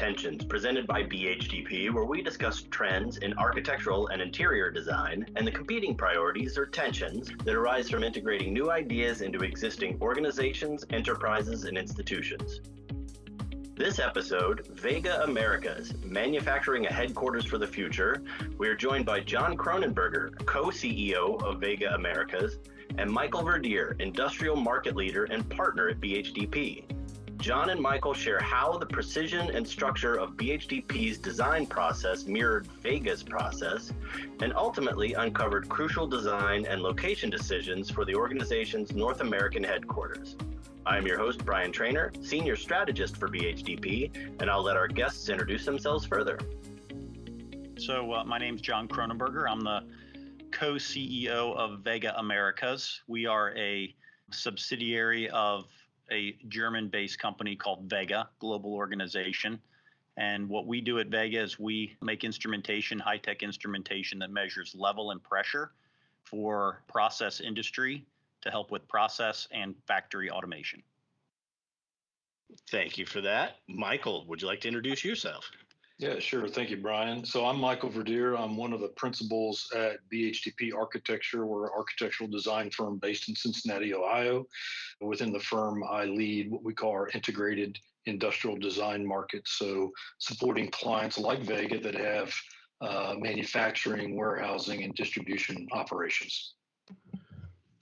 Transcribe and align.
Tensions, 0.00 0.46
presented 0.46 0.86
by 0.86 1.02
BHDP, 1.02 1.92
where 1.92 2.06
we 2.06 2.22
discuss 2.22 2.62
trends 2.70 3.18
in 3.18 3.36
architectural 3.36 4.08
and 4.08 4.22
interior 4.22 4.70
design 4.70 5.26
and 5.36 5.46
the 5.46 5.50
competing 5.50 5.94
priorities 5.94 6.56
or 6.56 6.64
tensions 6.64 7.30
that 7.44 7.54
arise 7.54 7.90
from 7.90 8.02
integrating 8.02 8.54
new 8.54 8.70
ideas 8.70 9.20
into 9.20 9.40
existing 9.40 9.98
organizations, 10.00 10.86
enterprises, 10.88 11.64
and 11.64 11.76
institutions. 11.76 12.62
This 13.74 13.98
episode, 13.98 14.68
Vega 14.68 15.22
Americas, 15.22 15.92
Manufacturing 16.02 16.86
a 16.86 16.90
Headquarters 16.90 17.44
for 17.44 17.58
the 17.58 17.66
Future, 17.66 18.22
we 18.56 18.68
are 18.68 18.74
joined 18.74 19.04
by 19.04 19.20
John 19.20 19.54
Kronenberger, 19.54 20.46
co 20.46 20.68
CEO 20.68 21.42
of 21.42 21.60
Vega 21.60 21.92
Americas, 21.92 22.56
and 22.96 23.10
Michael 23.10 23.42
Verdier, 23.42 23.96
Industrial 23.98 24.56
Market 24.56 24.96
Leader 24.96 25.24
and 25.24 25.46
Partner 25.50 25.90
at 25.90 26.00
BHDP. 26.00 26.99
John 27.40 27.70
and 27.70 27.80
Michael 27.80 28.12
share 28.12 28.38
how 28.38 28.76
the 28.76 28.84
precision 28.84 29.50
and 29.52 29.66
structure 29.66 30.16
of 30.16 30.32
BHDP's 30.32 31.16
design 31.16 31.66
process 31.66 32.26
mirrored 32.26 32.66
Vega's 32.82 33.22
process 33.22 33.94
and 34.42 34.52
ultimately 34.54 35.14
uncovered 35.14 35.66
crucial 35.70 36.06
design 36.06 36.66
and 36.66 36.82
location 36.82 37.30
decisions 37.30 37.90
for 37.90 38.04
the 38.04 38.14
organization's 38.14 38.92
North 38.92 39.22
American 39.22 39.64
headquarters. 39.64 40.36
I'm 40.84 41.06
your 41.06 41.16
host, 41.16 41.42
Brian 41.46 41.72
Trainer, 41.72 42.12
Senior 42.20 42.56
Strategist 42.56 43.16
for 43.16 43.28
BHDP, 43.28 44.38
and 44.38 44.50
I'll 44.50 44.62
let 44.62 44.76
our 44.76 44.88
guests 44.88 45.30
introduce 45.30 45.64
themselves 45.64 46.04
further. 46.04 46.38
So, 47.78 48.12
uh, 48.12 48.24
my 48.24 48.36
name 48.36 48.56
is 48.56 48.60
John 48.60 48.86
Kronenberger. 48.86 49.48
I'm 49.48 49.60
the 49.60 49.84
co 50.50 50.74
CEO 50.74 51.56
of 51.56 51.80
Vega 51.80 52.18
Americas. 52.18 53.00
We 53.08 53.24
are 53.24 53.56
a 53.56 53.94
subsidiary 54.30 55.30
of 55.30 55.66
a 56.10 56.36
German 56.48 56.88
based 56.88 57.18
company 57.18 57.56
called 57.56 57.88
Vega 57.88 58.28
Global 58.38 58.74
Organization. 58.74 59.60
And 60.16 60.48
what 60.48 60.66
we 60.66 60.80
do 60.80 60.98
at 60.98 61.06
Vega 61.06 61.40
is 61.40 61.58
we 61.58 61.96
make 62.02 62.24
instrumentation, 62.24 62.98
high 62.98 63.18
tech 63.18 63.42
instrumentation 63.42 64.18
that 64.18 64.30
measures 64.30 64.74
level 64.74 65.12
and 65.12 65.22
pressure 65.22 65.72
for 66.24 66.82
process 66.88 67.40
industry 67.40 68.04
to 68.42 68.50
help 68.50 68.70
with 68.70 68.86
process 68.88 69.48
and 69.52 69.74
factory 69.86 70.30
automation. 70.30 70.82
Thank 72.70 72.98
you 72.98 73.06
for 73.06 73.20
that. 73.20 73.56
Michael, 73.68 74.26
would 74.26 74.42
you 74.42 74.48
like 74.48 74.60
to 74.62 74.68
introduce 74.68 75.04
yourself? 75.04 75.50
Yeah, 76.00 76.18
sure. 76.18 76.48
Thank 76.48 76.70
you, 76.70 76.78
Brian. 76.78 77.26
So 77.26 77.44
I'm 77.44 77.60
Michael 77.60 77.90
Verdier. 77.90 78.34
I'm 78.34 78.56
one 78.56 78.72
of 78.72 78.80
the 78.80 78.88
principals 78.88 79.70
at 79.76 79.98
BHDP 80.10 80.74
Architecture. 80.74 81.44
We're 81.44 81.66
an 81.66 81.72
architectural 81.76 82.26
design 82.26 82.70
firm 82.70 82.96
based 82.96 83.28
in 83.28 83.34
Cincinnati, 83.36 83.92
Ohio. 83.92 84.46
Within 85.02 85.30
the 85.30 85.40
firm, 85.40 85.84
I 85.84 86.06
lead 86.06 86.50
what 86.50 86.64
we 86.64 86.72
call 86.72 86.92
our 86.92 87.08
integrated 87.08 87.78
industrial 88.06 88.56
design 88.56 89.06
market. 89.06 89.42
So 89.44 89.90
supporting 90.16 90.70
clients 90.70 91.18
like 91.18 91.40
Vega 91.40 91.78
that 91.80 91.94
have 91.96 92.32
uh, 92.80 93.16
manufacturing, 93.18 94.16
warehousing, 94.16 94.82
and 94.82 94.94
distribution 94.94 95.68
operations. 95.72 96.54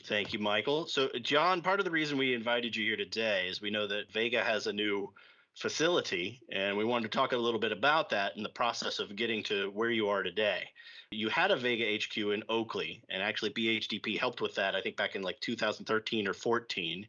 Thank 0.07 0.33
you, 0.33 0.41
Michael. 0.41 0.89
So, 0.89 1.09
John, 1.23 1.63
part 1.63 1.79
of 1.79 1.85
the 1.85 1.93
reason 1.93 2.19
we 2.19 2.35
invited 2.35 2.75
you 2.75 2.85
here 2.85 2.97
today 2.97 3.47
is 3.49 3.61
we 3.61 3.71
know 3.71 3.87
that 3.87 4.11
Vega 4.13 4.43
has 4.43 4.67
a 4.67 4.73
new 4.73 5.13
facility, 5.59 6.41
and 6.53 6.77
we 6.77 6.85
wanted 6.85 7.11
to 7.11 7.19
talk 7.19 7.33
a 7.33 7.37
little 7.37 7.61
bit 7.61 7.73
about 7.73 8.11
that 8.11 8.37
in 8.37 8.43
the 8.43 8.49
process 8.49 8.99
of 8.99 9.17
getting 9.17 9.43
to 9.45 9.71
where 9.71 9.91
you 9.91 10.09
are 10.09 10.23
today. 10.23 10.69
You 11.11 11.29
had 11.29 11.51
a 11.51 11.57
Vega 11.57 11.99
HQ 11.99 12.17
in 12.17 12.43
Oakley, 12.49 13.03
and 13.11 13.23
actually 13.23 13.51
BHDP 13.51 14.19
helped 14.19 14.41
with 14.41 14.55
that, 14.55 14.75
I 14.75 14.81
think 14.81 14.97
back 14.97 15.17
in 15.17 15.23
like 15.23 15.41
2013 15.41 16.29
or 16.29 16.33
14. 16.33 17.07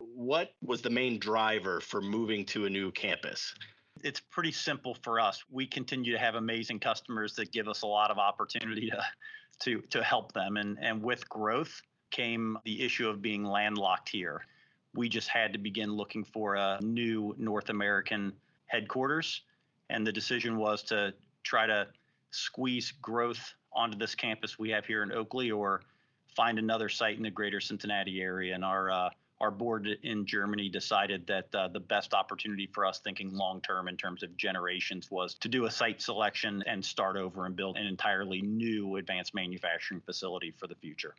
What 0.00 0.52
was 0.62 0.80
the 0.80 0.90
main 0.90 1.18
driver 1.18 1.80
for 1.80 2.00
moving 2.00 2.44
to 2.46 2.66
a 2.66 2.70
new 2.70 2.92
campus? 2.92 3.54
It's 4.04 4.20
pretty 4.20 4.52
simple 4.52 4.96
for 5.02 5.18
us. 5.18 5.42
We 5.50 5.66
continue 5.66 6.12
to 6.12 6.18
have 6.18 6.36
amazing 6.36 6.78
customers 6.78 7.34
that 7.34 7.50
give 7.50 7.66
us 7.66 7.82
a 7.82 7.86
lot 7.86 8.10
of 8.10 8.18
opportunity 8.18 8.90
to 8.90 9.02
to 9.60 9.80
to 9.90 10.04
help 10.04 10.32
them 10.32 10.56
and 10.56 10.78
and 10.80 11.02
with 11.02 11.28
growth 11.28 11.82
came 12.12 12.56
the 12.64 12.80
issue 12.80 13.08
of 13.08 13.20
being 13.20 13.44
landlocked 13.44 14.08
here 14.08 14.42
we 14.94 15.08
just 15.08 15.28
had 15.28 15.52
to 15.52 15.58
begin 15.58 15.92
looking 15.92 16.24
for 16.24 16.54
a 16.56 16.78
new 16.82 17.34
North 17.38 17.68
American 17.68 18.32
headquarters. 18.66 19.42
And 19.90 20.06
the 20.06 20.12
decision 20.12 20.56
was 20.56 20.82
to 20.84 21.14
try 21.42 21.66
to 21.66 21.86
squeeze 22.30 22.92
growth 23.02 23.54
onto 23.72 23.96
this 23.96 24.14
campus 24.14 24.58
we 24.58 24.70
have 24.70 24.86
here 24.86 25.02
in 25.02 25.12
Oakley 25.12 25.50
or 25.50 25.82
find 26.36 26.58
another 26.58 26.88
site 26.88 27.16
in 27.16 27.22
the 27.22 27.30
greater 27.30 27.60
Cincinnati 27.60 28.20
area. 28.20 28.54
And 28.54 28.64
our 28.64 28.90
uh, 28.90 29.10
our 29.40 29.50
board 29.50 29.88
in 30.02 30.26
Germany 30.26 30.68
decided 30.68 31.26
that 31.28 31.54
uh, 31.54 31.68
the 31.68 31.80
best 31.80 32.12
opportunity 32.12 32.68
for 32.72 32.84
us 32.84 32.98
thinking 32.98 33.32
long 33.32 33.60
term 33.60 33.86
in 33.86 33.96
terms 33.96 34.22
of 34.22 34.36
generations 34.36 35.10
was 35.10 35.34
to 35.34 35.48
do 35.48 35.66
a 35.66 35.70
site 35.70 36.02
selection 36.02 36.62
and 36.66 36.84
start 36.84 37.16
over 37.16 37.46
and 37.46 37.54
build 37.54 37.76
an 37.76 37.86
entirely 37.86 38.42
new 38.42 38.96
advanced 38.96 39.34
manufacturing 39.34 40.00
facility 40.00 40.52
for 40.58 40.66
the 40.66 40.74
future. 40.74 41.14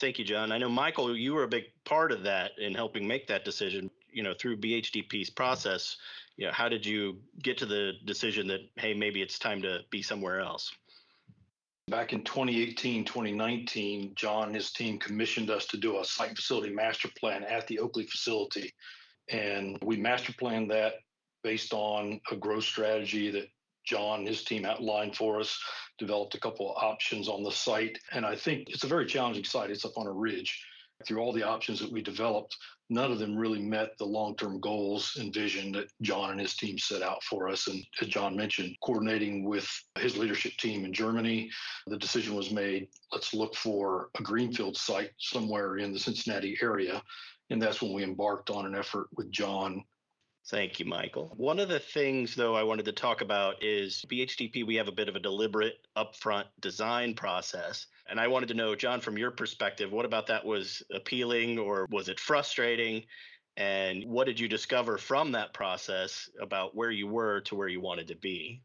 Thank 0.00 0.18
you, 0.18 0.24
John. 0.24 0.50
I 0.50 0.56
know 0.56 0.70
Michael, 0.70 1.14
you 1.14 1.34
were 1.34 1.42
a 1.42 1.48
big 1.48 1.64
part 1.84 2.10
of 2.10 2.22
that 2.22 2.52
in 2.58 2.74
helping 2.74 3.06
make 3.06 3.26
that 3.28 3.44
decision. 3.44 3.90
You 4.12 4.24
know, 4.24 4.34
through 4.36 4.56
BHDP's 4.56 5.30
process. 5.30 5.96
You 6.36 6.46
know, 6.46 6.52
how 6.52 6.68
did 6.68 6.84
you 6.84 7.18
get 7.42 7.58
to 7.58 7.66
the 7.66 7.92
decision 8.06 8.48
that 8.48 8.60
hey, 8.76 8.92
maybe 8.92 9.22
it's 9.22 9.38
time 9.38 9.62
to 9.62 9.80
be 9.90 10.02
somewhere 10.02 10.40
else? 10.40 10.72
Back 11.88 12.12
in 12.12 12.22
2018, 12.24 13.04
2019, 13.04 14.12
John 14.16 14.46
and 14.46 14.54
his 14.54 14.72
team 14.72 14.98
commissioned 14.98 15.50
us 15.50 15.66
to 15.66 15.76
do 15.76 16.00
a 16.00 16.04
site 16.04 16.34
facility 16.34 16.72
master 16.72 17.08
plan 17.18 17.44
at 17.44 17.66
the 17.66 17.78
Oakley 17.78 18.06
facility. 18.06 18.72
And 19.28 19.78
we 19.82 19.96
master 19.96 20.32
planned 20.32 20.70
that 20.70 20.94
based 21.44 21.72
on 21.72 22.20
a 22.30 22.36
growth 22.36 22.64
strategy 22.64 23.30
that 23.30 23.48
John 23.84 24.20
and 24.20 24.28
his 24.28 24.44
team 24.44 24.64
outlined 24.64 25.16
for 25.16 25.40
us, 25.40 25.58
developed 26.00 26.34
a 26.34 26.40
couple 26.40 26.74
of 26.74 26.82
options 26.82 27.28
on 27.28 27.44
the 27.44 27.52
site. 27.52 27.96
And 28.10 28.26
I 28.26 28.34
think 28.34 28.70
it's 28.70 28.82
a 28.84 28.88
very 28.88 29.06
challenging 29.06 29.44
site. 29.44 29.70
It's 29.70 29.84
up 29.84 29.96
on 29.96 30.08
a 30.08 30.12
ridge. 30.12 30.66
Through 31.06 31.20
all 31.20 31.32
the 31.32 31.44
options 31.44 31.78
that 31.80 31.92
we 31.92 32.02
developed, 32.02 32.56
none 32.90 33.10
of 33.10 33.18
them 33.18 33.36
really 33.36 33.60
met 33.60 33.96
the 33.98 34.04
long 34.04 34.36
term 34.36 34.60
goals 34.60 35.16
and 35.18 35.32
vision 35.32 35.72
that 35.72 35.90
John 36.02 36.30
and 36.30 36.40
his 36.40 36.56
team 36.56 36.78
set 36.78 37.00
out 37.00 37.22
for 37.22 37.48
us. 37.48 37.68
And 37.68 37.82
as 38.02 38.08
John 38.08 38.36
mentioned, 38.36 38.76
coordinating 38.82 39.44
with 39.44 39.66
his 39.98 40.18
leadership 40.18 40.52
team 40.58 40.84
in 40.84 40.92
Germany, 40.92 41.50
the 41.86 41.96
decision 41.96 42.34
was 42.34 42.50
made 42.50 42.88
let's 43.12 43.32
look 43.32 43.54
for 43.54 44.10
a 44.18 44.22
greenfield 44.22 44.76
site 44.76 45.12
somewhere 45.18 45.78
in 45.78 45.92
the 45.92 45.98
Cincinnati 45.98 46.58
area. 46.60 47.02
And 47.48 47.62
that's 47.62 47.80
when 47.80 47.94
we 47.94 48.04
embarked 48.04 48.50
on 48.50 48.66
an 48.66 48.74
effort 48.74 49.08
with 49.16 49.30
John 49.30 49.84
Thank 50.46 50.80
you, 50.80 50.86
Michael. 50.86 51.32
One 51.36 51.60
of 51.60 51.68
the 51.68 51.78
things, 51.78 52.34
though, 52.34 52.56
I 52.56 52.62
wanted 52.62 52.86
to 52.86 52.92
talk 52.92 53.20
about 53.20 53.62
is 53.62 54.04
BHDP, 54.10 54.66
we 54.66 54.74
have 54.76 54.88
a 54.88 54.92
bit 54.92 55.08
of 55.08 55.14
a 55.14 55.20
deliberate 55.20 55.86
upfront 55.96 56.46
design 56.60 57.14
process. 57.14 57.86
And 58.08 58.18
I 58.18 58.26
wanted 58.26 58.48
to 58.48 58.54
know, 58.54 58.74
John, 58.74 59.00
from 59.00 59.16
your 59.16 59.30
perspective, 59.30 59.92
what 59.92 60.04
about 60.04 60.26
that 60.26 60.44
was 60.44 60.82
appealing 60.92 61.58
or 61.58 61.86
was 61.90 62.08
it 62.08 62.18
frustrating? 62.18 63.04
And 63.56 64.04
what 64.06 64.26
did 64.26 64.40
you 64.40 64.48
discover 64.48 64.98
from 64.98 65.32
that 65.32 65.52
process 65.52 66.28
about 66.40 66.74
where 66.74 66.90
you 66.90 67.06
were 67.06 67.42
to 67.42 67.54
where 67.54 67.68
you 67.68 67.80
wanted 67.80 68.08
to 68.08 68.16
be? 68.16 68.62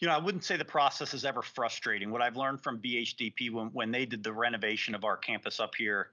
You 0.00 0.08
know, 0.08 0.14
I 0.14 0.18
wouldn't 0.18 0.44
say 0.44 0.56
the 0.56 0.64
process 0.64 1.12
is 1.12 1.26
ever 1.26 1.42
frustrating. 1.42 2.10
What 2.10 2.22
I've 2.22 2.36
learned 2.36 2.62
from 2.62 2.80
BHDP 2.80 3.52
when, 3.52 3.66
when 3.66 3.90
they 3.90 4.06
did 4.06 4.24
the 4.24 4.32
renovation 4.32 4.94
of 4.94 5.04
our 5.04 5.18
campus 5.18 5.60
up 5.60 5.74
here, 5.76 6.08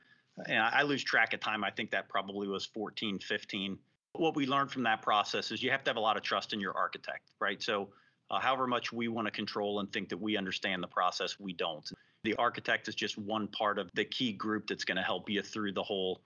and 0.46 0.60
I 0.60 0.84
lose 0.84 1.04
track 1.04 1.34
of 1.34 1.40
time, 1.40 1.64
I 1.64 1.72
think 1.72 1.90
that 1.92 2.10
probably 2.10 2.48
was 2.48 2.66
14, 2.66 3.20
15 3.20 3.80
what 4.20 4.36
we 4.36 4.46
learned 4.46 4.72
from 4.72 4.84
that 4.84 5.02
process 5.02 5.52
is 5.52 5.62
you 5.62 5.72
have 5.72 5.84
to 5.84 5.90
have 5.90 5.98
a 5.98 6.02
lot 6.02 6.18
of 6.18 6.24
trust 6.24 6.54
in 6.54 6.60
your 6.60 6.76
architect, 6.76 7.32
right? 7.40 7.62
So, 7.62 7.90
uh, 8.30 8.40
however 8.40 8.68
much 8.68 8.92
we 8.92 9.08
want 9.08 9.26
to 9.26 9.32
control 9.32 9.80
and 9.80 9.92
think 9.92 10.10
that 10.10 10.18
we 10.18 10.36
understand 10.36 10.84
the 10.84 10.88
process, 10.88 11.40
we 11.40 11.54
don't. 11.54 11.90
The 12.24 12.36
architect 12.36 12.88
is 12.90 12.96
just 12.96 13.18
one 13.18 13.48
part 13.48 13.80
of 13.80 13.90
the 13.94 14.04
key 14.04 14.34
group 14.34 14.68
that's 14.68 14.84
going 14.84 14.98
to 14.98 15.04
help 15.04 15.30
you 15.30 15.42
through 15.42 15.72
the 15.72 15.84
whole 15.84 16.22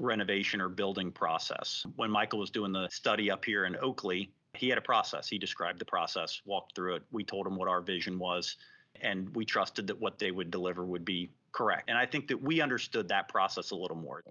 renovation 0.00 0.60
or 0.60 0.68
building 0.68 1.10
process. 1.10 1.86
When 1.96 2.10
Michael 2.10 2.38
was 2.38 2.50
doing 2.50 2.72
the 2.72 2.88
study 2.90 3.30
up 3.30 3.44
here 3.44 3.64
in 3.64 3.76
Oakley, 3.76 4.30
he 4.54 4.68
had 4.68 4.78
a 4.78 4.82
process. 4.82 5.28
He 5.28 5.38
described 5.38 5.78
the 5.78 5.84
process, 5.84 6.42
walked 6.44 6.74
through 6.74 6.96
it. 6.96 7.02
We 7.10 7.24
told 7.24 7.46
him 7.46 7.56
what 7.56 7.68
our 7.68 7.80
vision 7.80 8.18
was, 8.18 8.56
and 9.00 9.34
we 9.34 9.44
trusted 9.44 9.86
that 9.86 9.98
what 9.98 10.18
they 10.18 10.30
would 10.30 10.50
deliver 10.50 10.84
would 10.84 11.04
be 11.04 11.30
correct. 11.52 11.88
And 11.88 11.98
I 11.98 12.06
think 12.06 12.28
that 12.28 12.40
we 12.40 12.60
understood 12.60 13.08
that 13.08 13.28
process 13.28 13.70
a 13.70 13.76
little 13.76 13.96
more 13.96 14.22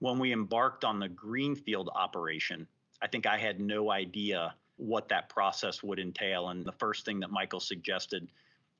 when 0.00 0.18
we 0.18 0.32
embarked 0.32 0.84
on 0.84 0.98
the 0.98 1.08
greenfield 1.08 1.90
operation, 1.94 2.66
I 3.02 3.08
think 3.08 3.26
I 3.26 3.38
had 3.38 3.60
no 3.60 3.90
idea 3.90 4.54
what 4.76 5.08
that 5.08 5.28
process 5.28 5.82
would 5.82 5.98
entail. 5.98 6.50
And 6.50 6.64
the 6.64 6.72
first 6.72 7.04
thing 7.04 7.20
that 7.20 7.30
Michael 7.30 7.60
suggested 7.60 8.28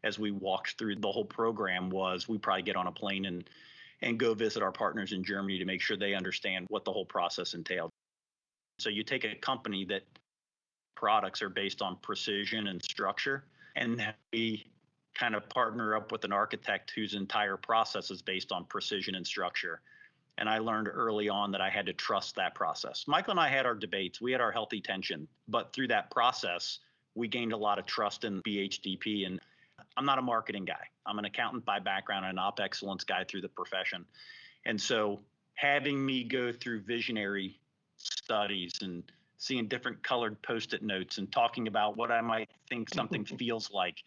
as 0.04 0.18
we 0.18 0.30
walked 0.30 0.78
through 0.78 0.96
the 0.96 1.10
whole 1.10 1.24
program 1.24 1.90
was 1.90 2.28
we 2.28 2.38
probably 2.38 2.62
get 2.62 2.76
on 2.76 2.86
a 2.86 2.92
plane 2.92 3.26
and 3.26 3.48
and 4.00 4.16
go 4.16 4.32
visit 4.32 4.62
our 4.62 4.70
partners 4.70 5.12
in 5.12 5.24
Germany 5.24 5.58
to 5.58 5.64
make 5.64 5.80
sure 5.80 5.96
they 5.96 6.14
understand 6.14 6.66
what 6.68 6.84
the 6.84 6.92
whole 6.92 7.04
process 7.04 7.54
entailed. 7.54 7.90
So 8.78 8.90
you 8.90 9.02
take 9.02 9.24
a 9.24 9.34
company 9.34 9.84
that 9.86 10.02
products 10.94 11.42
are 11.42 11.48
based 11.48 11.82
on 11.82 11.96
precision 11.96 12.68
and 12.68 12.80
structure, 12.80 13.44
and 13.74 14.14
we 14.32 14.70
kind 15.14 15.34
of 15.34 15.48
partner 15.48 15.96
up 15.96 16.12
with 16.12 16.22
an 16.22 16.32
architect 16.32 16.92
whose 16.94 17.14
entire 17.14 17.56
process 17.56 18.12
is 18.12 18.22
based 18.22 18.52
on 18.52 18.64
precision 18.66 19.16
and 19.16 19.26
structure 19.26 19.80
And 20.38 20.48
I 20.48 20.58
learned 20.58 20.88
early 20.88 21.28
on 21.28 21.50
that 21.52 21.60
I 21.60 21.68
had 21.68 21.84
to 21.86 21.92
trust 21.92 22.36
that 22.36 22.54
process. 22.54 23.04
Michael 23.08 23.32
and 23.32 23.40
I 23.40 23.48
had 23.48 23.66
our 23.66 23.74
debates, 23.74 24.20
we 24.20 24.32
had 24.32 24.40
our 24.40 24.52
healthy 24.52 24.80
tension, 24.80 25.26
but 25.48 25.72
through 25.72 25.88
that 25.88 26.10
process, 26.10 26.78
we 27.14 27.26
gained 27.26 27.52
a 27.52 27.56
lot 27.56 27.78
of 27.78 27.86
trust 27.86 28.24
in 28.24 28.40
BHDP. 28.42 29.26
And 29.26 29.40
I'm 29.96 30.04
not 30.04 30.18
a 30.18 30.22
marketing 30.22 30.64
guy, 30.64 30.86
I'm 31.06 31.18
an 31.18 31.24
accountant 31.24 31.64
by 31.64 31.80
background 31.80 32.24
and 32.24 32.32
an 32.32 32.38
op 32.38 32.60
excellence 32.60 33.04
guy 33.04 33.24
through 33.24 33.40
the 33.40 33.48
profession. 33.48 34.04
And 34.64 34.80
so 34.80 35.20
having 35.54 36.04
me 36.04 36.22
go 36.22 36.52
through 36.52 36.82
visionary 36.82 37.58
studies 37.96 38.74
and 38.80 39.02
seeing 39.38 39.66
different 39.66 40.02
colored 40.02 40.40
post-it 40.42 40.82
notes 40.82 41.18
and 41.18 41.30
talking 41.32 41.66
about 41.66 41.96
what 41.96 42.12
I 42.12 42.20
might 42.20 42.50
think 42.68 42.92
something 42.94 43.24
feels 43.38 43.70
like. 43.72 44.02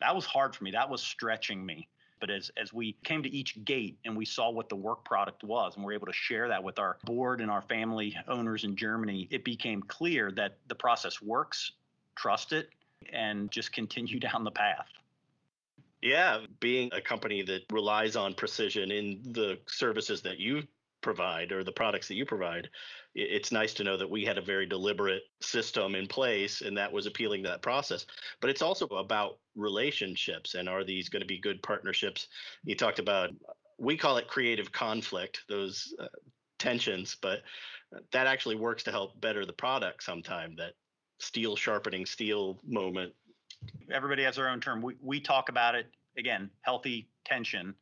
That 0.00 0.14
was 0.14 0.24
hard 0.24 0.56
for 0.56 0.64
me. 0.64 0.72
That 0.72 0.88
was 0.90 1.02
stretching 1.02 1.64
me. 1.64 1.88
But 2.20 2.30
as 2.30 2.50
as 2.56 2.72
we 2.72 2.96
came 3.04 3.22
to 3.22 3.28
each 3.28 3.64
gate 3.64 3.98
and 4.04 4.16
we 4.16 4.24
saw 4.24 4.50
what 4.50 4.68
the 4.68 4.76
work 4.76 5.04
product 5.04 5.44
was 5.44 5.76
and 5.76 5.84
we're 5.84 5.92
able 5.92 6.06
to 6.06 6.12
share 6.12 6.48
that 6.48 6.62
with 6.62 6.78
our 6.78 6.98
board 7.04 7.40
and 7.40 7.50
our 7.50 7.62
family 7.62 8.16
owners 8.28 8.64
in 8.64 8.76
Germany, 8.76 9.28
it 9.30 9.44
became 9.44 9.82
clear 9.82 10.30
that 10.32 10.58
the 10.68 10.74
process 10.74 11.22
works, 11.22 11.72
trust 12.16 12.52
it, 12.52 12.70
and 13.12 13.50
just 13.50 13.72
continue 13.80 14.18
down 14.18 14.44
the 14.44 14.50
path. 14.50 14.88
Yeah, 16.00 16.42
being 16.60 16.90
a 16.92 17.00
company 17.00 17.42
that 17.42 17.62
relies 17.72 18.14
on 18.14 18.34
precision 18.34 18.92
in 18.92 19.20
the 19.24 19.58
services 19.66 20.22
that 20.22 20.38
you 20.38 20.62
provide 21.00 21.52
or 21.52 21.64
the 21.64 21.72
products 21.72 22.08
that 22.08 22.14
you 22.14 22.24
provide, 22.24 22.68
it's 23.14 23.52
nice 23.52 23.74
to 23.74 23.84
know 23.84 23.96
that 23.96 24.10
we 24.10 24.24
had 24.24 24.38
a 24.38 24.42
very 24.42 24.66
deliberate 24.66 25.22
system 25.40 25.94
in 25.94 26.06
place 26.06 26.60
and 26.60 26.76
that 26.76 26.92
was 26.92 27.06
appealing 27.06 27.42
to 27.42 27.48
that 27.48 27.62
process. 27.62 28.06
But 28.40 28.50
it's 28.50 28.62
also 28.62 28.86
about 28.86 29.38
relationships 29.56 30.54
and 30.54 30.68
are 30.68 30.84
these 30.84 31.08
going 31.08 31.22
to 31.22 31.26
be 31.26 31.38
good 31.38 31.62
partnerships? 31.62 32.28
You 32.64 32.74
talked 32.74 32.98
about, 32.98 33.30
we 33.78 33.96
call 33.96 34.16
it 34.16 34.28
creative 34.28 34.72
conflict, 34.72 35.42
those 35.48 35.94
uh, 36.00 36.06
tensions, 36.58 37.16
but 37.20 37.40
that 38.12 38.26
actually 38.26 38.56
works 38.56 38.82
to 38.84 38.90
help 38.90 39.20
better 39.20 39.46
the 39.46 39.52
product 39.52 40.02
sometime, 40.02 40.54
that 40.56 40.72
steel 41.18 41.56
sharpening 41.56 42.06
steel 42.06 42.60
moment. 42.66 43.12
Everybody 43.90 44.22
has 44.24 44.36
their 44.36 44.48
own 44.48 44.60
term. 44.60 44.82
We, 44.82 44.94
we 45.02 45.20
talk 45.20 45.48
about 45.48 45.74
it 45.74 45.86
again, 46.16 46.50
healthy 46.62 47.08
tension 47.24 47.74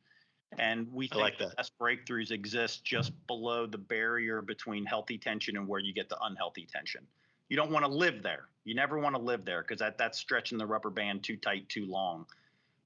and 0.57 0.91
we 0.91 1.07
think 1.07 1.21
like 1.21 1.37
that. 1.39 1.55
best 1.57 1.77
breakthroughs 1.79 2.31
exist 2.31 2.83
just 2.83 3.11
below 3.27 3.65
the 3.65 3.77
barrier 3.77 4.41
between 4.41 4.85
healthy 4.85 5.17
tension 5.17 5.57
and 5.57 5.67
where 5.67 5.79
you 5.79 5.93
get 5.93 6.09
the 6.09 6.17
unhealthy 6.23 6.65
tension. 6.71 7.01
You 7.49 7.57
don't 7.57 7.71
want 7.71 7.85
to 7.85 7.91
live 7.91 8.23
there. 8.23 8.45
You 8.65 8.75
never 8.75 8.97
want 8.99 9.15
to 9.15 9.21
live 9.21 9.45
there 9.45 9.61
because 9.61 9.79
that, 9.79 9.97
that's 9.97 10.17
stretching 10.17 10.57
the 10.57 10.65
rubber 10.65 10.89
band 10.89 11.23
too 11.23 11.37
tight, 11.37 11.67
too 11.69 11.85
long. 11.85 12.25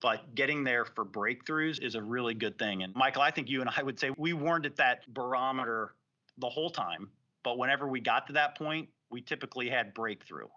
But 0.02 0.34
getting 0.36 0.64
there 0.64 0.86
for 0.86 1.06
breakthroughs 1.06 1.82
is 1.82 1.96
a 1.96 2.02
really 2.02 2.34
good 2.34 2.58
thing. 2.58 2.84
And 2.84 2.94
Michael, 2.96 3.22
I 3.22 3.32
think 3.32 3.50
you 3.50 3.62
and 3.62 3.70
I 3.76 3.84
would 3.84 4.00
say 4.00 4.12
we 4.18 4.34
weren't 4.34 4.66
at 4.66 4.76
that 4.78 5.12
barometer 5.14 5.94
the 6.38 6.50
whole 6.50 6.70
time. 6.70 7.10
But 7.44 7.58
whenever 7.58 7.88
we 7.88 8.00
got 8.00 8.28
to 8.28 8.34
that 8.34 8.58
point, 8.58 8.90
we 9.10 9.22
typically 9.22 9.70
had 9.70 9.94
breakthrough. 9.94 10.48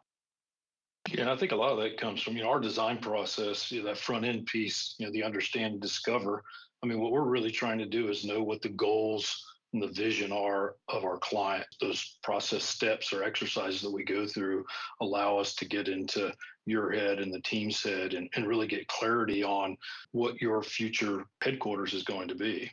Yeah, 1.11 1.23
and 1.23 1.31
I 1.31 1.37
think 1.37 1.53
a 1.53 1.56
lot 1.56 1.73
of 1.73 1.79
that 1.79 1.99
comes 1.99 2.23
from 2.23 2.37
you 2.37 2.43
know 2.43 2.51
our 2.51 2.61
design 2.61 2.99
process, 2.99 3.71
you 3.71 3.81
know, 3.83 3.89
that 3.89 3.99
front 3.99 4.25
end 4.25 4.47
piece, 4.47 4.95
you 4.99 5.06
know, 5.06 5.12
the 5.12 5.23
understand, 5.23 5.81
discover. 5.81 6.43
I 6.83 6.87
mean, 6.87 7.01
what 7.01 7.12
we're 7.12 7.23
really 7.23 7.51
trying 7.51 7.79
to 7.79 7.87
do 7.87 8.09
is 8.09 8.25
know 8.25 8.43
what 8.43 8.62
the 8.62 8.71
goals 8.71 9.45
and 9.73 9.83
the 9.83 9.89
vision 9.89 10.33
are 10.33 10.77
of 10.89 11.05
our 11.05 11.19
client. 11.19 11.67
Those 11.81 12.19
process 12.23 12.62
steps 12.65 13.12
or 13.12 13.25
exercises 13.25 13.83
that 13.83 13.93
we 13.93 14.05
go 14.05 14.27
through 14.27 14.65
allow 15.01 15.37
us 15.37 15.55
to 15.56 15.67
get 15.67 15.89
into 15.89 16.33
your 16.65 16.93
head 16.93 17.19
and 17.19 17.35
the 17.35 17.41
team's 17.41 17.83
head 17.83 18.15
and, 18.15 18.31
and 18.37 18.47
really 18.47 18.67
get 18.67 18.87
clarity 18.87 19.43
on 19.43 19.77
what 20.12 20.41
your 20.41 20.62
future 20.62 21.27
headquarters 21.43 21.93
is 21.93 22.05
going 22.05 22.29
to 22.29 22.35
be 22.35 22.71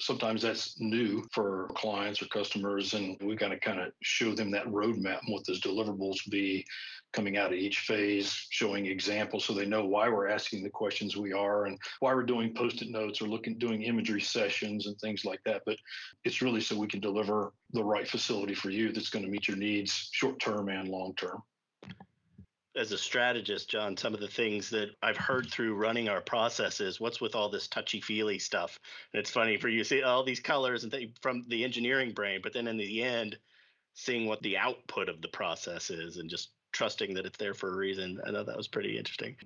sometimes 0.00 0.42
that's 0.42 0.80
new 0.80 1.24
for 1.32 1.68
clients 1.74 2.20
or 2.20 2.26
customers 2.26 2.94
and 2.94 3.16
we 3.22 3.36
got 3.36 3.48
to 3.48 3.58
kind 3.58 3.80
of 3.80 3.92
show 4.02 4.34
them 4.34 4.50
that 4.50 4.66
roadmap 4.66 5.20
and 5.22 5.32
what 5.32 5.46
those 5.46 5.60
deliverables 5.60 6.28
be 6.28 6.64
coming 7.12 7.36
out 7.36 7.52
of 7.52 7.58
each 7.58 7.80
phase 7.80 8.46
showing 8.50 8.86
examples 8.86 9.44
so 9.44 9.52
they 9.52 9.66
know 9.66 9.84
why 9.84 10.08
we're 10.08 10.28
asking 10.28 10.62
the 10.62 10.70
questions 10.70 11.16
we 11.16 11.32
are 11.32 11.66
and 11.66 11.78
why 12.00 12.14
we're 12.14 12.22
doing 12.22 12.54
post-it 12.54 12.90
notes 12.90 13.20
or 13.20 13.26
looking 13.26 13.58
doing 13.58 13.82
imagery 13.82 14.20
sessions 14.20 14.86
and 14.86 14.98
things 14.98 15.24
like 15.24 15.40
that. 15.44 15.62
But 15.66 15.76
it's 16.24 16.42
really 16.42 16.60
so 16.60 16.78
we 16.78 16.86
can 16.86 17.00
deliver 17.00 17.52
the 17.72 17.82
right 17.82 18.06
facility 18.06 18.54
for 18.54 18.70
you 18.70 18.92
that's 18.92 19.10
going 19.10 19.24
to 19.24 19.30
meet 19.30 19.48
your 19.48 19.56
needs 19.56 20.08
short 20.12 20.38
term 20.38 20.68
and 20.68 20.88
long 20.88 21.14
term 21.16 21.42
as 22.76 22.92
a 22.92 22.98
strategist, 22.98 23.68
John, 23.68 23.96
some 23.96 24.14
of 24.14 24.20
the 24.20 24.28
things 24.28 24.70
that 24.70 24.90
I've 25.02 25.16
heard 25.16 25.50
through 25.50 25.74
running 25.74 26.08
our 26.08 26.20
processes, 26.20 27.00
what's 27.00 27.20
with 27.20 27.34
all 27.34 27.48
this 27.48 27.66
touchy 27.68 28.00
feely 28.00 28.38
stuff? 28.38 28.78
And 29.12 29.20
it's 29.20 29.30
funny 29.30 29.56
for 29.56 29.68
you 29.68 29.78
to 29.78 29.84
see 29.84 30.02
all 30.02 30.22
these 30.22 30.40
colors 30.40 30.84
and 30.84 30.92
th- 30.92 31.10
from 31.20 31.42
the 31.48 31.64
engineering 31.64 32.12
brain, 32.12 32.40
but 32.42 32.52
then 32.52 32.68
in 32.68 32.76
the 32.76 33.02
end, 33.02 33.36
seeing 33.94 34.26
what 34.26 34.42
the 34.42 34.56
output 34.56 35.08
of 35.08 35.20
the 35.20 35.28
process 35.28 35.90
is 35.90 36.18
and 36.18 36.30
just 36.30 36.50
trusting 36.72 37.14
that 37.14 37.26
it's 37.26 37.38
there 37.38 37.54
for 37.54 37.72
a 37.72 37.76
reason. 37.76 38.20
I 38.24 38.30
thought 38.30 38.46
that 38.46 38.56
was 38.56 38.68
pretty 38.68 38.96
interesting. 38.96 39.36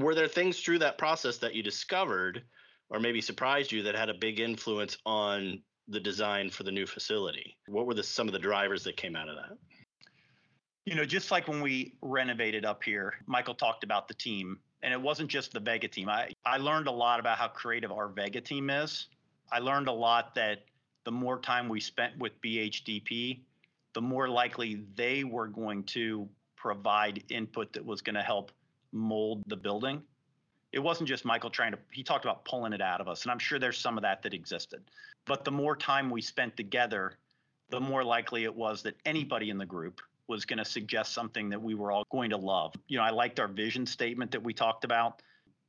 Were 0.00 0.14
there 0.14 0.28
things 0.28 0.60
through 0.60 0.80
that 0.80 0.98
process 0.98 1.38
that 1.38 1.54
you 1.54 1.62
discovered 1.62 2.42
or 2.90 2.98
maybe 2.98 3.20
surprised 3.20 3.70
you 3.70 3.82
that 3.84 3.94
had 3.94 4.08
a 4.08 4.14
big 4.14 4.40
influence 4.40 4.98
on 5.06 5.62
the 5.86 6.00
design 6.00 6.50
for 6.50 6.64
the 6.64 6.72
new 6.72 6.86
facility? 6.86 7.56
What 7.66 7.86
were 7.86 7.94
the, 7.94 8.02
some 8.02 8.26
of 8.26 8.32
the 8.32 8.38
drivers 8.38 8.82
that 8.84 8.96
came 8.96 9.14
out 9.14 9.28
of 9.28 9.36
that? 9.36 9.56
You 10.88 10.94
know, 10.94 11.04
just 11.04 11.30
like 11.30 11.48
when 11.48 11.60
we 11.60 11.92
renovated 12.00 12.64
up 12.64 12.82
here, 12.82 13.12
Michael 13.26 13.54
talked 13.54 13.84
about 13.84 14.08
the 14.08 14.14
team, 14.14 14.58
and 14.82 14.90
it 14.90 14.98
wasn't 14.98 15.28
just 15.28 15.52
the 15.52 15.60
Vega 15.60 15.86
team. 15.86 16.08
I, 16.08 16.32
I 16.46 16.56
learned 16.56 16.86
a 16.86 16.90
lot 16.90 17.20
about 17.20 17.36
how 17.36 17.48
creative 17.48 17.92
our 17.92 18.08
Vega 18.08 18.40
team 18.40 18.70
is. 18.70 19.08
I 19.52 19.58
learned 19.58 19.88
a 19.88 19.92
lot 19.92 20.34
that 20.36 20.64
the 21.04 21.12
more 21.12 21.40
time 21.40 21.68
we 21.68 21.78
spent 21.78 22.16
with 22.16 22.40
BHDP, 22.40 23.40
the 23.92 24.00
more 24.00 24.30
likely 24.30 24.82
they 24.94 25.24
were 25.24 25.46
going 25.46 25.82
to 25.84 26.26
provide 26.56 27.22
input 27.28 27.70
that 27.74 27.84
was 27.84 28.00
going 28.00 28.16
to 28.16 28.22
help 28.22 28.50
mold 28.90 29.42
the 29.46 29.56
building. 29.56 30.00
It 30.72 30.78
wasn't 30.78 31.06
just 31.06 31.26
Michael 31.26 31.50
trying 31.50 31.72
to, 31.72 31.78
he 31.92 32.02
talked 32.02 32.24
about 32.24 32.46
pulling 32.46 32.72
it 32.72 32.80
out 32.80 33.02
of 33.02 33.08
us, 33.08 33.24
and 33.24 33.30
I'm 33.30 33.38
sure 33.38 33.58
there's 33.58 33.76
some 33.76 33.98
of 33.98 34.02
that 34.04 34.22
that 34.22 34.32
existed. 34.32 34.80
But 35.26 35.44
the 35.44 35.50
more 35.50 35.76
time 35.76 36.08
we 36.08 36.22
spent 36.22 36.56
together, 36.56 37.18
the 37.68 37.78
more 37.78 38.02
likely 38.02 38.44
it 38.44 38.54
was 38.54 38.82
that 38.84 38.94
anybody 39.04 39.50
in 39.50 39.58
the 39.58 39.66
group 39.66 40.00
was 40.28 40.44
going 40.44 40.58
to 40.58 40.64
suggest 40.64 41.12
something 41.12 41.48
that 41.48 41.60
we 41.60 41.74
were 41.74 41.90
all 41.90 42.04
going 42.10 42.30
to 42.30 42.36
love. 42.36 42.74
You 42.86 42.98
know, 42.98 43.04
I 43.04 43.10
liked 43.10 43.40
our 43.40 43.48
vision 43.48 43.86
statement 43.86 44.30
that 44.30 44.42
we 44.42 44.52
talked 44.52 44.84
about. 44.84 45.22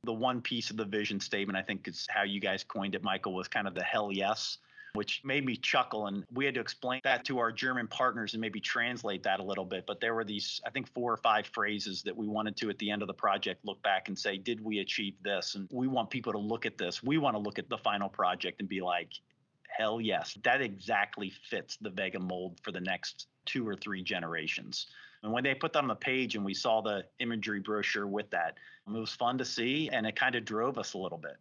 The 0.04 0.12
one 0.12 0.40
piece 0.40 0.70
of 0.70 0.76
the 0.76 0.84
vision 0.84 1.20
statement, 1.20 1.58
I 1.58 1.62
think 1.62 1.88
is 1.88 2.06
how 2.10 2.22
you 2.22 2.40
guys 2.40 2.64
coined 2.64 2.94
it, 2.94 3.02
Michael, 3.02 3.34
was 3.34 3.48
kind 3.48 3.66
of 3.66 3.74
the 3.74 3.82
hell 3.82 4.10
yes, 4.12 4.58
which 4.94 5.20
made 5.24 5.44
me 5.44 5.56
chuckle. 5.56 6.06
And 6.06 6.24
we 6.32 6.44
had 6.44 6.54
to 6.54 6.60
explain 6.60 7.00
that 7.04 7.24
to 7.26 7.38
our 7.38 7.52
German 7.52 7.86
partners 7.86 8.34
and 8.34 8.40
maybe 8.40 8.60
translate 8.60 9.22
that 9.24 9.40
a 9.40 9.42
little 9.42 9.64
bit. 9.64 9.86
But 9.86 10.00
there 10.00 10.14
were 10.14 10.24
these, 10.24 10.60
I 10.66 10.70
think, 10.70 10.92
four 10.94 11.12
or 11.12 11.18
five 11.18 11.46
phrases 11.46 12.02
that 12.02 12.16
we 12.16 12.26
wanted 12.26 12.56
to, 12.58 12.70
at 12.70 12.78
the 12.78 12.90
end 12.90 13.02
of 13.02 13.08
the 13.08 13.14
project, 13.14 13.64
look 13.64 13.82
back 13.82 14.08
and 14.08 14.18
say, 14.18 14.38
did 14.38 14.62
we 14.62 14.78
achieve 14.78 15.14
this? 15.22 15.54
And 15.54 15.68
we 15.70 15.86
want 15.86 16.08
people 16.10 16.32
to 16.32 16.38
look 16.38 16.64
at 16.64 16.78
this. 16.78 17.02
We 17.02 17.18
want 17.18 17.36
to 17.36 17.40
look 17.40 17.58
at 17.58 17.68
the 17.68 17.78
final 17.78 18.08
project 18.08 18.60
and 18.60 18.68
be 18.68 18.80
like, 18.80 19.12
hell 19.76 20.00
yes, 20.00 20.36
that 20.44 20.60
exactly 20.60 21.32
fits 21.48 21.76
the 21.76 21.90
Vega 21.90 22.18
mold 22.18 22.58
for 22.62 22.72
the 22.72 22.80
next 22.80 23.26
two 23.46 23.66
or 23.66 23.74
three 23.74 24.02
generations. 24.02 24.86
And 25.22 25.32
when 25.32 25.44
they 25.44 25.54
put 25.54 25.72
that 25.74 25.82
on 25.82 25.88
the 25.88 25.94
page 25.94 26.34
and 26.34 26.44
we 26.44 26.54
saw 26.54 26.80
the 26.80 27.04
imagery 27.18 27.60
brochure 27.60 28.06
with 28.06 28.30
that, 28.30 28.56
it 28.86 28.92
was 28.92 29.12
fun 29.12 29.38
to 29.38 29.44
see 29.44 29.88
and 29.92 30.06
it 30.06 30.16
kind 30.16 30.34
of 30.34 30.44
drove 30.44 30.78
us 30.78 30.94
a 30.94 30.98
little 30.98 31.18
bit. 31.18 31.36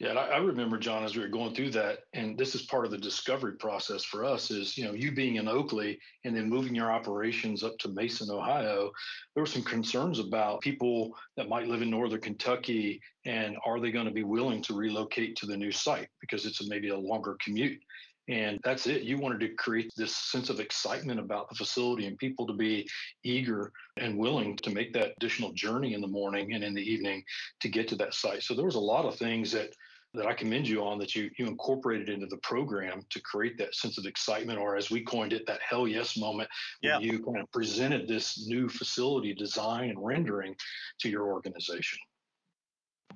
Yeah, 0.00 0.12
I, 0.12 0.38
remember 0.38 0.76
John 0.76 1.04
as 1.04 1.14
we 1.14 1.22
were 1.22 1.28
going 1.28 1.54
through 1.54 1.70
that, 1.70 2.00
and 2.14 2.36
this 2.36 2.56
is 2.56 2.62
part 2.62 2.84
of 2.84 2.90
the 2.90 2.98
discovery 2.98 3.56
process 3.56 4.02
for 4.02 4.24
us. 4.24 4.50
Is 4.50 4.76
you 4.76 4.84
know 4.84 4.92
you 4.92 5.12
being 5.12 5.36
in 5.36 5.46
Oakley 5.46 6.00
and 6.24 6.36
then 6.36 6.48
moving 6.48 6.74
your 6.74 6.90
operations 6.90 7.62
up 7.62 7.78
to 7.78 7.88
Mason, 7.88 8.28
Ohio. 8.28 8.90
There 9.34 9.42
were 9.42 9.46
some 9.46 9.62
concerns 9.62 10.18
about 10.18 10.62
people 10.62 11.16
that 11.36 11.48
might 11.48 11.68
live 11.68 11.80
in 11.80 11.90
northern 11.90 12.20
Kentucky, 12.20 13.00
and 13.24 13.56
are 13.64 13.78
they 13.78 13.92
going 13.92 14.06
to 14.06 14.12
be 14.12 14.24
willing 14.24 14.62
to 14.62 14.74
relocate 14.74 15.36
to 15.36 15.46
the 15.46 15.56
new 15.56 15.70
site 15.70 16.08
because 16.20 16.44
it's 16.44 16.66
maybe 16.68 16.88
a 16.88 16.98
longer 16.98 17.36
commute. 17.40 17.80
And 18.28 18.58
that's 18.64 18.86
it. 18.86 19.02
You 19.02 19.18
wanted 19.18 19.40
to 19.40 19.54
create 19.54 19.92
this 19.96 20.16
sense 20.16 20.48
of 20.48 20.58
excitement 20.58 21.20
about 21.20 21.48
the 21.48 21.56
facility 21.56 22.06
and 22.06 22.16
people 22.16 22.46
to 22.46 22.54
be 22.54 22.88
eager 23.22 23.70
and 23.98 24.16
willing 24.16 24.56
to 24.58 24.70
make 24.70 24.94
that 24.94 25.12
additional 25.16 25.52
journey 25.52 25.94
in 25.94 26.00
the 26.00 26.08
morning 26.08 26.54
and 26.54 26.64
in 26.64 26.74
the 26.74 26.82
evening 26.82 27.22
to 27.60 27.68
get 27.68 27.86
to 27.88 27.96
that 27.96 28.14
site. 28.14 28.42
So 28.42 28.54
there 28.54 28.64
was 28.64 28.76
a 28.76 28.80
lot 28.80 29.04
of 29.04 29.16
things 29.16 29.52
that 29.52 29.70
that 30.14 30.26
I 30.26 30.32
commend 30.32 30.68
you 30.68 30.84
on 30.84 30.98
that 30.98 31.14
you 31.14 31.28
you 31.38 31.46
incorporated 31.46 32.08
into 32.08 32.26
the 32.26 32.36
program 32.38 33.02
to 33.10 33.20
create 33.20 33.58
that 33.58 33.74
sense 33.74 33.98
of 33.98 34.06
excitement, 34.06 34.58
or 34.58 34.76
as 34.76 34.90
we 34.90 35.02
coined 35.02 35.32
it, 35.32 35.44
that 35.46 35.60
hell 35.68 35.88
yes 35.88 36.16
moment. 36.16 36.48
Yeah. 36.82 37.00
you 37.00 37.18
kind 37.24 37.40
of 37.40 37.50
presented 37.50 38.06
this 38.06 38.46
new 38.46 38.68
facility 38.68 39.34
design 39.34 39.90
and 39.90 39.98
rendering 40.04 40.54
to 41.00 41.10
your 41.10 41.32
organization. 41.32 41.98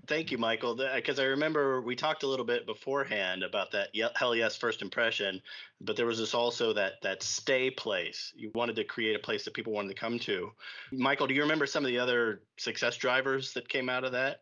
Thank 0.09 0.33
you, 0.33 0.39
Michael. 0.39 0.75
Because 0.75 1.19
uh, 1.19 1.23
I 1.23 1.27
remember 1.27 1.83
we 1.83 1.95
talked 1.95 2.23
a 2.23 2.27
little 2.27 2.47
bit 2.47 2.65
beforehand 2.65 3.43
about 3.43 3.71
that 3.73 3.89
hell 4.17 4.35
yes 4.35 4.57
first 4.57 4.81
impression, 4.81 5.43
but 5.83 5.97
there 5.97 6.07
was 6.07 6.19
this 6.19 6.33
also 6.33 6.73
that 6.73 6.95
that 7.03 7.23
stay 7.23 7.71
place. 7.71 8.33
You 8.35 8.51
wanted 8.55 8.77
to 8.77 8.85
create 8.85 9.15
a 9.15 9.19
place 9.19 9.45
that 9.45 9.53
people 9.53 9.75
wanted 9.75 9.89
to 9.89 10.01
come 10.01 10.19
to. 10.21 10.51
Michael, 10.93 11.27
do 11.27 11.35
you 11.35 11.43
remember 11.43 11.67
some 11.67 11.85
of 11.85 11.91
the 11.91 11.99
other 11.99 12.41
success 12.57 12.97
drivers 12.97 13.53
that 13.53 13.69
came 13.69 13.91
out 13.91 14.05
of 14.05 14.13
that? 14.13 14.41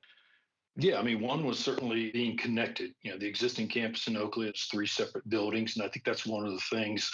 Yeah, 0.76 1.00
I 1.00 1.02
mean, 1.02 1.20
one 1.20 1.44
was 1.44 1.58
certainly 1.58 2.11
being 2.12 2.37
connected. 2.37 2.92
You 3.02 3.12
know, 3.12 3.18
the 3.18 3.26
existing 3.26 3.66
campus 3.66 4.06
in 4.06 4.16
Oakley 4.16 4.49
is 4.49 4.68
three 4.70 4.87
separate 4.87 5.28
buildings, 5.28 5.76
and 5.76 5.85
I 5.85 5.88
think 5.88 6.04
that's 6.04 6.26
one 6.26 6.46
of 6.46 6.52
the 6.52 6.76
things 6.76 7.11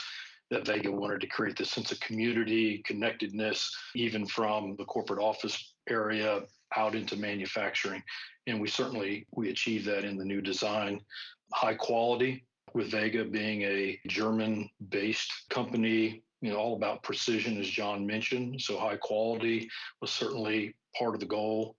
that 0.51 0.67
Vega 0.67 0.93
wanted 0.93 1.23
to 1.23 1.27
create 1.29 1.57
this 1.57 1.71
sense 1.71 1.93
of 1.93 2.01
community, 2.01 2.83
connectedness, 2.85 3.75
even 3.95 4.27
from 4.27 4.77
the 4.77 4.85
corporate 4.85 5.23
office 5.23 5.75
area 5.89 6.43
out 6.77 6.95
into 6.95 7.17
manufacturing. 7.17 8.03
And 8.47 8.61
we 8.61 8.69
certainly 8.69 9.27
we 9.33 9.51
achieved 9.51 9.87
that 9.87 10.05
in 10.05 10.17
the 10.17 10.25
new 10.25 10.41
design. 10.41 11.01
High 11.53 11.75
quality, 11.75 12.45
with 12.75 12.91
Vega 12.91 13.25
being 13.25 13.63
a 13.63 14.01
German-based 14.09 15.31
company, 15.51 16.23
you 16.41 16.51
know, 16.51 16.57
all 16.57 16.75
about 16.75 17.03
precision, 17.03 17.59
as 17.61 17.69
John 17.69 18.07
mentioned. 18.07 18.61
So 18.61 18.79
high 18.79 18.97
quality 18.97 19.69
was 20.01 20.11
certainly 20.11 20.75
part 20.99 21.15
of 21.15 21.21
the 21.21 21.27
goal 21.27 21.77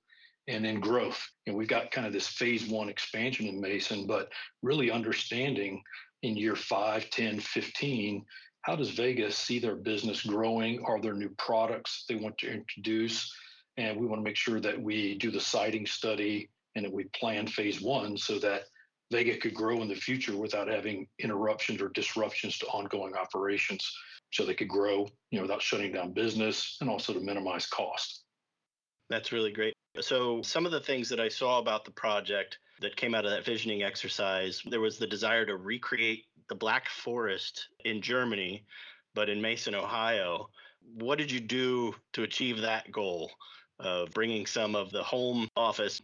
and 0.47 0.63
then 0.63 0.79
growth. 0.79 1.21
And 1.47 1.55
we've 1.55 1.67
got 1.67 1.91
kind 1.91 2.05
of 2.05 2.13
this 2.13 2.27
phase 2.27 2.67
one 2.67 2.89
expansion 2.89 3.47
in 3.47 3.59
Mason, 3.59 4.05
but 4.05 4.29
really 4.61 4.91
understanding 4.91 5.81
in 6.21 6.37
year 6.37 6.55
5, 6.55 7.09
10, 7.09 7.39
15, 7.39 8.25
how 8.61 8.75
does 8.75 8.91
Vegas 8.91 9.37
see 9.37 9.59
their 9.59 9.75
business 9.75 10.23
growing? 10.23 10.83
Are 10.85 11.01
there 11.01 11.13
new 11.13 11.29
products 11.37 12.05
they 12.07 12.15
want 12.15 12.37
to 12.39 12.51
introduce? 12.51 13.33
And 13.77 13.99
we 13.99 14.05
want 14.05 14.19
to 14.19 14.23
make 14.23 14.35
sure 14.35 14.59
that 14.59 14.79
we 14.79 15.17
do 15.17 15.31
the 15.31 15.39
siting 15.39 15.85
study 15.85 16.49
and 16.75 16.85
that 16.85 16.93
we 16.93 17.05
plan 17.15 17.47
phase 17.47 17.81
one 17.81 18.17
so 18.17 18.39
that 18.39 18.63
Vega 19.11 19.37
could 19.37 19.53
grow 19.53 19.81
in 19.81 19.87
the 19.87 19.95
future 19.95 20.35
without 20.35 20.67
having 20.67 21.07
interruptions 21.19 21.81
or 21.81 21.89
disruptions 21.89 22.57
to 22.59 22.65
ongoing 22.67 23.13
operations. 23.15 23.91
So 24.31 24.45
they 24.45 24.55
could 24.55 24.67
grow, 24.67 25.07
you 25.29 25.37
know, 25.37 25.43
without 25.43 25.61
shutting 25.61 25.91
down 25.91 26.13
business 26.13 26.77
and 26.81 26.89
also 26.89 27.13
to 27.13 27.19
minimize 27.19 27.67
cost. 27.67 28.23
That's 29.09 29.31
really 29.31 29.51
great. 29.51 29.73
So, 30.01 30.41
some 30.41 30.65
of 30.65 30.71
the 30.71 30.79
things 30.79 31.07
that 31.09 31.19
I 31.19 31.29
saw 31.29 31.59
about 31.59 31.85
the 31.85 31.91
project 31.91 32.57
that 32.81 32.95
came 32.95 33.13
out 33.13 33.25
of 33.25 33.31
that 33.31 33.45
visioning 33.45 33.83
exercise, 33.83 34.63
there 34.67 34.79
was 34.79 34.97
the 34.97 35.05
desire 35.05 35.45
to 35.45 35.57
recreate 35.57 36.25
the 36.49 36.55
Black 36.55 36.89
Forest 36.89 37.67
in 37.85 38.01
Germany, 38.01 38.65
but 39.13 39.29
in 39.29 39.39
Mason, 39.39 39.75
Ohio. 39.75 40.49
What 40.95 41.19
did 41.19 41.29
you 41.29 41.39
do 41.39 41.93
to 42.13 42.23
achieve 42.23 42.61
that 42.61 42.91
goal 42.91 43.29
of 43.85 44.11
bringing 44.11 44.45
some 44.45 44.75
of 44.75 44.91
the 44.91 45.03
home 45.03 45.47
office? 45.55 46.01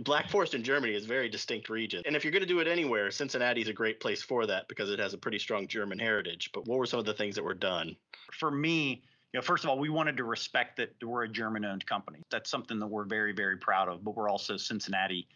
Black 0.00 0.28
Forest 0.28 0.54
in 0.54 0.64
Germany 0.64 0.94
is 0.94 1.04
a 1.04 1.08
very 1.08 1.28
distinct 1.28 1.68
region. 1.68 2.02
And 2.04 2.16
if 2.16 2.24
you're 2.24 2.32
going 2.32 2.42
to 2.42 2.48
do 2.48 2.58
it 2.58 2.66
anywhere, 2.66 3.10
Cincinnati 3.10 3.62
is 3.62 3.68
a 3.68 3.72
great 3.72 4.00
place 4.00 4.22
for 4.22 4.44
that 4.46 4.66
because 4.68 4.90
it 4.90 4.98
has 4.98 5.14
a 5.14 5.18
pretty 5.18 5.38
strong 5.38 5.68
German 5.68 5.98
heritage. 5.98 6.50
But 6.52 6.66
what 6.66 6.78
were 6.78 6.86
some 6.86 6.98
of 6.98 7.06
the 7.06 7.14
things 7.14 7.36
that 7.36 7.44
were 7.44 7.54
done? 7.54 7.94
For 8.32 8.50
me, 8.50 9.04
you 9.32 9.38
know, 9.38 9.42
first 9.42 9.62
of 9.64 9.70
all, 9.70 9.78
we 9.78 9.90
wanted 9.90 10.16
to 10.16 10.24
respect 10.24 10.76
that 10.78 10.92
we're 11.02 11.24
a 11.24 11.28
German-owned 11.28 11.86
company. 11.86 12.22
That's 12.30 12.50
something 12.50 12.78
that 12.80 12.86
we're 12.86 13.04
very, 13.04 13.32
very 13.32 13.56
proud 13.56 13.88
of. 13.88 14.02
But 14.02 14.16
we're 14.16 14.28
also 14.28 14.56
Cincinnati 14.56 15.28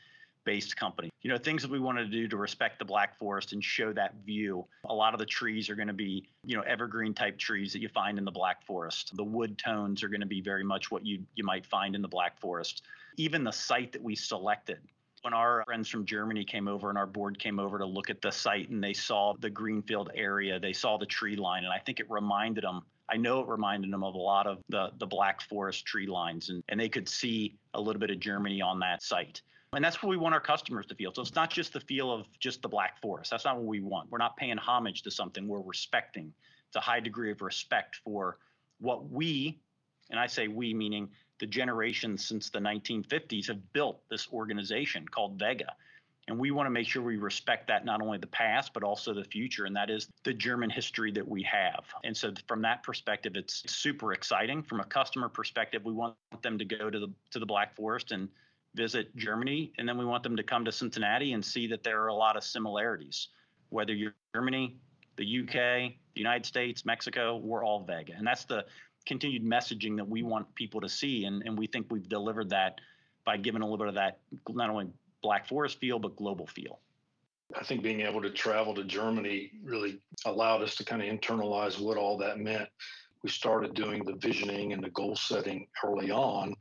based 0.44 0.76
company. 0.76 1.10
You 1.22 1.30
know, 1.30 1.38
things 1.38 1.62
that 1.62 1.70
we 1.70 1.78
wanted 1.78 2.04
to 2.04 2.10
do 2.10 2.28
to 2.28 2.36
respect 2.36 2.78
the 2.78 2.84
Black 2.84 3.16
Forest 3.18 3.52
and 3.52 3.62
show 3.62 3.92
that 3.92 4.14
view. 4.24 4.66
A 4.88 4.94
lot 4.94 5.14
of 5.14 5.18
the 5.18 5.26
trees 5.26 5.68
are 5.68 5.74
going 5.74 5.88
to 5.88 5.94
be, 5.94 6.28
you 6.44 6.56
know, 6.56 6.62
evergreen 6.62 7.14
type 7.14 7.38
trees 7.38 7.72
that 7.72 7.80
you 7.80 7.88
find 7.88 8.18
in 8.18 8.24
the 8.24 8.30
Black 8.30 8.64
Forest. 8.64 9.16
The 9.16 9.24
wood 9.24 9.58
tones 9.58 10.02
are 10.02 10.08
going 10.08 10.20
to 10.20 10.26
be 10.26 10.40
very 10.40 10.64
much 10.64 10.90
what 10.90 11.04
you 11.04 11.22
you 11.34 11.44
might 11.44 11.66
find 11.66 11.94
in 11.94 12.02
the 12.02 12.08
Black 12.08 12.38
Forest. 12.40 12.82
Even 13.16 13.44
the 13.44 13.52
site 13.52 13.92
that 13.92 14.02
we 14.02 14.14
selected. 14.14 14.78
When 15.22 15.34
our 15.34 15.64
friends 15.66 15.88
from 15.88 16.06
Germany 16.06 16.44
came 16.44 16.68
over 16.68 16.90
and 16.90 16.96
our 16.96 17.06
board 17.06 17.40
came 17.40 17.58
over 17.58 17.78
to 17.78 17.84
look 17.84 18.08
at 18.08 18.22
the 18.22 18.30
site 18.30 18.68
and 18.70 18.82
they 18.82 18.92
saw 18.92 19.34
the 19.40 19.50
greenfield 19.50 20.12
area, 20.14 20.60
they 20.60 20.72
saw 20.72 20.96
the 20.96 21.06
tree 21.06 21.34
line, 21.34 21.64
and 21.64 21.72
I 21.72 21.80
think 21.80 21.98
it 21.98 22.08
reminded 22.08 22.62
them 22.62 22.82
I 23.08 23.16
know 23.16 23.40
it 23.40 23.48
reminded 23.48 23.90
them 23.90 24.04
of 24.04 24.14
a 24.14 24.18
lot 24.18 24.46
of 24.46 24.58
the 24.68 24.90
the 24.98 25.06
Black 25.06 25.40
Forest 25.40 25.86
tree 25.86 26.06
lines, 26.06 26.50
and, 26.50 26.62
and 26.68 26.78
they 26.78 26.88
could 26.88 27.08
see 27.08 27.56
a 27.74 27.80
little 27.80 28.00
bit 28.00 28.10
of 28.10 28.20
Germany 28.20 28.60
on 28.60 28.78
that 28.80 29.02
site. 29.02 29.42
And 29.74 29.84
that's 29.84 30.02
what 30.02 30.08
we 30.08 30.16
want 30.16 30.34
our 30.34 30.40
customers 30.40 30.86
to 30.86 30.94
feel. 30.94 31.12
So 31.12 31.22
it's 31.22 31.34
not 31.34 31.50
just 31.50 31.72
the 31.72 31.80
feel 31.80 32.10
of 32.10 32.26
just 32.38 32.62
the 32.62 32.68
Black 32.68 33.00
Forest. 33.00 33.30
That's 33.30 33.44
not 33.44 33.56
what 33.56 33.66
we 33.66 33.80
want. 33.80 34.10
We're 34.10 34.18
not 34.18 34.36
paying 34.36 34.56
homage 34.56 35.02
to 35.02 35.10
something. 35.10 35.46
We're 35.46 35.60
respecting. 35.60 36.32
It's 36.68 36.76
a 36.76 36.80
high 36.80 37.00
degree 37.00 37.30
of 37.30 37.42
respect 37.42 37.96
for 37.96 38.38
what 38.80 39.10
we, 39.10 39.58
and 40.10 40.18
I 40.18 40.26
say 40.26 40.48
we 40.48 40.72
meaning 40.72 41.08
the 41.38 41.46
generations 41.46 42.26
since 42.26 42.50
the 42.50 42.58
1950s 42.58 43.46
have 43.48 43.72
built 43.72 44.00
this 44.08 44.28
organization 44.32 45.06
called 45.06 45.38
Vega. 45.38 45.74
And 46.28 46.38
we 46.38 46.50
want 46.50 46.66
to 46.66 46.70
make 46.70 46.86
sure 46.86 47.02
we 47.02 47.16
respect 47.16 47.68
that 47.68 47.86
not 47.86 48.02
only 48.02 48.18
the 48.18 48.26
past, 48.26 48.74
but 48.74 48.82
also 48.82 49.14
the 49.14 49.24
future. 49.24 49.64
And 49.64 49.74
that 49.76 49.88
is 49.88 50.08
the 50.24 50.34
German 50.34 50.68
history 50.68 51.10
that 51.12 51.26
we 51.26 51.42
have. 51.44 51.84
And 52.04 52.14
so 52.14 52.32
from 52.46 52.60
that 52.62 52.82
perspective, 52.82 53.32
it's 53.34 53.62
super 53.70 54.12
exciting. 54.12 54.62
From 54.62 54.80
a 54.80 54.84
customer 54.84 55.30
perspective, 55.30 55.84
we 55.86 55.94
want 55.94 56.16
them 56.42 56.58
to 56.58 56.66
go 56.66 56.90
to 56.90 56.98
the 56.98 57.08
to 57.30 57.38
the 57.38 57.46
Black 57.46 57.74
Forest 57.74 58.12
and 58.12 58.28
visit 58.78 59.14
Germany. 59.16 59.72
And 59.76 59.86
then 59.86 59.98
we 59.98 60.06
want 60.06 60.22
them 60.22 60.36
to 60.36 60.42
come 60.42 60.64
to 60.64 60.72
Cincinnati 60.72 61.32
and 61.34 61.44
see 61.44 61.66
that 61.66 61.82
there 61.82 62.00
are 62.02 62.06
a 62.06 62.14
lot 62.14 62.36
of 62.36 62.44
similarities. 62.44 63.28
Whether 63.70 63.92
you're 63.92 64.14
Germany, 64.34 64.78
the 65.16 65.40
UK, 65.40 65.92
the 66.14 66.20
United 66.20 66.46
States, 66.46 66.86
Mexico, 66.86 67.36
we're 67.36 67.64
all 67.64 67.84
Vega. 67.84 68.14
And 68.16 68.26
that's 68.26 68.44
the 68.44 68.64
continued 69.04 69.44
messaging 69.44 69.96
that 69.96 70.08
we 70.08 70.22
want 70.22 70.54
people 70.54 70.80
to 70.80 70.88
see. 70.88 71.24
And, 71.24 71.42
and 71.44 71.58
we 71.58 71.66
think 71.66 71.86
we've 71.90 72.08
delivered 72.08 72.48
that 72.50 72.80
by 73.26 73.36
giving 73.36 73.60
a 73.60 73.64
little 73.64 73.78
bit 73.78 73.88
of 73.88 73.94
that 73.96 74.20
not 74.48 74.70
only 74.70 74.86
Black 75.22 75.46
Forest 75.46 75.80
feel, 75.80 75.98
but 75.98 76.16
global 76.16 76.46
feel. 76.46 76.78
I 77.58 77.64
think 77.64 77.82
being 77.82 78.02
able 78.02 78.22
to 78.22 78.30
travel 78.30 78.74
to 78.74 78.84
Germany 78.84 79.50
really 79.64 79.98
allowed 80.24 80.62
us 80.62 80.76
to 80.76 80.84
kind 80.84 81.02
of 81.02 81.08
internalize 81.08 81.80
what 81.80 81.96
all 81.96 82.16
that 82.18 82.38
meant. 82.38 82.68
We 83.22 83.30
started 83.30 83.74
doing 83.74 84.04
the 84.04 84.14
visioning 84.14 84.72
and 84.72 84.82
the 84.82 84.90
goal 84.90 85.16
setting 85.16 85.66
early 85.82 86.10
on. 86.10 86.54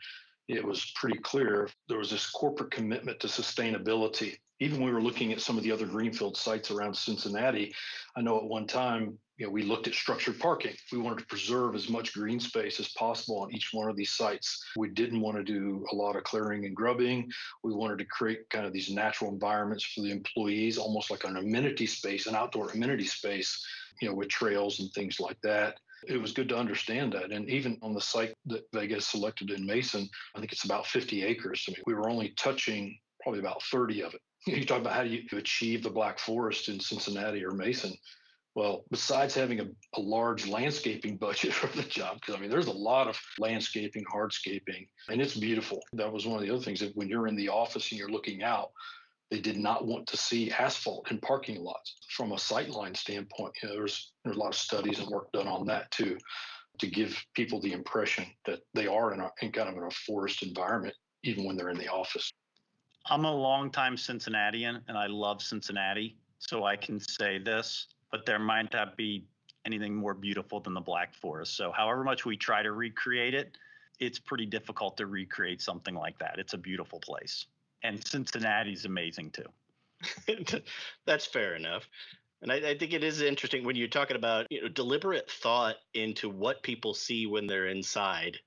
It 0.47 0.63
was 0.63 0.91
pretty 0.95 1.19
clear 1.19 1.69
there 1.89 1.97
was 1.97 2.11
this 2.11 2.29
corporate 2.29 2.71
commitment 2.71 3.19
to 3.19 3.27
sustainability. 3.27 4.37
Even 4.59 4.79
when 4.79 4.87
we 4.87 4.93
were 4.93 5.01
looking 5.01 5.33
at 5.33 5.41
some 5.41 5.57
of 5.57 5.63
the 5.63 5.71
other 5.71 5.85
greenfield 5.85 6.37
sites 6.37 6.71
around 6.71 6.95
Cincinnati, 6.95 7.73
I 8.15 8.21
know 8.21 8.37
at 8.37 8.45
one 8.45 8.65
time 8.65 9.19
you 9.37 9.45
know, 9.45 9.51
we 9.51 9.61
looked 9.61 9.87
at 9.87 9.93
structured 9.93 10.39
parking. 10.39 10.73
We 10.91 10.97
wanted 10.97 11.19
to 11.19 11.27
preserve 11.27 11.75
as 11.75 11.89
much 11.89 12.13
green 12.13 12.39
space 12.39 12.79
as 12.79 12.89
possible 12.93 13.39
on 13.39 13.53
each 13.53 13.69
one 13.71 13.87
of 13.87 13.95
these 13.95 14.11
sites. 14.11 14.65
We 14.75 14.89
didn't 14.89 15.21
want 15.21 15.37
to 15.37 15.43
do 15.43 15.85
a 15.91 15.95
lot 15.95 16.15
of 16.15 16.23
clearing 16.23 16.65
and 16.65 16.75
grubbing. 16.75 17.29
We 17.63 17.73
wanted 17.73 17.99
to 17.99 18.05
create 18.05 18.49
kind 18.49 18.65
of 18.65 18.73
these 18.73 18.89
natural 18.89 19.31
environments 19.31 19.83
for 19.83 20.01
the 20.01 20.11
employees, 20.11 20.79
almost 20.79 21.11
like 21.11 21.23
an 21.23 21.37
amenity 21.37 21.85
space, 21.85 22.25
an 22.25 22.35
outdoor 22.35 22.71
amenity 22.71 23.05
space, 23.05 23.63
you 24.01 24.09
know, 24.09 24.15
with 24.15 24.29
trails 24.29 24.79
and 24.79 24.91
things 24.93 25.19
like 25.19 25.39
that. 25.41 25.75
It 26.07 26.21
was 26.21 26.33
good 26.33 26.49
to 26.49 26.57
understand 26.57 27.13
that. 27.13 27.31
And 27.31 27.49
even 27.49 27.77
on 27.81 27.93
the 27.93 28.01
site 28.01 28.33
that 28.45 28.63
Vegas 28.73 29.07
selected 29.07 29.51
in 29.51 29.65
Mason, 29.65 30.07
I 30.35 30.39
think 30.39 30.51
it's 30.51 30.65
about 30.65 30.85
50 30.85 31.23
acres. 31.23 31.65
I 31.67 31.71
mean, 31.71 31.83
we 31.85 31.93
were 31.93 32.09
only 32.09 32.33
touching 32.37 32.97
probably 33.21 33.39
about 33.39 33.63
30 33.63 34.03
of 34.03 34.13
it. 34.13 34.21
You 34.47 34.65
talk 34.65 34.79
about 34.79 34.93
how 34.93 35.03
do 35.03 35.09
you 35.09 35.23
achieve 35.33 35.83
the 35.83 35.89
Black 35.89 36.19
Forest 36.19 36.69
in 36.69 36.79
Cincinnati 36.79 37.43
or 37.43 37.51
Mason 37.51 37.93
well, 38.57 38.85
besides 38.89 39.35
having 39.35 39.59
a, 39.59 39.67
a 39.93 39.99
large 39.99 40.47
landscaping 40.47 41.17
budget 41.19 41.53
for 41.53 41.67
the 41.77 41.87
job, 41.87 42.19
because 42.19 42.33
I 42.33 42.39
mean, 42.39 42.49
there's 42.49 42.65
a 42.65 42.71
lot 42.71 43.07
of 43.07 43.15
landscaping, 43.37 44.03
hardscaping, 44.05 44.87
and 45.09 45.21
it's 45.21 45.37
beautiful. 45.37 45.83
That 45.93 46.11
was 46.11 46.25
one 46.25 46.39
of 46.39 46.43
the 46.43 46.51
other 46.51 46.63
things 46.63 46.79
that 46.79 46.95
when 46.95 47.07
you're 47.07 47.27
in 47.27 47.35
the 47.35 47.49
office 47.49 47.91
and 47.91 47.99
you're 47.99 48.09
looking 48.09 48.41
out, 48.41 48.71
they 49.29 49.39
did 49.39 49.57
not 49.57 49.85
want 49.85 50.07
to 50.07 50.17
see 50.17 50.51
asphalt 50.51 51.11
in 51.11 51.19
parking 51.19 51.61
lots. 51.61 51.97
From 52.09 52.31
a 52.31 52.35
sightline 52.35 52.95
standpoint, 52.95 53.53
you 53.61 53.69
know, 53.69 53.75
there's 53.75 54.13
there's 54.23 54.37
a 54.37 54.39
lot 54.39 54.49
of 54.49 54.55
studies 54.55 54.99
and 54.99 55.09
work 55.09 55.31
done 55.31 55.47
on 55.47 55.65
that 55.67 55.91
too, 55.91 56.17
to 56.79 56.87
give 56.87 57.17
people 57.33 57.61
the 57.61 57.73
impression 57.73 58.25
that 58.45 58.59
they 58.73 58.87
are 58.87 59.13
in, 59.13 59.19
a, 59.19 59.29
in 59.41 59.51
kind 59.51 59.69
of 59.69 59.75
in 59.75 59.83
a 59.83 59.91
forest 59.91 60.43
environment, 60.43 60.95
even 61.23 61.45
when 61.45 61.57
they're 61.57 61.69
in 61.69 61.77
the 61.77 61.89
office. 61.89 62.31
I'm 63.05 63.25
a 63.25 63.33
longtime 63.33 63.97
Cincinnatian, 63.97 64.81
and 64.87 64.97
I 64.97 65.07
love 65.07 65.41
Cincinnati, 65.41 66.17
so 66.39 66.65
I 66.65 66.75
can 66.75 66.99
say 66.99 67.39
this 67.39 67.87
but 68.11 68.25
there 68.25 68.39
might 68.39 68.71
not 68.73 68.95
be 68.97 69.25
anything 69.65 69.95
more 69.95 70.13
beautiful 70.13 70.59
than 70.59 70.73
the 70.73 70.81
Black 70.81 71.13
Forest. 71.13 71.55
So, 71.55 71.71
however 71.71 72.03
much 72.03 72.25
we 72.25 72.37
try 72.37 72.61
to 72.63 72.71
recreate 72.71 73.33
it, 73.33 73.57
it's 73.99 74.19
pretty 74.19 74.45
difficult 74.45 74.97
to 74.97 75.07
recreate 75.07 75.61
something 75.61 75.95
like 75.95 76.17
that. 76.19 76.35
It's 76.37 76.53
a 76.53 76.57
beautiful 76.57 76.99
place. 76.99 77.47
And 77.83 78.05
Cincinnati's 78.05 78.85
amazing 78.85 79.31
too. 79.31 80.61
That's 81.05 81.25
fair 81.25 81.55
enough. 81.55 81.87
And 82.41 82.51
I, 82.51 82.55
I, 82.55 82.77
think 82.77 82.93
it 82.93 83.03
is 83.03 83.21
interesting 83.21 83.63
when 83.63 83.75
you're 83.75 83.87
talking 83.87 84.15
about 84.15 84.45
you 84.51 84.61
know, 84.61 84.67
deliberate 84.67 85.29
thought 85.29 85.77
into 85.95 86.29
what 86.29 86.61
people 86.61 86.93
see 86.93 87.25
when 87.25 87.47
they're 87.47 87.67
inside 87.67 88.37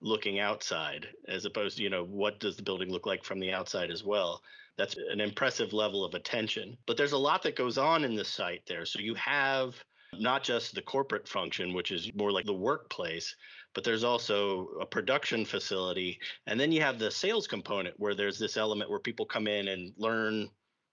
looking 0.00 0.38
outside, 0.38 1.08
as 1.28 1.44
opposed 1.44 1.76
to, 1.76 1.82
you 1.82 1.90
know, 1.90 2.04
what 2.04 2.40
does 2.40 2.56
the 2.56 2.62
building 2.62 2.90
look 2.90 3.06
like 3.06 3.24
from 3.24 3.40
the 3.40 3.52
outside 3.52 3.90
as 3.90 4.04
well. 4.04 4.42
That's 4.76 4.96
an 5.10 5.20
impressive 5.20 5.72
level 5.72 6.04
of 6.04 6.14
attention. 6.14 6.76
But 6.86 6.96
there's 6.96 7.12
a 7.12 7.18
lot 7.18 7.42
that 7.42 7.56
goes 7.56 7.78
on 7.78 8.04
in 8.04 8.14
the 8.14 8.24
site 8.24 8.62
there. 8.66 8.84
So 8.84 9.00
you 9.00 9.14
have 9.14 9.74
not 10.14 10.42
just 10.42 10.74
the 10.74 10.82
corporate 10.82 11.28
function, 11.28 11.72
which 11.72 11.90
is 11.90 12.12
more 12.14 12.32
like 12.32 12.44
the 12.44 12.52
workplace, 12.52 13.34
but 13.74 13.84
there's 13.84 14.04
also 14.04 14.68
a 14.80 14.86
production 14.86 15.44
facility. 15.44 16.18
And 16.46 16.58
then 16.58 16.72
you 16.72 16.80
have 16.82 16.98
the 16.98 17.10
sales 17.10 17.46
component 17.46 17.98
where 17.98 18.14
there's 18.14 18.38
this 18.38 18.56
element 18.56 18.90
where 18.90 18.98
people 18.98 19.26
come 19.26 19.46
in 19.46 19.68
and 19.68 19.92
learn 19.96 20.48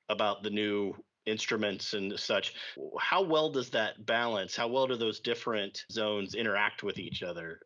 about 0.10 0.44
the 0.44 0.50
new 0.50 0.94
instruments 1.26 1.94
and 1.94 2.18
such. 2.20 2.54
How 3.00 3.22
well 3.22 3.50
does 3.50 3.70
that 3.72 4.06
balance? 4.06 4.56
How 4.56 4.68
well 4.68 4.88
do 4.88 4.96
those 4.96 5.20
different 5.20 5.86
zones 5.92 6.36
interact 6.36 6.84
with 6.84 6.98
each 6.98 7.22
other? 7.24 7.60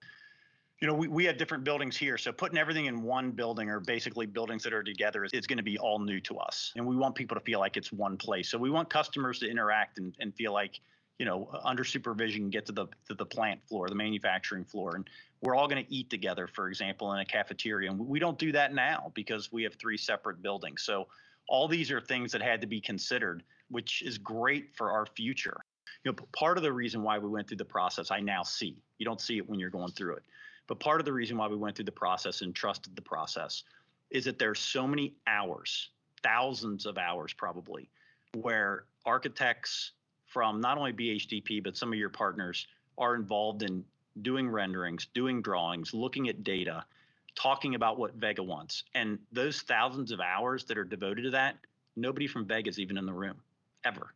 you 0.84 0.88
know, 0.88 0.96
we, 0.96 1.08
we 1.08 1.24
have 1.24 1.38
different 1.38 1.64
buildings 1.64 1.96
here. 1.96 2.18
So 2.18 2.34
putting 2.34 2.58
everything 2.58 2.88
in 2.88 3.04
one 3.04 3.32
building 3.32 3.70
or 3.70 3.80
basically 3.80 4.26
buildings 4.26 4.64
that 4.64 4.74
are 4.74 4.84
together 4.84 5.24
is, 5.24 5.32
is 5.32 5.48
going 5.48 5.56
to 5.56 5.64
be 5.64 5.78
all 5.78 5.98
new 5.98 6.20
to 6.20 6.38
us. 6.40 6.74
And 6.76 6.86
we 6.86 6.98
want 6.98 7.16
people 7.16 7.36
to 7.36 7.42
feel 7.42 7.62
like 7.62 7.78
it's 7.78 7.94
one 7.94 8.18
place. 8.18 8.50
So 8.50 8.58
we 8.58 8.70
want 8.70 8.90
customers 8.90 9.40
to 9.40 9.50
interact 9.50 9.98
and, 9.98 10.14
and 10.20 10.36
feel 10.36 10.52
like, 10.52 10.82
you 11.20 11.26
know, 11.26 11.50
under 11.64 11.84
supervision, 11.84 12.50
get 12.50 12.66
to 12.66 12.72
the 12.72 12.88
to 13.08 13.14
the 13.14 13.26
plant 13.26 13.62
floor, 13.68 13.88
the 13.88 13.96
manufacturing 13.96 14.66
floor. 14.66 14.96
And 14.96 15.10
we're 15.42 15.56
all 15.56 15.68
going 15.68 15.84
to 15.84 15.94
eat 15.94 16.10
together, 16.10 16.48
for 16.48 16.68
example, 16.68 17.14
in 17.14 17.20
a 17.20 17.26
cafeteria. 17.26 17.92
And 17.92 18.00
we 18.00 18.20
don't 18.20 18.38
do 18.38 18.52
that 18.54 18.74
now 18.74 19.12
because 19.14 19.52
we 19.52 19.64
have 19.64 19.76
three 19.76 19.98
separate 19.98 20.42
buildings. 20.42 20.84
So 20.84 21.08
all 21.48 21.68
these 21.68 21.92
are 21.92 22.02
things 22.02 22.32
that 22.32 22.42
had 22.42 22.62
to 22.62 22.68
be 22.68 22.80
considered, 22.80 23.44
which 23.70 24.02
is 24.02 24.18
great 24.18 24.76
for 24.76 24.92
our 24.92 25.06
future. 25.06 25.58
You 26.04 26.12
know, 26.12 26.18
part 26.36 26.58
of 26.58 26.64
the 26.64 26.72
reason 26.72 27.04
why 27.04 27.18
we 27.18 27.28
went 27.28 27.48
through 27.48 27.58
the 27.58 27.66
process, 27.66 28.12
I 28.12 28.20
now 28.20 28.44
see. 28.44 28.78
You 28.98 29.06
don't 29.06 29.22
see 29.22 29.38
it 29.38 29.48
when 29.48 29.60
you're 29.60 29.70
going 29.70 29.92
through 29.92 30.16
it 30.16 30.24
but 30.68 30.80
part 30.80 31.02
of 31.02 31.06
the 31.06 31.14
reason 31.14 31.38
why 31.38 31.48
we 31.48 31.56
went 31.56 31.76
through 31.76 31.86
the 31.86 31.92
process 31.92 32.42
and 32.42 32.56
trusted 32.56 32.96
the 32.96 33.02
process 33.02 33.64
is 34.12 34.26
that 34.26 34.40
there's 34.40 34.60
so 34.60 34.88
many 34.88 35.16
hours, 35.28 35.90
thousands 36.22 36.86
of 36.86 36.98
hours 36.98 37.34
probably, 37.34 37.90
where 38.36 38.86
architects 39.06 39.92
from 40.34 40.60
not 40.60 40.80
only 40.80 40.92
BHDP, 40.92 41.64
but 41.64 41.78
some 41.78 41.94
of 41.94 42.00
your 42.00 42.10
partners 42.10 42.68
are 42.98 43.14
involved 43.14 43.62
in 43.62 43.86
doing 44.24 44.50
renderings, 44.50 45.08
doing 45.14 45.42
drawings, 45.42 45.94
looking 45.94 46.28
at 46.28 46.44
data, 46.44 46.84
talking 47.36 47.76
about 47.76 48.00
what 48.00 48.16
Vega 48.16 48.42
wants. 48.42 48.84
And 48.96 49.20
those 49.32 49.62
thousands 49.62 50.12
of 50.12 50.20
hours 50.20 50.66
that 50.66 50.78
are 50.78 50.84
devoted 50.84 51.24
to 51.24 51.30
that, 51.32 51.58
nobody 51.96 52.28
from 52.28 52.46
Vega 52.46 52.70
is 52.70 52.80
even 52.80 52.98
in 52.98 53.06
the 53.06 53.14
room, 53.14 53.36
ever. 53.86 54.14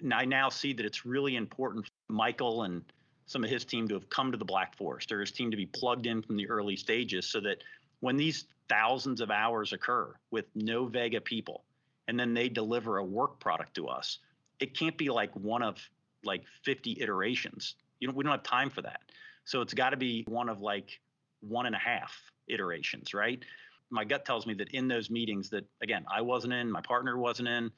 And 0.00 0.12
I 0.12 0.26
now 0.26 0.50
see 0.50 0.74
that 0.74 0.84
it's 0.84 1.06
really 1.06 1.36
important. 1.36 1.86
Michael 2.08 2.64
and 2.64 2.82
some 3.26 3.42
of 3.42 3.48
his 3.48 3.64
team 3.64 3.88
to 3.88 3.94
have 3.94 4.10
come 4.10 4.30
to 4.32 4.38
the 4.38 4.44
Black 4.44 4.76
Forest 4.76 5.12
or 5.12 5.20
his 5.20 5.32
team 5.32 5.50
to 5.50 5.56
be 5.56 5.66
plugged 5.66 6.06
in 6.06 6.20
from 6.20 6.36
the 6.36 6.48
early 6.48 6.76
stages 6.76 7.26
so 7.26 7.40
that 7.40 7.62
when 8.00 8.16
these 8.16 8.44
thousands 8.68 9.22
of 9.22 9.30
hours 9.30 9.72
occur 9.72 10.14
with 10.30 10.44
no 10.54 10.84
Vega 10.84 11.20
people 11.20 11.64
and 12.06 12.20
then 12.20 12.34
they 12.34 12.50
deliver 12.50 12.98
a 12.98 13.04
work 13.04 13.38
product 13.40 13.74
to 13.74 13.88
us, 13.88 14.18
it 14.60 14.76
can't 14.76 14.96
be 14.96 15.10
like 15.10 15.34
one 15.34 15.62
of 15.62 15.76
like 16.24 16.44
50 16.64 16.98
iterations. 17.00 17.74
You 18.00 18.08
know, 18.08 18.14
we 18.14 18.24
don't 18.24 18.32
have 18.32 18.42
time 18.42 18.70
for 18.70 18.82
that. 18.82 19.00
So 19.44 19.60
it's 19.60 19.74
got 19.74 19.90
to 19.90 19.96
be 19.96 20.24
one 20.26 20.48
of 20.48 20.60
like 20.60 21.00
one 21.40 21.66
and 21.66 21.74
a 21.74 21.78
half 21.78 22.14
iterations, 22.48 23.14
right? 23.14 23.42
My 23.90 24.04
gut 24.04 24.24
tells 24.24 24.46
me 24.46 24.54
that 24.54 24.68
in 24.70 24.88
those 24.88 25.10
meetings 25.10 25.50
that 25.50 25.64
again, 25.82 26.04
I 26.12 26.22
wasn't 26.22 26.54
in, 26.54 26.70
my 26.70 26.80
partner 26.80 27.18
wasn't 27.18 27.48
in, 27.48 27.70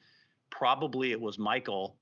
probably 0.49 1.11
it 1.11 1.19
was 1.19 1.37
Michael 1.37 1.97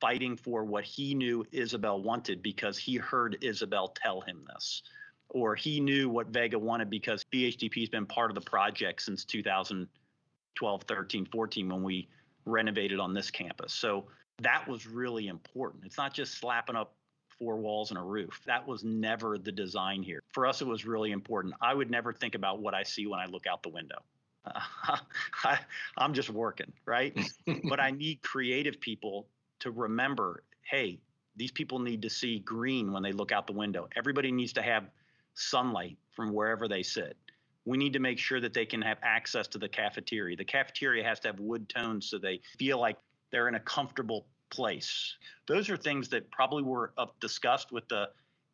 fighting 0.00 0.36
for 0.36 0.64
what 0.64 0.84
he 0.84 1.14
knew 1.14 1.44
Isabel 1.52 2.02
wanted 2.02 2.42
because 2.42 2.78
he 2.78 2.96
heard 2.96 3.38
Isabel 3.40 3.88
tell 3.88 4.20
him 4.22 4.44
this. 4.52 4.82
Or 5.28 5.54
he 5.54 5.80
knew 5.80 6.08
what 6.08 6.28
Vega 6.28 6.58
wanted 6.58 6.90
because 6.90 7.24
BHDP 7.32 7.80
has 7.80 7.88
been 7.88 8.06
part 8.06 8.30
of 8.30 8.34
the 8.34 8.40
project 8.40 9.02
since 9.02 9.24
2012, 9.24 10.82
13, 10.82 11.26
14 11.26 11.68
when 11.68 11.82
we 11.82 12.08
renovated 12.44 13.00
on 13.00 13.14
this 13.14 13.30
campus. 13.30 13.72
So 13.72 14.06
that 14.40 14.66
was 14.66 14.86
really 14.86 15.28
important. 15.28 15.84
It's 15.84 15.96
not 15.96 16.14
just 16.14 16.38
slapping 16.38 16.76
up 16.76 16.94
four 17.38 17.56
walls 17.56 17.90
and 17.90 17.98
a 17.98 18.02
roof. 18.02 18.40
That 18.46 18.66
was 18.66 18.84
never 18.84 19.38
the 19.38 19.52
design 19.52 20.02
here. 20.02 20.22
For 20.32 20.46
us, 20.46 20.60
it 20.60 20.66
was 20.66 20.86
really 20.86 21.12
important. 21.12 21.54
I 21.60 21.74
would 21.74 21.90
never 21.90 22.12
think 22.12 22.34
about 22.34 22.60
what 22.60 22.74
I 22.74 22.82
see 22.82 23.06
when 23.06 23.20
I 23.20 23.26
look 23.26 23.46
out 23.46 23.62
the 23.62 23.68
window. 23.68 23.98
Uh, 24.44 24.60
I, 25.44 25.58
I'm 25.96 26.14
just 26.14 26.30
working, 26.30 26.72
right? 26.86 27.18
but 27.68 27.80
I 27.80 27.90
need 27.90 28.22
creative 28.22 28.80
people 28.80 29.26
to 29.60 29.70
remember 29.70 30.42
hey, 30.62 30.98
these 31.36 31.50
people 31.50 31.78
need 31.78 32.00
to 32.02 32.08
see 32.08 32.38
green 32.38 32.92
when 32.92 33.02
they 33.02 33.12
look 33.12 33.32
out 33.32 33.46
the 33.46 33.52
window. 33.52 33.88
Everybody 33.96 34.32
needs 34.32 34.52
to 34.54 34.62
have 34.62 34.84
sunlight 35.34 35.98
from 36.12 36.32
wherever 36.32 36.68
they 36.68 36.82
sit. 36.82 37.16
We 37.64 37.78
need 37.78 37.92
to 37.92 38.00
make 38.00 38.18
sure 38.18 38.40
that 38.40 38.54
they 38.54 38.66
can 38.66 38.82
have 38.82 38.98
access 39.02 39.46
to 39.48 39.58
the 39.58 39.68
cafeteria. 39.68 40.36
The 40.36 40.44
cafeteria 40.44 41.04
has 41.04 41.20
to 41.20 41.28
have 41.28 41.38
wood 41.38 41.68
tones 41.68 42.10
so 42.10 42.18
they 42.18 42.40
feel 42.58 42.78
like 42.80 42.96
they're 43.30 43.48
in 43.48 43.54
a 43.54 43.60
comfortable 43.60 44.26
place. 44.50 45.16
Those 45.46 45.70
are 45.70 45.76
things 45.76 46.08
that 46.10 46.30
probably 46.30 46.62
were 46.62 46.92
discussed 47.20 47.72
with 47.72 47.88
the 47.88 48.08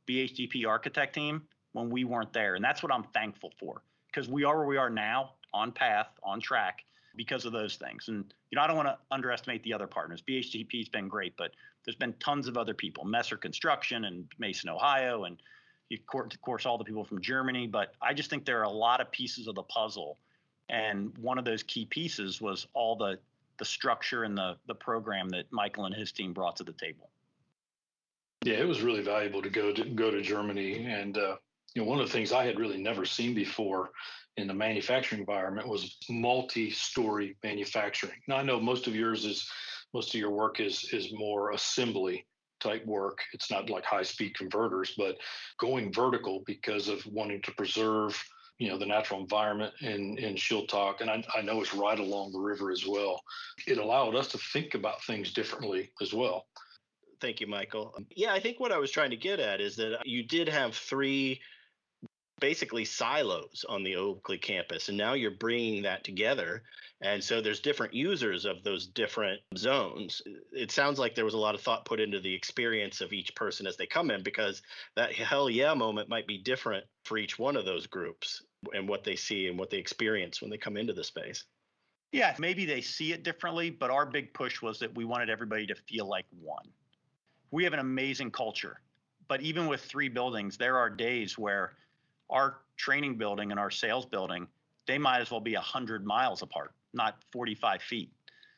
BHDP 0.09 0.67
architect 0.67 1.15
team 1.15 1.43
when 1.73 1.91
we 1.91 2.05
weren't 2.05 2.33
there. 2.33 2.55
And 2.55 2.65
that's 2.65 2.83
what 2.83 2.93
I'm 2.93 3.05
thankful 3.05 3.53
for 3.59 3.83
because 4.07 4.29
we 4.29 4.45
are 4.45 4.57
where 4.59 4.67
we 4.67 4.77
are 4.77 4.91
now 4.91 5.35
on 5.53 5.73
path, 5.73 6.09
on 6.23 6.41
track 6.41 6.85
because 7.17 7.45
of 7.45 7.53
those 7.53 7.77
things. 7.77 8.09
And 8.09 8.33
you 8.51 8.57
know, 8.57 8.63
I 8.63 8.67
don't 8.67 8.77
want 8.77 8.89
to 8.89 8.99
underestimate 9.11 9.63
the 9.65 9.75
other 9.75 9.87
partners. 9.87 10.23
BHDP's 10.27 10.89
been 10.89 11.09
great, 11.09 11.35
but 11.37 11.51
there's 11.85 11.97
been 11.97 12.15
tons 12.21 12.49
of 12.49 12.57
other 12.57 12.75
people, 12.75 13.05
Messer 13.05 13.37
Construction 13.37 14.05
and 14.05 14.25
Mason, 14.39 14.71
Ohio, 14.71 15.25
and 15.25 15.41
of 15.91 16.41
course 16.41 16.67
all 16.67 16.79
the 16.79 16.85
people 16.85 17.05
from 17.05 17.21
Germany. 17.21 17.67
But 17.67 17.95
I 18.03 18.15
just 18.15 18.31
think 18.31 18.45
there 18.45 18.61
are 18.61 18.65
a 18.65 18.71
lot 18.71 19.01
of 19.01 19.11
pieces 19.11 19.47
of 19.47 19.55
the 19.55 19.63
puzzle, 19.63 20.19
and 20.69 21.17
one 21.19 21.39
of 21.39 21.45
those 21.45 21.63
key 21.63 21.87
pieces 21.87 22.41
was 22.41 22.67
all 22.75 22.97
the 22.97 23.19
the 23.59 23.65
structure 23.65 24.25
and 24.25 24.37
the 24.37 24.57
the 24.67 24.75
program 24.75 25.29
that 25.31 25.51
Michael 25.51 25.87
and 25.87 25.95
his 25.95 26.13
team 26.13 26.33
brought 26.33 26.57
to 26.57 26.65
the 26.65 26.73
table. 26.73 27.11
Yeah, 28.45 28.55
it 28.55 28.69
was 28.69 28.83
really 28.83 29.03
valuable 29.03 29.43
to 29.43 29.51
go 29.51 29.73
to 29.73 29.85
go 29.85 30.11
to 30.11 30.21
Germany, 30.21 30.87
and 30.87 31.17
uh, 31.19 31.37
you 31.75 31.83
know, 31.83 31.89
one 31.89 32.01
of 32.01 32.07
the 32.07 32.13
things 32.13 32.33
I 32.33 32.45
had 32.45 32.59
really 32.59 32.79
never 32.79 33.05
seen 33.05 33.35
before 33.35 33.91
in 34.37 34.47
the 34.47 34.55
manufacturing 34.55 35.21
environment 35.21 35.67
was 35.67 35.97
multi-story 36.09 37.37
manufacturing. 37.43 38.21
Now 38.29 38.37
I 38.37 38.43
know 38.43 38.61
most 38.61 38.87
of 38.87 38.95
yours 38.95 39.25
is 39.25 39.49
most 39.93 40.15
of 40.15 40.21
your 40.21 40.31
work 40.31 40.61
is 40.61 40.89
is 40.93 41.13
more 41.13 41.51
assembly 41.51 42.25
type 42.61 42.85
work. 42.87 43.21
It's 43.33 43.51
not 43.51 43.71
like 43.71 43.85
high-speed 43.85 44.35
converters, 44.37 44.95
but 44.97 45.17
going 45.59 45.93
vertical 45.93 46.43
because 46.47 46.89
of 46.89 47.05
wanting 47.07 47.43
to 47.43 47.53
preserve 47.53 48.23
you 48.59 48.69
know 48.69 48.79
the 48.79 48.87
natural 48.87 49.21
environment 49.21 49.73
in 49.81 50.19
in 50.19 50.35
Schiltach, 50.35 51.01
and 51.01 51.11
I, 51.11 51.25
I 51.35 51.43
know 51.43 51.61
it's 51.61 51.75
right 51.75 51.99
along 51.99 52.33
the 52.33 52.41
river 52.41 52.71
as 52.71 52.85
well. 52.87 53.23
It 53.67 53.79
allowed 53.79 54.17
us 54.17 54.29
to 54.29 54.39
think 54.39 54.75
about 54.75 55.03
things 55.05 55.33
differently 55.33 55.93
as 56.03 56.13
well. 56.13 56.47
Thank 57.21 57.41
you, 57.41 57.47
Michael. 57.47 57.95
Yeah, 58.15 58.33
I 58.33 58.41
think 58.41 58.61
what 58.61 58.73
I 58.73 58.79
was 58.79 58.91
trying 58.91 59.11
to 59.11 59.17
get 59.17 59.41
at 59.41 59.61
is 59.61 59.77
that 59.77 60.07
you 60.07 60.23
did 60.23 60.49
have 60.49 60.75
three 60.75 61.41
basically 62.41 62.85
silos 62.85 63.65
on 63.69 63.83
the 63.83 63.97
Oakley 63.97 64.39
campus. 64.39 64.89
And 64.89 64.99
now 64.99 65.15
you're 65.15 65.31
bringing 65.31 65.83
that 65.83 66.05
together. 66.05 66.63
And 67.01 67.23
so 67.23 67.41
there's 67.41 67.61
different 67.61 67.95
users 67.95 68.45
of 68.45 68.63
those 68.65 68.87
different 68.87 69.41
zones. 69.57 70.23
It 70.53 70.71
sounds 70.71 70.99
like 70.99 71.15
there 71.15 71.25
was 71.25 71.35
a 71.35 71.39
lot 71.39 71.55
of 71.55 71.61
thought 71.61 71.85
put 71.85 72.01
into 72.01 72.21
the 72.21 72.35
experience 72.35 73.01
of 73.01 73.13
each 73.13 73.35
person 73.35 73.67
as 73.67 73.77
they 73.77 73.87
come 73.87 74.11
in 74.11 74.23
because 74.23 74.63
that 74.97 75.13
hell 75.13 75.49
yeah 75.49 75.75
moment 75.75 76.09
might 76.09 76.27
be 76.27 76.39
different 76.39 76.85
for 77.05 77.19
each 77.19 77.39
one 77.39 77.57
of 77.57 77.65
those 77.65 77.87
groups 77.87 78.43
and 78.73 78.89
what 78.89 79.05
they 79.05 79.17
see 79.17 79.47
and 79.47 79.59
what 79.59 79.71
they 79.71 79.79
experience 79.79 80.41
when 80.41 80.51
they 80.51 80.59
come 80.59 80.77
into 80.77 80.93
the 80.93 81.05
space. 81.05 81.45
Yeah, 82.11 82.35
maybe 82.39 82.65
they 82.65 82.81
see 82.81 83.13
it 83.13 83.23
differently, 83.23 83.71
but 83.71 83.91
our 83.91 84.07
big 84.07 84.33
push 84.33 84.63
was 84.63 84.79
that 84.79 84.95
we 84.97 85.05
wanted 85.05 85.29
everybody 85.29 85.67
to 85.67 85.75
feel 85.75 86.07
like 86.07 86.25
one. 86.41 86.67
We 87.51 87.65
have 87.65 87.75
an 87.75 87.81
amazing 87.81 88.31
culture, 88.31 88.81
but 89.29 89.43
even 89.43 89.67
with 89.67 89.83
three 89.83 90.09
buildings, 90.09 90.57
there 90.57 90.79
are 90.79 90.89
days 90.89 91.37
where 91.37 91.75
our 92.31 92.59
training 92.77 93.17
building 93.17 93.51
and 93.51 93.61
our 93.61 93.71
sales 93.71 94.07
building, 94.07 94.47
they 94.87 94.99
might 94.99 95.21
as 95.21 95.31
well 95.31 95.41
be 95.41 95.55
100 95.55 96.07
miles 96.07 96.43
apart, 96.43 96.73
not 96.95 97.17
45 97.33 97.83
feet. 97.83 98.11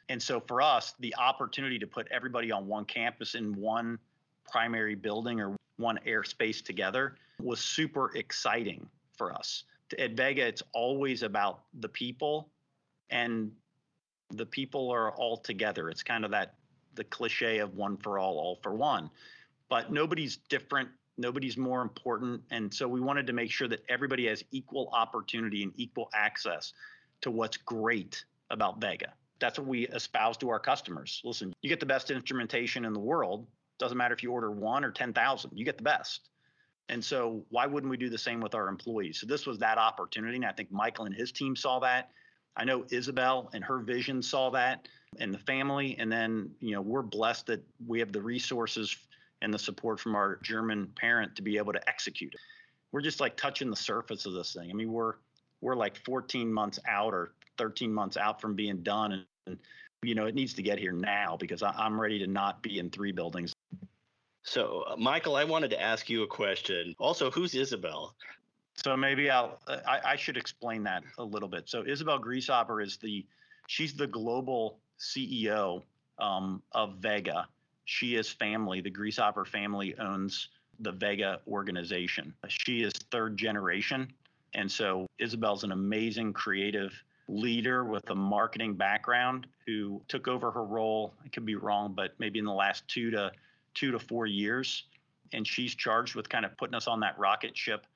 And 0.09 0.21
so 0.21 0.41
for 0.41 0.61
us, 0.61 0.95
the 1.01 1.15
opportunity 1.17 1.79
to 1.79 1.87
put 1.87 2.09
everybody 2.11 2.51
on 2.51 2.67
one 2.67 2.85
campus 2.85 3.35
in 3.35 3.55
one 3.55 3.99
primary 4.51 4.95
building 4.95 5.41
or 5.41 5.57
one 5.77 5.99
airspace 6.07 6.63
together 6.63 7.17
was 7.41 7.61
super 7.61 8.17
exciting 8.17 8.87
for 9.17 9.33
us. 9.33 9.65
At 9.99 10.13
Vega, 10.13 10.47
it's 10.47 10.63
always 10.73 11.23
about 11.23 11.63
the 11.81 11.89
people 11.89 12.49
and 13.11 13.51
the 14.31 14.47
people 14.47 14.91
are 14.91 15.13
all 15.13 15.37
together. 15.37 15.91
It's 15.91 16.03
kind 16.03 16.25
of 16.25 16.31
that 16.31 16.55
the 16.95 17.05
cliche 17.05 17.59
of 17.59 17.75
one 17.75 17.97
for 17.97 18.19
all, 18.19 18.39
all 18.39 18.59
for 18.63 18.75
one. 18.75 19.11
But 19.69 19.93
nobody's 19.93 20.37
different 20.37 20.89
nobody's 21.21 21.57
more 21.57 21.83
important. 21.83 22.43
And 22.51 22.73
so 22.73 22.89
we 22.89 23.01
wanted 23.01 23.27
to 23.27 23.33
make 23.33 23.51
sure 23.51 23.69
that 23.69 23.85
everybody 23.89 24.27
has 24.27 24.43
equal 24.51 24.91
opportunity 24.93 25.63
and 25.63 25.73
equal 25.77 26.11
access 26.15 26.73
to 27.21 27.31
what's 27.31 27.57
great 27.57 28.25
about 28.51 28.81
Vega. 28.81 29.13
That's 29.39 29.59
what 29.59 29.69
we 29.69 29.87
espouse 29.89 30.37
to 30.39 30.51
our 30.51 30.59
customers. 30.59 31.21
Listen, 31.25 31.53
you 31.63 31.69
get 31.69 31.81
the 31.81 31.87
best 31.87 32.11
instrumentation 32.11 32.85
in 32.85 32.93
the 32.93 33.01
world. 33.01 33.47
Doesn't 33.79 33.97
matter 33.97 34.15
if 34.15 34.23
you 34.23 34.33
order 34.33 34.51
one 34.51 34.85
or 34.85 34.91
10,000, 34.91 35.51
you 35.55 35.65
get 35.65 35.79
the 35.79 35.85
best. 35.85 36.29
And 36.89 37.03
so 37.03 37.45
why 37.51 37.67
wouldn't 37.67 37.91
we 37.91 37.97
do 37.97 38.11
the 38.11 38.19
same 38.19 38.41
with 38.41 38.55
our 38.55 38.69
employees? 38.69 39.21
So 39.21 39.27
this 39.27 39.47
was 39.47 39.59
that 39.59 39.79
opportunity. 39.79 40.37
And 40.37 40.45
I 40.45 40.53
think 40.53 40.73
Michael 40.73 41.05
and 41.05 41.15
his 41.15 41.31
team 41.31 41.55
saw 41.55 41.79
that. 41.81 42.11
I 42.57 42.65
know 42.65 42.85
Isabel 42.91 43.49
and 43.55 43.63
her 43.65 43.79
vision 43.79 44.23
saw 44.23 44.51
that 44.51 44.89
and 45.19 45.33
the 45.33 45.39
family. 45.39 45.97
And 45.99 46.11
then, 46.11 46.51
you 46.61 46.73
know, 46.73 46.81
we're 46.81 47.03
blessed 47.03 47.47
that 47.47 47.63
we 47.87 48.01
have 48.01 48.13
the 48.13 48.21
resources 48.21 48.97
and 49.43 49.53
the 49.53 49.59
support 49.59 50.01
from 50.01 50.15
our 50.15 50.39
German 50.43 50.89
parent 50.97 51.35
to 51.37 51.43
be 51.43 51.57
able 51.57 51.73
to 51.73 51.89
execute 51.89 52.35
it. 52.35 52.41
We're 52.93 53.01
just 53.01 53.21
like 53.21 53.37
touching 53.37 53.71
the 53.71 53.77
surface 53.77 54.27
of 54.27 54.33
this 54.33 54.53
thing. 54.53 54.71
I 54.71 54.73
mean, 54.73 54.93
we're 54.93 55.15
we're 55.61 55.77
like 55.77 55.97
14 56.05 56.53
months 56.53 56.79
out 56.89 57.13
or 57.13 57.35
13 57.59 57.93
months 57.93 58.17
out 58.17 58.41
from 58.41 58.55
being 58.55 58.79
done, 58.79 59.13
and, 59.13 59.25
and 59.47 59.59
you 60.03 60.15
know 60.15 60.27
it 60.27 60.35
needs 60.35 60.55
to 60.55 60.63
get 60.63 60.79
here 60.79 60.93
now 60.93 61.37
because 61.39 61.63
I, 61.63 61.71
I'm 61.71 62.01
ready 62.01 62.19
to 62.19 62.27
not 62.27 62.63
be 62.63 62.79
in 62.79 62.91
three 62.91 63.13
buildings. 63.13 63.53
So, 64.43 64.85
uh, 64.89 64.97
Michael, 64.97 65.37
I 65.37 65.45
wanted 65.45 65.71
to 65.71 65.81
ask 65.81 66.09
you 66.09 66.23
a 66.23 66.27
question. 66.27 66.95
Also, 66.99 67.31
who's 67.31 67.55
Isabel? 67.55 68.15
So 68.83 68.97
maybe 68.97 69.31
I'll 69.31 69.61
I, 69.69 70.01
I 70.05 70.17
should 70.17 70.37
explain 70.37 70.83
that 70.85 71.03
a 71.19 71.25
little 71.25 71.49
bit. 71.49 71.69
So 71.69 71.85
Isabel 71.87 72.19
Grieshaber 72.19 72.83
is 72.83 72.97
the 72.97 73.27
she's 73.67 73.95
the 73.95 74.07
global 74.07 74.79
CEO 74.99 75.83
um, 76.19 76.63
of 76.73 76.97
Vega. 76.97 77.47
She 77.91 78.15
is 78.15 78.31
family. 78.31 78.81
The 78.81 78.91
Grieshaber 78.91 79.45
family 79.45 79.99
owns 79.99 80.51
the 80.79 80.93
Vega 80.93 81.41
organization. 81.49 82.33
She 82.47 82.85
is 82.85 82.93
third 83.11 83.37
generation, 83.37 84.13
and 84.55 84.71
so 84.71 85.09
Isabel's 85.19 85.65
an 85.65 85.73
amazing 85.73 86.33
creative 86.33 86.93
leader 87.27 87.85
with 87.85 88.09
a 88.11 88.15
marketing 88.15 88.75
background 88.75 89.49
who 89.67 90.01
took 90.07 90.29
over 90.29 90.53
her 90.53 90.63
role. 90.63 91.15
I 91.25 91.29
could 91.31 91.45
be 91.45 91.57
wrong, 91.57 91.93
but 91.93 92.13
maybe 92.21 92.39
in 92.39 92.45
the 92.45 92.53
last 92.53 92.87
two 92.87 93.11
to 93.11 93.33
two 93.75 93.91
to 93.91 93.99
four 93.99 94.25
years, 94.25 94.85
and 95.33 95.45
she's 95.45 95.75
charged 95.75 96.15
with 96.15 96.29
kind 96.29 96.45
of 96.45 96.57
putting 96.57 96.77
us 96.77 96.87
on 96.87 97.01
that 97.01 97.19
rocket 97.19 97.57
ship 97.57 97.89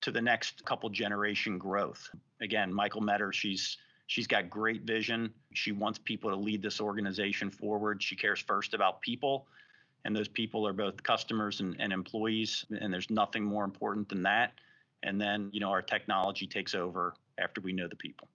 to 0.00 0.10
the 0.10 0.20
next 0.20 0.64
couple 0.64 0.90
generation 0.90 1.58
growth. 1.58 2.10
Again, 2.40 2.74
Michael 2.74 3.02
met 3.02 3.20
her. 3.20 3.32
She's 3.32 3.76
she's 4.06 4.26
got 4.26 4.50
great 4.50 4.82
vision. 4.82 5.32
She 5.54 5.72
wants 5.72 5.98
people 5.98 6.30
to 6.30 6.36
lead 6.36 6.62
this 6.62 6.80
organization 6.80 7.50
forward. 7.50 8.02
She 8.02 8.16
cares 8.16 8.40
first 8.40 8.74
about 8.74 9.00
people, 9.00 9.46
and 10.04 10.14
those 10.14 10.28
people 10.28 10.66
are 10.66 10.72
both 10.72 11.02
customers 11.02 11.60
and, 11.60 11.76
and 11.78 11.92
employees. 11.92 12.64
And 12.80 12.92
there's 12.92 13.10
nothing 13.10 13.44
more 13.44 13.64
important 13.64 14.08
than 14.08 14.22
that. 14.22 14.52
And 15.02 15.20
then 15.20 15.50
you 15.52 15.60
know 15.60 15.70
our 15.70 15.82
technology 15.82 16.46
takes 16.46 16.74
over 16.74 17.14
after 17.38 17.60
we 17.60 17.72
know 17.72 17.88
the 17.88 17.96
people. 17.96 18.28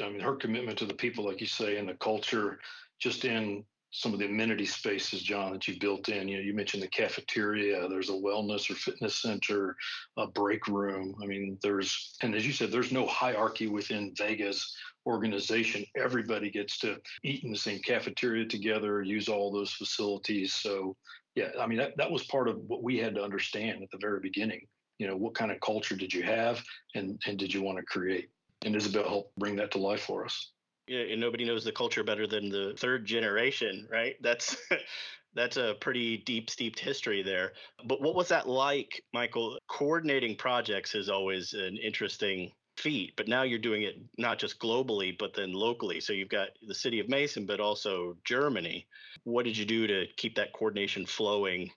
I 0.00 0.10
mean, 0.10 0.20
her 0.20 0.34
commitment 0.34 0.78
to 0.78 0.86
the 0.86 0.94
people, 0.94 1.24
like 1.24 1.40
you 1.40 1.46
say, 1.46 1.78
and 1.78 1.88
the 1.88 1.94
culture, 1.94 2.58
just 2.98 3.24
in 3.24 3.64
some 3.90 4.12
of 4.12 4.18
the 4.18 4.26
amenity 4.26 4.66
spaces, 4.66 5.22
John, 5.22 5.52
that 5.52 5.66
you 5.68 5.78
built 5.78 6.08
in. 6.08 6.28
You 6.28 6.36
know, 6.36 6.42
you 6.42 6.54
mentioned 6.54 6.82
the 6.82 6.88
cafeteria. 6.88 7.88
There's 7.88 8.10
a 8.10 8.12
wellness 8.12 8.70
or 8.70 8.74
fitness 8.74 9.22
center, 9.22 9.76
a 10.16 10.26
break 10.26 10.66
room. 10.68 11.14
I 11.22 11.26
mean, 11.26 11.58
there's 11.62 12.16
and 12.22 12.34
as 12.34 12.46
you 12.46 12.52
said, 12.52 12.70
there's 12.70 12.92
no 12.92 13.06
hierarchy 13.06 13.68
within 13.68 14.12
Vega's 14.16 14.76
organization. 15.06 15.84
Everybody 15.96 16.50
gets 16.50 16.78
to 16.78 16.98
eat 17.22 17.44
in 17.44 17.52
the 17.52 17.58
same 17.58 17.78
cafeteria 17.80 18.44
together, 18.44 19.02
use 19.02 19.28
all 19.28 19.52
those 19.52 19.72
facilities. 19.72 20.52
So, 20.52 20.96
yeah, 21.34 21.50
I 21.60 21.66
mean, 21.66 21.78
that, 21.78 21.96
that 21.96 22.10
was 22.10 22.24
part 22.24 22.48
of 22.48 22.58
what 22.66 22.82
we 22.82 22.98
had 22.98 23.14
to 23.14 23.22
understand 23.22 23.82
at 23.82 23.90
the 23.90 23.98
very 24.00 24.20
beginning. 24.20 24.66
You 24.98 25.06
know, 25.06 25.16
what 25.16 25.34
kind 25.34 25.52
of 25.52 25.60
culture 25.60 25.94
did 25.94 26.12
you 26.12 26.22
have, 26.22 26.62
and 26.94 27.20
and 27.26 27.38
did 27.38 27.52
you 27.52 27.62
want 27.62 27.78
to 27.78 27.84
create? 27.84 28.30
And 28.64 28.74
Isabel 28.74 29.08
helped 29.08 29.36
bring 29.36 29.56
that 29.56 29.70
to 29.72 29.78
life 29.78 30.02
for 30.02 30.24
us 30.24 30.52
and 30.88 31.20
nobody 31.20 31.44
knows 31.44 31.64
the 31.64 31.72
culture 31.72 32.04
better 32.04 32.26
than 32.26 32.48
the 32.48 32.74
third 32.78 33.04
generation, 33.04 33.88
right? 33.90 34.16
That's 34.20 34.56
that's 35.34 35.56
a 35.56 35.76
pretty 35.80 36.18
deep, 36.18 36.48
steeped 36.48 36.78
history 36.78 37.22
there. 37.22 37.52
But 37.84 38.00
what 38.00 38.14
was 38.14 38.28
that 38.28 38.48
like, 38.48 39.02
Michael? 39.12 39.58
Coordinating 39.68 40.36
projects 40.36 40.94
is 40.94 41.08
always 41.08 41.52
an 41.52 41.76
interesting 41.76 42.50
feat, 42.76 43.12
but 43.16 43.28
now 43.28 43.42
you're 43.42 43.58
doing 43.58 43.82
it 43.82 43.96
not 44.18 44.38
just 44.38 44.58
globally, 44.58 45.16
but 45.16 45.34
then 45.34 45.52
locally. 45.52 46.00
So 46.00 46.12
you've 46.12 46.28
got 46.28 46.48
the 46.66 46.74
city 46.74 47.00
of 47.00 47.08
Mason, 47.08 47.46
but 47.46 47.60
also 47.60 48.16
Germany. 48.24 48.86
What 49.24 49.44
did 49.44 49.56
you 49.56 49.64
do 49.64 49.86
to 49.86 50.06
keep 50.16 50.34
that 50.36 50.52
coordination 50.52 51.06
flowing? 51.06 51.70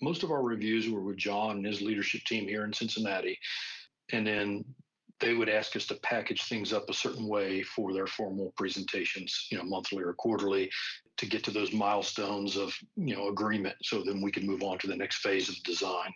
Most 0.00 0.22
of 0.22 0.30
our 0.30 0.42
reviews 0.42 0.88
were 0.88 1.00
with 1.00 1.16
John 1.16 1.56
and 1.56 1.66
his 1.66 1.80
leadership 1.80 2.22
team 2.22 2.46
here 2.46 2.64
in 2.64 2.72
Cincinnati. 2.72 3.38
And 4.12 4.26
then 4.26 4.64
they 5.20 5.34
would 5.34 5.48
ask 5.48 5.74
us 5.76 5.86
to 5.86 5.94
package 5.96 6.44
things 6.44 6.72
up 6.72 6.88
a 6.88 6.94
certain 6.94 7.26
way 7.26 7.62
for 7.62 7.92
their 7.92 8.06
formal 8.06 8.52
presentations, 8.56 9.48
you 9.50 9.58
know, 9.58 9.64
monthly 9.64 10.02
or 10.02 10.12
quarterly 10.12 10.70
to 11.16 11.26
get 11.26 11.42
to 11.44 11.50
those 11.50 11.72
milestones 11.72 12.56
of, 12.56 12.72
you 12.96 13.16
know, 13.16 13.28
agreement. 13.28 13.76
So 13.82 14.02
then 14.02 14.20
we 14.20 14.30
could 14.30 14.44
move 14.44 14.62
on 14.62 14.78
to 14.78 14.86
the 14.86 14.96
next 14.96 15.18
phase 15.18 15.48
of 15.48 15.60
design. 15.64 16.12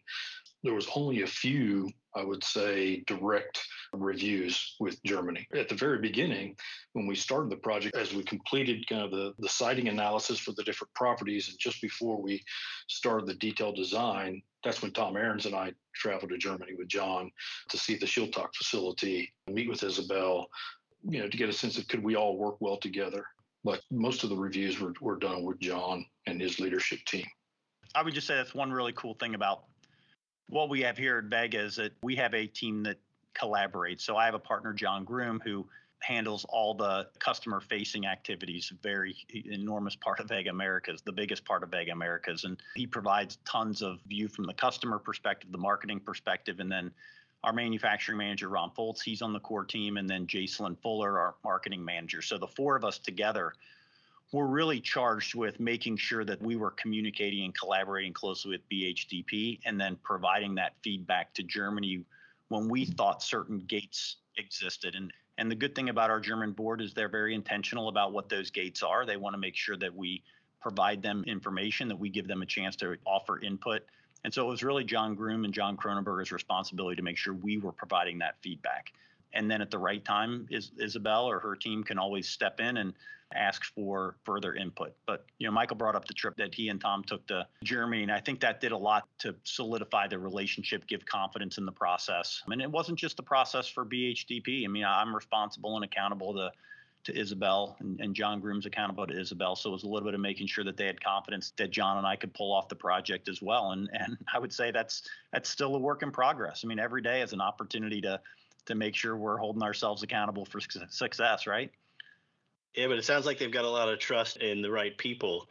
There 0.62 0.74
was 0.74 0.88
only 0.94 1.22
a 1.22 1.26
few, 1.26 1.90
I 2.14 2.24
would 2.24 2.44
say, 2.44 3.02
direct 3.06 3.60
reviews 3.92 4.76
with 4.78 5.02
Germany. 5.04 5.46
At 5.54 5.68
the 5.68 5.74
very 5.74 5.98
beginning, 5.98 6.56
when 6.92 7.06
we 7.06 7.16
started 7.16 7.50
the 7.50 7.56
project, 7.56 7.96
as 7.96 8.14
we 8.14 8.22
completed 8.22 8.86
kind 8.88 9.02
of 9.02 9.10
the, 9.10 9.34
the 9.38 9.48
siting 9.48 9.88
analysis 9.88 10.38
for 10.38 10.52
the 10.52 10.62
different 10.62 10.94
properties, 10.94 11.48
and 11.48 11.58
just 11.58 11.82
before 11.82 12.22
we 12.22 12.42
started 12.88 13.26
the 13.26 13.34
detailed 13.34 13.76
design, 13.76 14.40
that's 14.62 14.82
when 14.82 14.92
Tom 14.92 15.16
Ahrens 15.16 15.46
and 15.46 15.54
I 15.54 15.72
traveled 15.94 16.30
to 16.30 16.38
Germany 16.38 16.72
with 16.78 16.88
John 16.88 17.30
to 17.70 17.76
see 17.76 17.96
the 17.96 18.06
Schiltach 18.06 18.54
facility, 18.54 19.32
meet 19.48 19.68
with 19.68 19.82
Isabel, 19.82 20.46
you 21.08 21.18
know, 21.18 21.28
to 21.28 21.36
get 21.36 21.48
a 21.48 21.52
sense 21.52 21.76
of 21.78 21.88
could 21.88 22.02
we 22.02 22.14
all 22.14 22.36
work 22.36 22.56
well 22.60 22.76
together. 22.76 23.24
But 23.64 23.80
most 23.90 24.24
of 24.24 24.30
the 24.30 24.36
reviews 24.36 24.80
were, 24.80 24.92
were 25.00 25.18
done 25.18 25.44
with 25.44 25.60
John 25.60 26.04
and 26.26 26.40
his 26.40 26.58
leadership 26.58 27.00
team. 27.06 27.26
I 27.94 28.02
would 28.02 28.14
just 28.14 28.26
say 28.26 28.36
that's 28.36 28.54
one 28.54 28.72
really 28.72 28.92
cool 28.92 29.14
thing 29.14 29.34
about 29.34 29.64
what 30.52 30.68
we 30.68 30.82
have 30.82 30.98
here 30.98 31.16
at 31.16 31.24
Vega 31.24 31.58
is 31.58 31.76
that 31.76 31.92
we 32.02 32.14
have 32.14 32.34
a 32.34 32.46
team 32.46 32.82
that 32.82 32.98
collaborates. 33.34 34.02
So 34.02 34.18
I 34.18 34.26
have 34.26 34.34
a 34.34 34.38
partner, 34.38 34.74
John 34.74 35.02
Groom, 35.02 35.40
who 35.42 35.66
handles 36.00 36.44
all 36.50 36.74
the 36.74 37.08
customer 37.20 37.58
facing 37.58 38.06
activities 38.06 38.70
very 38.82 39.16
enormous 39.46 39.94
part 39.94 40.18
of 40.18 40.28
vega 40.28 40.50
americas 40.50 41.00
the 41.02 41.12
biggest 41.12 41.44
part 41.44 41.62
of 41.62 41.70
vega 41.70 41.92
americas 41.92 42.42
and 42.42 42.60
he 42.74 42.88
provides 42.88 43.38
tons 43.44 43.82
of 43.82 44.00
view 44.08 44.26
from 44.26 44.44
the 44.44 44.52
customer 44.52 44.98
perspective 44.98 45.52
the 45.52 45.58
marketing 45.58 46.00
perspective 46.00 46.58
and 46.58 46.72
then 46.72 46.90
our 47.44 47.52
manufacturing 47.52 48.18
manager 48.18 48.48
ron 48.48 48.68
foltz 48.76 49.00
he's 49.00 49.22
on 49.22 49.32
the 49.32 49.38
core 49.38 49.64
team 49.64 49.96
and 49.96 50.10
then 50.10 50.26
jacelyn 50.26 50.76
fuller 50.82 51.20
our 51.20 51.36
marketing 51.44 51.84
manager 51.84 52.20
so 52.20 52.36
the 52.36 52.48
four 52.48 52.74
of 52.74 52.84
us 52.84 52.98
together 52.98 53.52
we're 54.32 54.46
really 54.46 54.80
charged 54.80 55.34
with 55.34 55.60
making 55.60 55.96
sure 55.96 56.24
that 56.24 56.40
we 56.40 56.56
were 56.56 56.70
communicating 56.72 57.44
and 57.44 57.58
collaborating 57.58 58.12
closely 58.12 58.50
with 58.50 58.68
bhdp 58.68 59.60
and 59.64 59.80
then 59.80 59.96
providing 60.02 60.54
that 60.54 60.72
feedback 60.82 61.32
to 61.34 61.42
germany 61.42 62.04
when 62.48 62.68
we 62.68 62.84
thought 62.84 63.22
certain 63.22 63.58
gates 63.68 64.16
existed 64.36 64.94
and 64.94 65.12
and 65.38 65.50
the 65.50 65.54
good 65.54 65.74
thing 65.74 65.88
about 65.88 66.10
our 66.10 66.20
German 66.20 66.52
board 66.52 66.80
is 66.80 66.92
they're 66.92 67.08
very 67.08 67.34
intentional 67.34 67.88
about 67.88 68.12
what 68.12 68.28
those 68.28 68.50
gates 68.50 68.82
are. 68.82 69.06
They 69.06 69.16
want 69.16 69.34
to 69.34 69.38
make 69.38 69.56
sure 69.56 69.76
that 69.78 69.94
we 69.94 70.22
provide 70.60 71.02
them 71.02 71.24
information, 71.26 71.88
that 71.88 71.98
we 71.98 72.10
give 72.10 72.28
them 72.28 72.42
a 72.42 72.46
chance 72.46 72.76
to 72.76 72.96
offer 73.06 73.40
input. 73.40 73.82
And 74.24 74.32
so 74.32 74.46
it 74.46 74.48
was 74.48 74.62
really 74.62 74.84
John 74.84 75.14
Groom 75.14 75.44
and 75.44 75.52
John 75.52 75.76
Kronenberger's 75.76 76.30
responsibility 76.30 76.96
to 76.96 77.02
make 77.02 77.16
sure 77.16 77.34
we 77.34 77.58
were 77.58 77.72
providing 77.72 78.18
that 78.18 78.36
feedback. 78.42 78.92
And 79.34 79.50
then 79.50 79.60
at 79.62 79.70
the 79.70 79.78
right 79.78 80.04
time, 80.04 80.46
is 80.50 80.72
Isabel 80.78 81.24
or 81.24 81.38
her 81.40 81.56
team 81.56 81.82
can 81.84 81.98
always 81.98 82.28
step 82.28 82.60
in 82.60 82.76
and 82.76 82.92
ask 83.34 83.64
for 83.74 84.16
further 84.24 84.54
input. 84.54 84.94
But 85.06 85.24
you 85.38 85.46
know, 85.46 85.52
Michael 85.52 85.76
brought 85.76 85.94
up 85.94 86.06
the 86.06 86.14
trip 86.14 86.36
that 86.36 86.54
he 86.54 86.68
and 86.68 86.80
Tom 86.80 87.02
took 87.04 87.26
to 87.28 87.46
Germany, 87.62 88.02
and 88.02 88.12
I 88.12 88.20
think 88.20 88.40
that 88.40 88.60
did 88.60 88.72
a 88.72 88.76
lot 88.76 89.08
to 89.20 89.34
solidify 89.44 90.08
the 90.08 90.18
relationship, 90.18 90.86
give 90.86 91.04
confidence 91.06 91.58
in 91.58 91.64
the 91.64 91.72
process. 91.72 92.42
I 92.46 92.50
mean, 92.50 92.60
it 92.60 92.70
wasn't 92.70 92.98
just 92.98 93.16
the 93.16 93.22
process 93.22 93.68
for 93.68 93.84
BHDP. 93.84 94.64
I 94.64 94.68
mean, 94.68 94.84
I'm 94.84 95.14
responsible 95.14 95.76
and 95.76 95.84
accountable 95.84 96.34
to 96.34 96.52
to 97.04 97.18
Isabel 97.18 97.76
and, 97.80 98.00
and 98.00 98.14
John 98.14 98.40
Groom's 98.40 98.64
accountable 98.64 99.06
to 99.06 99.18
Isabel. 99.18 99.56
So 99.56 99.70
it 99.70 99.72
was 99.72 99.82
a 99.82 99.88
little 99.88 100.06
bit 100.06 100.14
of 100.14 100.20
making 100.20 100.46
sure 100.46 100.62
that 100.62 100.76
they 100.76 100.86
had 100.86 101.02
confidence 101.02 101.52
that 101.56 101.72
John 101.72 101.98
and 101.98 102.06
I 102.06 102.14
could 102.14 102.32
pull 102.32 102.52
off 102.52 102.68
the 102.68 102.76
project 102.76 103.28
as 103.28 103.42
well. 103.42 103.72
And 103.72 103.88
and 103.92 104.16
I 104.34 104.38
would 104.38 104.52
say 104.52 104.70
that's 104.70 105.02
that's 105.32 105.48
still 105.48 105.74
a 105.74 105.78
work 105.78 106.02
in 106.02 106.10
progress. 106.10 106.62
I 106.64 106.68
mean, 106.68 106.78
every 106.78 107.02
day 107.02 107.22
is 107.22 107.32
an 107.32 107.40
opportunity 107.40 108.00
to 108.02 108.20
to 108.66 108.74
make 108.74 108.94
sure 108.94 109.16
we're 109.16 109.38
holding 109.38 109.62
ourselves 109.62 110.02
accountable 110.02 110.44
for 110.44 110.60
success, 110.60 111.46
right? 111.46 111.70
Yeah, 112.74 112.86
but 112.86 112.98
it 112.98 113.04
sounds 113.04 113.26
like 113.26 113.38
they've 113.38 113.52
got 113.52 113.64
a 113.64 113.70
lot 113.70 113.88
of 113.88 113.98
trust 113.98 114.38
in 114.38 114.62
the 114.62 114.70
right 114.70 114.96
people. 114.96 115.48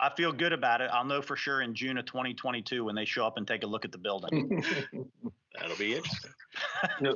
I 0.00 0.10
feel 0.10 0.32
good 0.32 0.52
about 0.52 0.80
it. 0.80 0.90
I'll 0.92 1.04
know 1.04 1.22
for 1.22 1.36
sure 1.36 1.62
in 1.62 1.74
June 1.74 1.98
of 1.98 2.06
2022 2.06 2.84
when 2.84 2.94
they 2.94 3.04
show 3.04 3.26
up 3.26 3.36
and 3.36 3.46
take 3.46 3.62
a 3.64 3.66
look 3.66 3.84
at 3.84 3.92
the 3.92 3.98
building. 3.98 4.64
That'll 5.60 5.76
be 5.76 5.96
interesting. 5.96 6.30
know, 7.00 7.14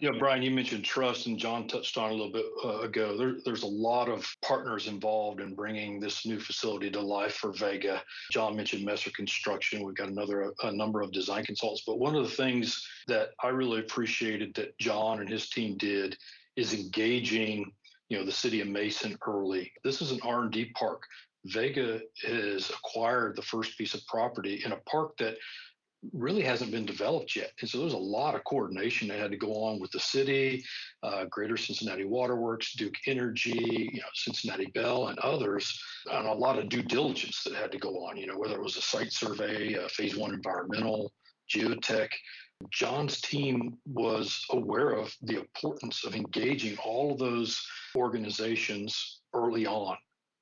you 0.00 0.12
know, 0.12 0.18
Brian, 0.18 0.42
you 0.42 0.50
mentioned 0.50 0.84
trust, 0.84 1.26
and 1.26 1.38
John 1.38 1.68
touched 1.68 1.96
on 1.96 2.10
a 2.10 2.14
little 2.14 2.32
bit 2.32 2.46
uh, 2.64 2.80
ago. 2.80 3.16
There, 3.16 3.36
there's 3.44 3.62
a 3.62 3.68
lot 3.68 4.08
of 4.08 4.26
partners 4.42 4.86
involved 4.86 5.40
in 5.40 5.54
bringing 5.54 6.00
this 6.00 6.26
new 6.26 6.40
facility 6.40 6.90
to 6.90 7.00
life 7.00 7.34
for 7.34 7.52
Vega. 7.52 8.02
John 8.32 8.56
mentioned 8.56 8.84
Messer 8.84 9.10
Construction. 9.10 9.84
We've 9.84 9.94
got 9.94 10.08
another 10.08 10.52
a 10.62 10.72
number 10.72 11.00
of 11.00 11.12
design 11.12 11.44
consultants. 11.44 11.84
But 11.86 11.98
one 11.98 12.14
of 12.14 12.24
the 12.24 12.36
things 12.36 12.84
that 13.06 13.30
I 13.42 13.48
really 13.48 13.80
appreciated 13.80 14.54
that 14.54 14.76
John 14.78 15.20
and 15.20 15.28
his 15.28 15.48
team 15.50 15.76
did 15.76 16.16
is 16.56 16.74
engaging 16.74 17.72
you 18.08 18.18
know 18.18 18.24
the 18.24 18.32
city 18.32 18.60
of 18.60 18.68
Mason 18.68 19.16
early. 19.26 19.72
This 19.84 20.00
is 20.00 20.12
an 20.12 20.20
R&D 20.22 20.72
park. 20.74 21.02
Vega 21.44 22.00
has 22.26 22.70
acquired 22.70 23.36
the 23.36 23.42
first 23.42 23.78
piece 23.78 23.94
of 23.94 24.04
property 24.06 24.62
in 24.64 24.72
a 24.72 24.80
park 24.90 25.16
that 25.18 25.36
really 26.12 26.42
hasn't 26.42 26.70
been 26.70 26.86
developed 26.86 27.34
yet. 27.34 27.52
And 27.60 27.68
so 27.68 27.78
there's 27.78 27.92
a 27.92 27.98
lot 27.98 28.34
of 28.34 28.44
coordination 28.44 29.08
that 29.08 29.18
had 29.18 29.30
to 29.30 29.36
go 29.36 29.52
on 29.64 29.80
with 29.80 29.90
the 29.90 30.00
city, 30.00 30.64
uh, 31.02 31.24
Greater 31.26 31.56
Cincinnati 31.56 32.04
Waterworks, 32.04 32.74
Duke 32.74 32.94
Energy, 33.06 33.90
you 33.92 34.00
know, 34.00 34.06
Cincinnati 34.14 34.66
Bell, 34.74 35.08
and 35.08 35.18
others, 35.18 35.80
and 36.10 36.26
a 36.26 36.32
lot 36.32 36.58
of 36.58 36.68
due 36.68 36.82
diligence 36.82 37.42
that 37.44 37.54
had 37.54 37.72
to 37.72 37.78
go 37.78 38.06
on. 38.06 38.16
You 38.16 38.28
know, 38.28 38.38
whether 38.38 38.54
it 38.54 38.62
was 38.62 38.76
a 38.76 38.82
site 38.82 39.12
survey, 39.12 39.74
a 39.74 39.88
phase 39.88 40.16
one 40.16 40.34
environmental, 40.34 41.12
geotech. 41.52 42.10
John's 42.70 43.20
team 43.20 43.78
was 43.86 44.44
aware 44.50 44.90
of 44.90 45.14
the 45.22 45.38
importance 45.38 46.04
of 46.04 46.16
engaging 46.16 46.76
all 46.78 47.12
of 47.12 47.18
those 47.18 47.64
organizations 47.96 49.20
early 49.32 49.64
on 49.64 49.96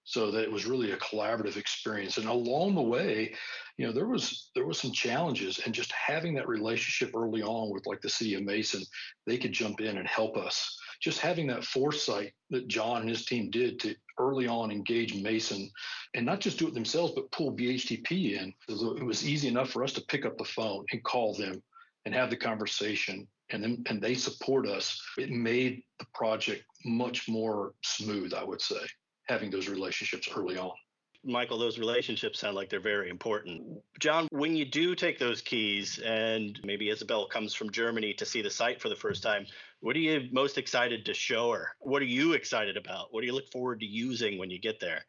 so 0.06 0.30
that 0.30 0.44
it 0.44 0.50
was 0.50 0.66
really 0.66 0.92
a 0.92 0.96
collaborative 0.98 1.56
experience. 1.56 2.16
And 2.16 2.28
along 2.28 2.76
the 2.76 2.80
way 2.80 3.34
you 3.76 3.86
know 3.86 3.92
there 3.92 4.06
was 4.06 4.50
there 4.54 4.64
was 4.64 4.78
some 4.78 4.92
challenges 4.92 5.60
and 5.64 5.74
just 5.74 5.92
having 5.92 6.32
that 6.34 6.48
relationship 6.48 7.14
early 7.14 7.42
on 7.42 7.70
with 7.70 7.86
like 7.86 8.00
the 8.00 8.08
city 8.08 8.34
of 8.34 8.42
mason 8.42 8.82
they 9.26 9.36
could 9.36 9.52
jump 9.52 9.80
in 9.80 9.98
and 9.98 10.08
help 10.08 10.38
us. 10.38 10.78
Just 11.02 11.18
having 11.18 11.46
that 11.48 11.64
foresight 11.64 12.32
that 12.50 12.68
john 12.68 13.02
and 13.02 13.10
his 13.10 13.26
team 13.26 13.50
did 13.50 13.78
to 13.80 13.94
early 14.18 14.46
on 14.46 14.70
engage 14.70 15.14
mason 15.14 15.70
and 16.14 16.24
not 16.24 16.40
just 16.40 16.58
do 16.58 16.68
it 16.68 16.72
themselves 16.72 17.12
but 17.14 17.30
pull 17.32 17.54
bhdp 17.54 18.40
in 18.40 18.54
it 18.68 19.04
was 19.04 19.28
easy 19.28 19.48
enough 19.48 19.68
for 19.68 19.84
us 19.84 19.92
to 19.92 20.00
pick 20.08 20.24
up 20.24 20.38
the 20.38 20.44
phone 20.44 20.86
and 20.92 21.04
call 21.04 21.34
them 21.34 21.62
and 22.06 22.14
have 22.14 22.30
the 22.30 22.36
conversation 22.36 23.26
and 23.50 23.62
then 23.62 23.84
and 23.88 24.00
they 24.00 24.14
support 24.14 24.66
us. 24.66 25.00
It 25.18 25.30
made 25.30 25.82
the 25.98 26.06
project 26.14 26.64
much 26.84 27.28
more 27.28 27.72
smooth 27.82 28.32
i 28.32 28.44
would 28.44 28.60
say 28.60 28.78
having 29.28 29.50
those 29.50 29.68
relationships 29.68 30.28
early 30.34 30.56
on. 30.56 30.72
Michael, 31.24 31.58
those 31.58 31.78
relationships 31.78 32.38
sound 32.38 32.54
like 32.54 32.70
they're 32.70 32.78
very 32.78 33.10
important. 33.10 33.80
John, 33.98 34.28
when 34.30 34.54
you 34.54 34.64
do 34.64 34.94
take 34.94 35.18
those 35.18 35.40
keys 35.40 35.98
and 35.98 36.58
maybe 36.64 36.88
Isabel 36.88 37.26
comes 37.26 37.52
from 37.52 37.70
Germany 37.70 38.14
to 38.14 38.24
see 38.24 38.42
the 38.42 38.50
site 38.50 38.80
for 38.80 38.88
the 38.88 38.94
first 38.94 39.24
time, 39.24 39.44
what 39.80 39.96
are 39.96 40.00
you 40.00 40.28
most 40.30 40.56
excited 40.56 41.04
to 41.04 41.14
show 41.14 41.50
her? 41.50 41.70
What 41.80 42.00
are 42.00 42.06
you 42.06 42.34
excited 42.34 42.76
about? 42.76 43.12
What 43.12 43.22
do 43.22 43.26
you 43.26 43.32
look 43.32 43.50
forward 43.50 43.80
to 43.80 43.86
using 43.86 44.38
when 44.38 44.50
you 44.50 44.60
get 44.60 44.78
there? 44.78 45.04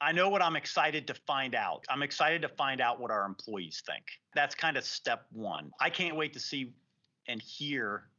I 0.00 0.10
know 0.10 0.28
what 0.28 0.42
I'm 0.42 0.56
excited 0.56 1.06
to 1.06 1.14
find 1.14 1.54
out. 1.54 1.84
I'm 1.88 2.02
excited 2.02 2.42
to 2.42 2.48
find 2.48 2.80
out 2.80 3.00
what 3.00 3.12
our 3.12 3.24
employees 3.24 3.82
think. 3.86 4.04
That's 4.34 4.54
kind 4.56 4.76
of 4.76 4.84
step 4.84 5.26
one. 5.30 5.70
I 5.80 5.90
can't 5.90 6.16
wait 6.16 6.32
to 6.32 6.40
see 6.40 6.72
and 7.28 7.40
hear 7.40 8.09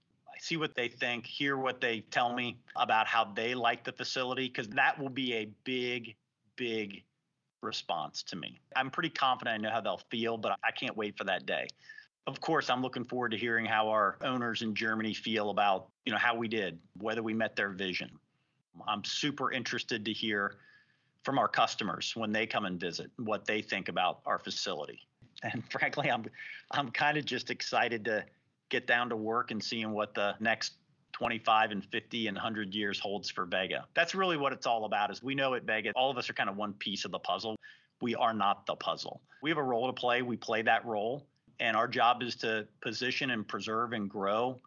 see 0.42 0.58
what 0.58 0.74
they 0.74 0.88
think, 0.88 1.26
hear 1.26 1.56
what 1.56 1.80
they 1.80 2.00
tell 2.10 2.34
me 2.34 2.58
about 2.76 3.06
how 3.06 3.24
they 3.24 3.54
like 3.54 3.84
the 3.84 3.92
facility, 3.92 4.48
because 4.48 4.68
that 4.70 5.00
will 5.00 5.10
be 5.10 5.34
a 5.36 5.46
big, 5.64 6.16
big 6.56 7.04
response 7.62 8.24
to 8.24 8.36
me. 8.36 8.60
I'm 8.76 8.90
pretty 8.90 9.12
confident 9.12 9.54
I 9.54 9.58
know 9.62 9.70
how 9.70 9.82
they'll 9.82 10.02
feel, 10.10 10.38
but 10.38 10.58
I 10.64 10.72
can't 10.72 10.98
wait 10.98 11.16
for 11.16 11.26
that 11.26 11.46
day. 11.46 11.68
Of 12.26 12.42
course, 12.42 12.72
I'm 12.72 12.82
looking 12.82 13.06
forward 13.06 13.30
to 13.32 13.38
hearing 13.38 13.66
how 13.66 13.90
our 13.90 14.18
owners 14.24 14.64
in 14.64 14.74
Germany 14.74 15.14
feel 15.14 15.52
about, 15.52 15.90
you 16.06 16.12
know, 16.12 16.18
how 16.18 16.36
we 16.36 16.48
did, 16.48 16.80
whether 16.98 17.22
we 17.22 17.36
met 17.36 17.56
their 17.56 17.70
vision. 17.70 18.10
I'm 18.88 19.04
super 19.04 19.52
interested 19.52 20.04
to 20.06 20.12
hear 20.12 20.56
from 21.24 21.38
our 21.38 21.48
customers 21.48 22.14
when 22.16 22.32
they 22.32 22.48
come 22.48 22.66
and 22.66 22.80
visit 22.80 23.12
what 23.18 23.46
they 23.46 23.62
think 23.62 23.90
about 23.90 24.22
our 24.26 24.40
facility. 24.40 25.08
And 25.44 25.64
frankly, 25.72 26.10
I'm 26.10 26.26
I'm 26.72 26.90
kind 26.90 27.18
of 27.18 27.26
just 27.26 27.52
excited 27.52 28.04
to 28.06 28.26
get 28.72 28.88
down 28.88 29.10
to 29.10 29.16
work 29.16 29.52
and 29.52 29.64
seeing 29.64 29.92
what 29.92 30.16
the 30.16 30.34
next 30.40 30.74
25 31.12 31.72
and 31.72 31.86
50 31.86 32.28
and 32.28 32.36
100 32.36 32.74
years 32.74 33.00
holds 33.00 33.30
for 33.30 33.46
Vega. 33.46 33.86
That's 33.94 34.16
really 34.16 34.38
what 34.38 34.54
it's 34.54 34.66
all 34.66 34.86
about 34.86 35.12
is 35.12 35.22
we 35.22 35.36
know 35.36 35.54
at 35.54 35.64
Vega 35.64 35.92
all 35.96 36.10
of 36.10 36.18
us 36.18 36.30
are 36.30 36.34
kind 36.34 36.50
of 36.50 36.56
one 36.56 36.74
piece 36.74 37.06
of 37.06 37.12
the 37.12 37.20
puzzle. 37.20 37.56
We 38.02 38.16
are 38.16 38.34
not 38.34 38.66
the 38.66 38.76
puzzle. 38.76 39.22
We 39.44 39.52
have 39.52 39.60
a 39.60 39.64
role 39.64 39.86
to 39.88 39.94
play. 39.94 40.24
We 40.24 40.38
play 40.38 40.64
that 40.64 40.84
role 40.86 41.28
and 41.60 41.78
our 41.78 41.88
job 41.88 42.24
is 42.24 42.36
to 42.38 42.68
position 42.82 43.30
and 43.30 43.48
preserve 43.48 43.94
and 43.94 44.10
grow 44.10 44.60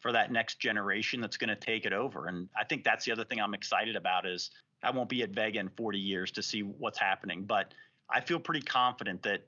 for 0.00 0.10
that 0.12 0.32
next 0.32 0.58
generation 0.58 1.20
that's 1.20 1.36
going 1.36 1.48
to 1.48 1.56
take 1.56 1.86
it 1.86 1.92
over. 1.92 2.26
And 2.26 2.48
I 2.58 2.64
think 2.64 2.82
that's 2.82 3.04
the 3.04 3.12
other 3.12 3.24
thing 3.24 3.40
I'm 3.40 3.54
excited 3.54 3.94
about 3.94 4.26
is 4.26 4.50
I 4.82 4.90
won't 4.90 5.08
be 5.08 5.22
at 5.22 5.30
Vega 5.30 5.60
in 5.60 5.68
40 5.68 5.98
years 5.98 6.30
to 6.32 6.42
see 6.42 6.62
what's 6.62 6.98
happening, 6.98 7.44
but 7.44 7.72
I 8.08 8.20
feel 8.20 8.40
pretty 8.40 8.62
confident 8.62 9.22
that 9.22 9.42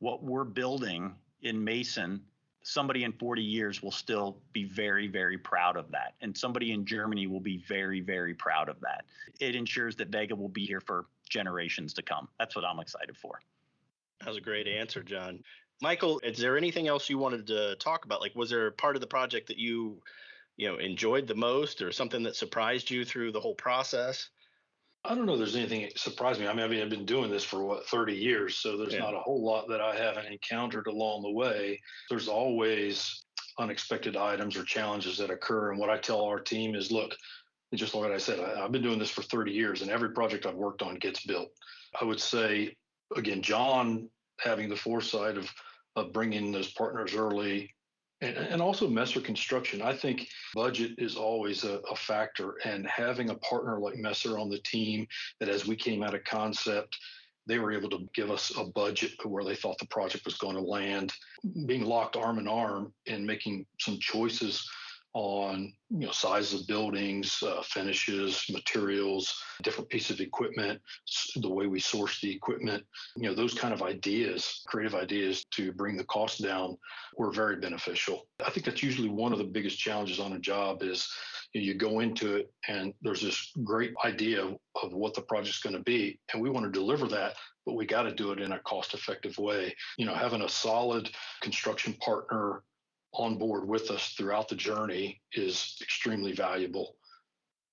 what 0.00 0.24
we're 0.24 0.44
building 0.44 1.14
in 1.42 1.62
Mason 1.62 2.22
somebody 2.62 3.04
in 3.04 3.12
40 3.12 3.42
years 3.42 3.82
will 3.82 3.92
still 3.92 4.38
be 4.52 4.64
very, 4.64 5.06
very 5.06 5.38
proud 5.38 5.76
of 5.76 5.90
that. 5.90 6.14
And 6.20 6.36
somebody 6.36 6.72
in 6.72 6.84
Germany 6.84 7.26
will 7.26 7.40
be 7.40 7.64
very, 7.68 8.00
very 8.00 8.34
proud 8.34 8.68
of 8.68 8.80
that. 8.80 9.04
It 9.40 9.54
ensures 9.54 9.96
that 9.96 10.08
Vega 10.08 10.34
will 10.34 10.48
be 10.48 10.66
here 10.66 10.80
for 10.80 11.06
generations 11.28 11.94
to 11.94 12.02
come. 12.02 12.28
That's 12.38 12.56
what 12.56 12.64
I'm 12.64 12.80
excited 12.80 13.16
for. 13.16 13.40
That 14.20 14.28
was 14.28 14.36
a 14.36 14.42
great 14.42 14.66
answer, 14.66 15.02
John. 15.02 15.42
Michael, 15.80 16.20
is 16.20 16.38
there 16.38 16.56
anything 16.56 16.88
else 16.88 17.08
you 17.08 17.18
wanted 17.18 17.46
to 17.46 17.76
talk 17.76 18.04
about? 18.04 18.20
Like, 18.20 18.34
was 18.34 18.50
there 18.50 18.66
a 18.66 18.72
part 18.72 18.96
of 18.96 19.00
the 19.00 19.06
project 19.06 19.46
that 19.46 19.58
you, 19.58 20.02
you 20.56 20.68
know, 20.68 20.76
enjoyed 20.78 21.28
the 21.28 21.36
most, 21.36 21.82
or 21.82 21.92
something 21.92 22.24
that 22.24 22.34
surprised 22.34 22.90
you 22.90 23.04
through 23.04 23.30
the 23.30 23.40
whole 23.40 23.54
process? 23.54 24.28
I 25.04 25.14
don't 25.14 25.26
know. 25.26 25.36
There's 25.36 25.56
anything 25.56 25.82
that 25.82 25.98
surprised 25.98 26.40
me. 26.40 26.48
I 26.48 26.52
mean, 26.52 26.64
I 26.64 26.68
mean, 26.68 26.82
I've 26.82 26.90
been 26.90 27.06
doing 27.06 27.30
this 27.30 27.44
for 27.44 27.62
what 27.64 27.86
30 27.86 28.14
years, 28.14 28.56
so 28.56 28.76
there's 28.76 28.94
yeah. 28.94 29.00
not 29.00 29.14
a 29.14 29.20
whole 29.20 29.44
lot 29.44 29.68
that 29.68 29.80
I 29.80 29.96
haven't 29.96 30.26
encountered 30.26 30.86
along 30.86 31.22
the 31.22 31.30
way. 31.30 31.80
There's 32.10 32.28
always 32.28 33.24
unexpected 33.58 34.16
items 34.16 34.56
or 34.56 34.64
challenges 34.64 35.18
that 35.18 35.30
occur, 35.30 35.70
and 35.70 35.80
what 35.80 35.90
I 35.90 35.98
tell 35.98 36.24
our 36.24 36.40
team 36.40 36.74
is, 36.74 36.90
look, 36.90 37.14
just 37.74 37.94
like 37.94 38.10
I 38.10 38.18
said, 38.18 38.40
I, 38.40 38.64
I've 38.64 38.72
been 38.72 38.82
doing 38.82 38.98
this 38.98 39.10
for 39.10 39.22
30 39.22 39.52
years, 39.52 39.82
and 39.82 39.90
every 39.90 40.10
project 40.10 40.46
I've 40.46 40.54
worked 40.54 40.82
on 40.82 40.96
gets 40.96 41.24
built. 41.24 41.50
I 42.00 42.04
would 42.04 42.20
say, 42.20 42.76
again, 43.16 43.40
John 43.40 44.08
having 44.40 44.68
the 44.68 44.76
foresight 44.76 45.36
of 45.36 45.50
of 45.96 46.12
bringing 46.12 46.52
those 46.52 46.70
partners 46.72 47.14
early 47.14 47.74
and, 48.20 48.36
and 48.36 48.62
also 48.62 48.88
Messer 48.88 49.20
Construction. 49.20 49.82
I 49.82 49.94
think 49.94 50.28
budget 50.54 50.92
is 50.98 51.16
always 51.16 51.64
a, 51.64 51.78
a, 51.90 51.96
factor, 51.96 52.56
and 52.64 52.86
having 52.86 53.30
a 53.30 53.36
partner 53.36 53.78
like 53.78 53.96
Messer 53.96 54.38
on 54.38 54.48
the 54.48 54.58
team 54.60 55.06
that, 55.40 55.48
as 55.48 55.66
we 55.66 55.76
came 55.76 56.02
out 56.02 56.14
of 56.14 56.24
concept, 56.24 56.98
they 57.46 57.58
were 57.58 57.72
able 57.72 57.88
to 57.90 58.06
give 58.14 58.30
us 58.30 58.52
a 58.56 58.64
budget 58.64 59.12
where 59.24 59.44
they 59.44 59.54
thought 59.54 59.78
the 59.78 59.86
project 59.86 60.24
was 60.24 60.36
going 60.36 60.54
to 60.54 60.60
land. 60.60 61.12
Being 61.66 61.84
locked 61.84 62.16
arm 62.16 62.38
in 62.38 62.46
arm 62.46 62.92
and 63.06 63.26
making 63.26 63.66
some 63.80 63.98
choices 64.00 64.68
on 65.14 65.72
you 65.90 66.06
know 66.06 66.12
size 66.12 66.52
of 66.52 66.66
buildings, 66.66 67.42
uh, 67.42 67.62
finishes, 67.62 68.44
materials, 68.50 69.42
different 69.62 69.88
pieces 69.88 70.12
of 70.12 70.20
equipment, 70.20 70.80
the 71.36 71.48
way 71.48 71.66
we 71.66 71.80
source 71.80 72.20
the 72.20 72.30
equipment, 72.30 72.84
you 73.16 73.24
know 73.24 73.34
those 73.34 73.54
kind 73.54 73.72
of 73.72 73.82
ideas, 73.82 74.62
creative 74.66 74.94
ideas 74.94 75.44
to 75.52 75.72
bring 75.72 75.96
the 75.96 76.04
cost 76.04 76.42
down, 76.42 76.76
were 77.16 77.32
very 77.32 77.56
beneficial. 77.56 78.26
I 78.44 78.50
think 78.50 78.66
that's 78.66 78.82
usually 78.82 79.08
one 79.08 79.32
of 79.32 79.38
the 79.38 79.44
biggest 79.44 79.78
challenges 79.78 80.20
on 80.20 80.34
a 80.34 80.38
job 80.38 80.82
is 80.82 81.08
you, 81.52 81.60
know, 81.60 81.66
you 81.66 81.74
go 81.74 82.00
into 82.00 82.36
it 82.36 82.52
and 82.68 82.92
there's 83.02 83.22
this 83.22 83.52
great 83.64 83.92
idea 84.04 84.44
of, 84.44 84.58
what 84.92 85.12
the 85.12 85.22
project's 85.22 85.58
going 85.58 85.74
to 85.74 85.82
be, 85.82 86.20
and 86.32 86.40
we 86.40 86.50
want 86.50 86.64
to 86.64 86.70
deliver 86.70 87.08
that, 87.08 87.34
but 87.66 87.74
we 87.74 87.84
got 87.84 88.02
to 88.02 88.14
do 88.14 88.30
it 88.30 88.40
in 88.40 88.52
a 88.52 88.60
cost-effective 88.60 89.36
way. 89.38 89.74
You 89.96 90.06
know, 90.06 90.14
having 90.14 90.42
a 90.42 90.48
solid 90.48 91.10
construction 91.42 91.94
partner 91.94 92.62
on 93.12 93.38
board 93.38 93.66
with 93.66 93.90
us 93.90 94.14
throughout 94.16 94.48
the 94.48 94.54
journey 94.54 95.20
is 95.32 95.76
extremely 95.80 96.32
valuable. 96.32 96.96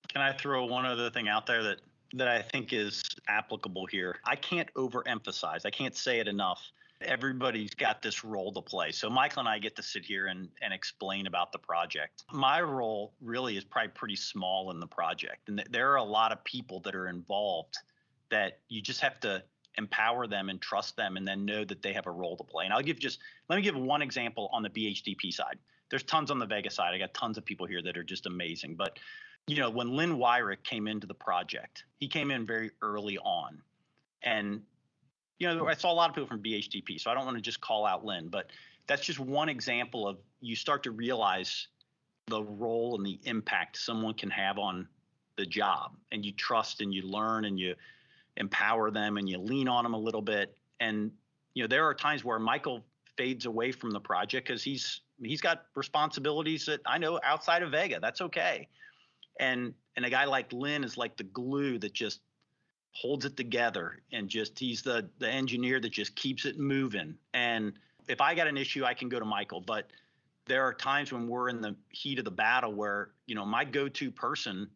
Can 0.10 0.22
I 0.22 0.34
throw 0.34 0.66
one 0.66 0.86
other 0.86 1.10
thing 1.10 1.28
out 1.28 1.46
there 1.46 1.64
that 1.64 1.82
that 2.14 2.28
I 2.28 2.42
think 2.42 2.72
is 2.72 3.04
applicable 3.28 3.88
here? 3.88 4.18
I 4.24 4.36
can't 4.36 4.74
overemphasize. 4.76 5.66
I 5.66 5.70
can't 5.70 5.96
say 5.96 6.20
it 6.20 6.28
enough. 6.28 6.62
Everybody's 7.02 7.74
got 7.74 8.02
this 8.02 8.24
role 8.24 8.54
to 8.54 8.62
play. 8.62 8.92
So 8.92 9.10
Michael 9.10 9.42
and 9.42 9.50
I 9.50 9.60
get 9.60 9.76
to 9.76 9.84
sit 9.84 10.06
here 10.06 10.28
and, 10.28 10.48
and 10.62 10.74
explain 10.74 11.28
about 11.28 11.52
the 11.52 11.58
project. 11.58 12.24
My 12.32 12.62
role 12.62 13.14
really 13.20 13.58
is 13.58 13.66
probably 13.66 13.90
pretty 13.90 14.16
small 14.16 14.72
in 14.72 14.80
the 14.80 14.88
project. 14.88 15.50
And 15.50 15.62
there 15.72 15.92
are 15.92 15.98
a 15.98 16.04
lot 16.04 16.32
of 16.32 16.42
people 16.46 16.80
that 16.82 16.96
are 16.96 17.10
involved 17.10 17.76
that 18.30 18.60
you 18.70 18.82
just 18.82 19.02
have 19.02 19.20
to 19.22 19.44
empower 19.78 20.28
them 20.28 20.50
and 20.50 20.62
trust 20.62 20.96
them 20.96 21.18
and 21.18 21.28
then 21.28 21.46
know 21.46 21.64
that 21.66 21.82
they 21.82 21.94
have 21.94 22.08
a 22.08 22.12
role 22.12 22.38
to 22.38 22.44
play. 22.44 22.66
And 22.66 22.74
I'll 22.74 22.82
give 22.82 23.00
just 23.00 23.20
let 23.50 23.56
me 23.56 23.62
give 23.62 23.76
one 23.76 24.02
example 24.02 24.50
on 24.52 24.64
the 24.64 24.70
BHDP 24.70 25.34
side. 25.34 25.58
There's 25.90 26.04
tons 26.04 26.32
on 26.32 26.40
the 26.40 26.46
Vega 26.46 26.70
side. 26.70 26.94
I 26.94 26.98
got 26.98 27.14
tons 27.14 27.38
of 27.38 27.46
people 27.46 27.66
here 27.66 27.82
that 27.82 27.98
are 27.98 28.04
just 28.04 28.26
amazing. 28.26 28.76
But 28.76 29.00
you 29.48 29.58
know, 29.58 29.70
when 29.70 29.96
Lynn 29.96 30.18
Wyrick 30.18 30.64
came 30.64 30.88
into 30.88 31.06
the 31.06 31.14
project, 31.14 31.84
he 31.98 32.08
came 32.08 32.32
in 32.32 32.46
very 32.46 32.72
early 32.82 33.18
on. 33.20 33.62
And 34.24 34.62
you 35.40 35.48
know, 35.48 35.68
I 35.68 35.74
saw 35.74 35.92
a 35.92 35.94
lot 35.94 36.10
of 36.10 36.16
people 36.16 36.28
from 36.28 36.42
BHDP, 36.42 37.00
so 37.00 37.12
I 37.12 37.14
don't 37.14 37.26
want 37.26 37.38
to 37.38 37.42
just 37.42 37.62
call 37.62 37.86
out 37.86 38.06
Lynn, 38.06 38.30
but 38.30 38.52
that's 38.88 39.04
just 39.04 39.20
one 39.20 39.50
example 39.50 40.08
of 40.08 40.18
you 40.40 40.56
start 40.56 40.84
to 40.84 40.92
realize 40.92 41.68
the 42.28 42.42
role 42.42 42.96
and 42.96 43.06
the 43.06 43.20
impact 43.24 43.78
someone 43.78 44.14
can 44.14 44.30
have 44.30 44.58
on 44.58 44.88
the 45.38 45.46
job 45.46 45.96
and 46.12 46.26
you 46.26 46.32
trust 46.32 46.82
and 46.82 46.94
you 46.94 47.02
learn 47.02 47.46
and 47.46 47.60
you 47.60 47.76
empower 48.38 48.92
them 48.92 49.18
and 49.18 49.30
you 49.30 49.38
lean 49.38 49.68
on 49.68 49.84
them 49.84 49.94
a 49.94 50.00
little 50.00 50.22
bit. 50.22 50.56
And 50.80 51.12
you 51.54 51.64
know, 51.64 51.68
there 51.68 51.86
are 51.86 51.94
times 51.94 52.24
where 52.24 52.40
Michael 52.40 52.84
fades 53.18 53.46
away 53.46 53.72
from 53.72 53.92
the 53.92 54.00
project 54.00 54.48
because 54.48 54.64
he's 54.64 55.02
he's 55.22 55.42
got 55.42 55.66
responsibilities 55.76 56.66
that 56.66 56.82
I 56.86 56.98
know 56.98 57.20
outside 57.24 57.64
of 57.64 57.72
Vega. 57.72 58.00
That's 58.00 58.22
okay. 58.22 58.68
And 59.40 59.74
and 59.96 60.06
a 60.06 60.10
guy 60.10 60.26
like 60.26 60.52
Lynn 60.52 60.84
is 60.84 60.98
like 60.98 61.18
the 61.18 61.24
glue 61.24 61.78
that 61.80 61.94
just 61.94 62.22
holds 62.92 63.26
it 63.26 63.36
together 63.36 64.00
and 64.14 64.30
just 64.30 64.58
he's 64.58 64.82
the 64.82 65.10
the 65.20 65.30
engineer 65.30 65.80
that 65.80 65.92
just 65.92 66.16
keeps 66.16 66.46
it 66.46 66.60
moving. 66.60 67.16
And 67.34 67.74
if 68.08 68.22
I 68.22 68.36
got 68.36 68.48
an 68.48 68.58
issue, 68.58 68.84
I 68.86 68.94
can 68.94 69.10
go 69.10 69.20
to 69.20 69.26
Michael. 69.26 69.62
But 69.62 69.88
there 70.46 70.64
are 70.64 70.74
times 70.74 71.12
when 71.12 71.28
we're 71.28 71.50
in 71.50 71.62
the 71.62 71.76
heat 71.90 72.20
of 72.20 72.26
the 72.26 72.32
battle 72.32 72.74
where 72.74 73.12
you 73.28 73.36
know 73.36 73.46
my 73.46 73.66
go-to 73.66 74.12
person 74.12 74.70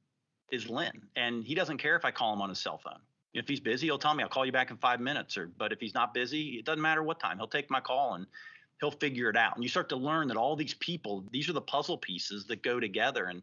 is 0.52 0.70
Lynn, 0.70 1.04
and 1.16 1.44
he 1.46 1.54
doesn't 1.54 1.78
care 1.78 1.96
if 1.96 2.06
I 2.06 2.12
call 2.12 2.34
him 2.34 2.42
on 2.42 2.50
his 2.50 2.60
cell 2.60 2.80
phone. 2.84 3.00
If 3.34 3.48
he's 3.48 3.60
busy, 3.60 3.88
he'll 3.88 4.00
tell 4.00 4.14
me 4.14 4.24
I'll 4.24 4.30
call 4.30 4.46
you 4.46 4.52
back 4.52 4.72
in 4.72 4.78
five 4.78 5.00
minutes. 5.00 5.38
Or 5.38 5.52
but 5.58 5.72
if 5.72 5.80
he's 5.80 5.94
not 5.94 6.14
busy, 6.14 6.58
it 6.60 6.66
doesn't 6.66 6.82
matter 6.82 7.04
what 7.04 7.20
time. 7.20 7.38
He'll 7.38 7.48
take 7.48 7.70
my 7.70 7.80
call 7.80 8.16
and 8.16 8.26
he'll 8.80 8.92
figure 8.92 9.30
it 9.30 9.38
out. 9.38 9.56
And 9.56 9.64
you 9.64 9.70
start 9.70 9.90
to 9.90 9.96
learn 9.96 10.28
that 10.30 10.38
all 10.38 10.56
these 10.56 10.74
people, 10.76 11.24
these 11.32 11.50
are 11.50 11.54
the 11.54 11.62
puzzle 11.62 11.98
pieces 11.98 12.46
that 12.46 12.64
go 12.64 12.80
together. 12.80 13.26
And 13.26 13.42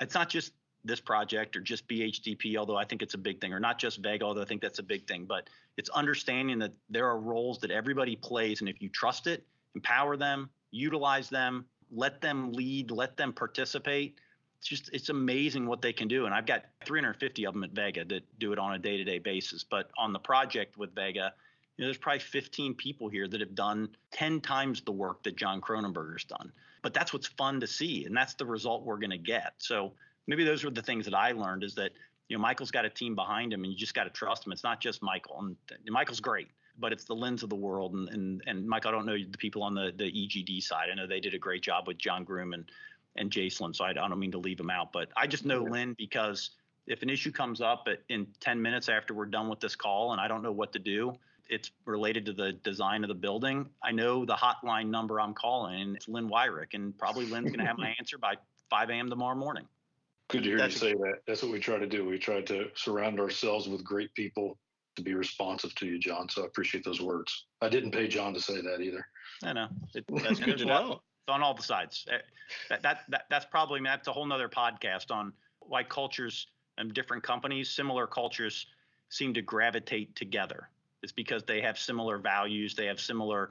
it's 0.00 0.14
not 0.14 0.28
just 0.28 0.52
this 0.84 1.00
project 1.00 1.56
or 1.56 1.60
just 1.60 1.88
BHDP, 1.88 2.56
although 2.56 2.76
I 2.76 2.84
think 2.84 3.02
it's 3.02 3.14
a 3.14 3.18
big 3.18 3.40
thing, 3.40 3.52
or 3.52 3.60
not 3.60 3.78
just 3.78 4.02
Vega, 4.02 4.24
although 4.24 4.42
I 4.42 4.44
think 4.44 4.60
that's 4.60 4.78
a 4.78 4.84
big 4.84 5.06
thing, 5.06 5.24
but 5.24 5.48
it's 5.76 5.88
understanding 5.90 6.58
that 6.58 6.72
there 6.90 7.06
are 7.06 7.18
roles 7.18 7.58
that 7.60 7.70
everybody 7.70 8.16
plays. 8.16 8.60
And 8.60 8.68
if 8.68 8.80
you 8.82 8.88
trust 8.88 9.26
it, 9.26 9.46
empower 9.74 10.16
them, 10.16 10.50
utilize 10.70 11.30
them, 11.30 11.64
let 11.90 12.20
them 12.20 12.52
lead, 12.52 12.90
let 12.90 13.16
them 13.16 13.32
participate. 13.32 14.18
It's 14.64 14.80
just, 14.80 14.90
it's 14.94 15.10
amazing 15.10 15.66
what 15.66 15.82
they 15.82 15.92
can 15.92 16.08
do. 16.08 16.24
And 16.24 16.34
I've 16.34 16.46
got 16.46 16.64
350 16.86 17.44
of 17.44 17.52
them 17.52 17.64
at 17.64 17.72
Vega 17.72 18.02
that 18.06 18.22
do 18.38 18.50
it 18.54 18.58
on 18.58 18.72
a 18.72 18.78
day 18.78 18.96
to 18.96 19.04
day 19.04 19.18
basis. 19.18 19.62
But 19.62 19.90
on 19.98 20.14
the 20.14 20.18
project 20.18 20.78
with 20.78 20.94
Vega, 20.94 21.34
you 21.76 21.82
know, 21.82 21.88
there's 21.88 21.98
probably 21.98 22.20
15 22.20 22.72
people 22.74 23.10
here 23.10 23.28
that 23.28 23.40
have 23.40 23.54
done 23.54 23.90
10 24.12 24.40
times 24.40 24.80
the 24.80 24.90
work 24.90 25.22
that 25.24 25.36
John 25.36 25.60
Kronenberger's 25.60 26.24
done. 26.24 26.50
But 26.80 26.94
that's 26.94 27.12
what's 27.12 27.26
fun 27.26 27.60
to 27.60 27.66
see. 27.66 28.06
And 28.06 28.16
that's 28.16 28.32
the 28.34 28.46
result 28.46 28.84
we're 28.84 28.96
going 28.96 29.10
to 29.10 29.18
get. 29.18 29.52
So 29.58 29.92
maybe 30.26 30.44
those 30.44 30.64
were 30.64 30.70
the 30.70 30.80
things 30.80 31.04
that 31.04 31.14
I 31.14 31.32
learned 31.32 31.62
is 31.62 31.74
that, 31.74 31.92
you 32.30 32.38
know, 32.38 32.40
Michael's 32.40 32.70
got 32.70 32.86
a 32.86 32.90
team 32.90 33.14
behind 33.14 33.52
him 33.52 33.64
and 33.64 33.70
you 33.70 33.78
just 33.78 33.92
got 33.92 34.04
to 34.04 34.10
trust 34.10 34.46
him. 34.46 34.52
It's 34.52 34.64
not 34.64 34.80
just 34.80 35.02
Michael. 35.02 35.40
And 35.40 35.56
Michael's 35.90 36.20
great, 36.20 36.48
but 36.78 36.90
it's 36.90 37.04
the 37.04 37.14
lens 37.14 37.42
of 37.42 37.50
the 37.50 37.54
world. 37.54 37.92
And, 37.92 38.08
and, 38.08 38.42
and 38.46 38.66
Mike, 38.66 38.86
I 38.86 38.90
don't 38.90 39.04
know 39.04 39.18
the 39.30 39.36
people 39.36 39.62
on 39.62 39.74
the, 39.74 39.92
the 39.94 40.04
EGD 40.04 40.62
side. 40.62 40.88
I 40.90 40.94
know 40.94 41.06
they 41.06 41.20
did 41.20 41.34
a 41.34 41.38
great 41.38 41.62
job 41.62 41.86
with 41.86 41.98
John 41.98 42.24
Groom 42.24 42.54
and, 42.54 42.64
and 43.16 43.30
Jacelyn. 43.30 43.74
So 43.74 43.84
I, 43.84 43.90
I 43.90 43.92
don't 43.94 44.18
mean 44.18 44.32
to 44.32 44.38
leave 44.38 44.58
them 44.58 44.70
out, 44.70 44.92
but 44.92 45.08
I 45.16 45.26
just 45.26 45.44
know 45.44 45.62
Lynn 45.62 45.94
because 45.96 46.50
if 46.86 47.02
an 47.02 47.08
issue 47.10 47.32
comes 47.32 47.60
up 47.60 47.88
in 48.08 48.26
10 48.40 48.60
minutes 48.60 48.88
after 48.88 49.14
we're 49.14 49.26
done 49.26 49.48
with 49.48 49.60
this 49.60 49.74
call 49.76 50.12
and 50.12 50.20
I 50.20 50.28
don't 50.28 50.42
know 50.42 50.52
what 50.52 50.72
to 50.72 50.78
do, 50.78 51.12
it's 51.48 51.70
related 51.84 52.26
to 52.26 52.32
the 52.32 52.52
design 52.52 53.04
of 53.04 53.08
the 53.08 53.14
building. 53.14 53.66
I 53.82 53.92
know 53.92 54.24
the 54.24 54.34
hotline 54.34 54.88
number 54.88 55.20
I'm 55.20 55.34
calling, 55.34 55.94
it's 55.94 56.08
Lynn 56.08 56.28
Wyrick, 56.28 56.74
and 56.74 56.96
probably 56.96 57.26
Lynn's 57.26 57.48
going 57.50 57.60
to 57.60 57.66
have 57.66 57.78
my 57.78 57.94
answer 57.98 58.18
by 58.18 58.34
5 58.70 58.90
a.m. 58.90 59.10
tomorrow 59.10 59.36
morning. 59.36 59.66
Good 60.28 60.44
to 60.44 60.48
hear 60.48 60.58
That's- 60.58 60.74
you 60.74 60.88
say 60.88 60.94
that. 60.94 61.18
That's 61.26 61.42
what 61.42 61.52
we 61.52 61.60
try 61.60 61.78
to 61.78 61.86
do. 61.86 62.04
We 62.06 62.18
try 62.18 62.40
to 62.42 62.68
surround 62.74 63.20
ourselves 63.20 63.68
with 63.68 63.84
great 63.84 64.12
people 64.14 64.58
to 64.96 65.02
be 65.02 65.14
responsive 65.14 65.74
to 65.76 65.86
you, 65.86 65.98
John. 65.98 66.28
So 66.28 66.42
I 66.44 66.46
appreciate 66.46 66.84
those 66.84 67.00
words. 67.00 67.46
I 67.60 67.68
didn't 67.68 67.90
pay 67.90 68.08
John 68.08 68.32
to 68.34 68.40
say 68.40 68.60
that 68.60 68.80
either. 68.80 69.06
I 69.42 69.52
know 69.52 69.68
it, 69.94 70.04
That's 70.08 70.22
that's 70.22 70.40
good 70.40 70.58
to 70.58 70.64
know. 70.64 71.00
On 71.28 71.42
all 71.42 71.54
the 71.54 71.62
sides. 71.62 72.06
Eh, 72.10 72.18
That, 72.68 72.82
that, 72.82 73.00
that 73.08 73.24
that's 73.30 73.46
probably 73.46 73.80
that's 73.82 74.08
a 74.08 74.12
whole 74.12 74.26
nother 74.26 74.48
podcast 74.48 75.10
on 75.10 75.32
why 75.60 75.82
cultures 75.82 76.48
and 76.76 76.92
different 76.92 77.22
companies, 77.22 77.70
similar 77.70 78.06
cultures, 78.06 78.66
seem 79.08 79.32
to 79.34 79.42
gravitate 79.42 80.14
together. 80.16 80.68
It's 81.02 81.12
because 81.12 81.42
they 81.44 81.60
have 81.60 81.78
similar 81.78 82.18
values, 82.18 82.74
they 82.74 82.86
have 82.86 83.00
similar 83.00 83.50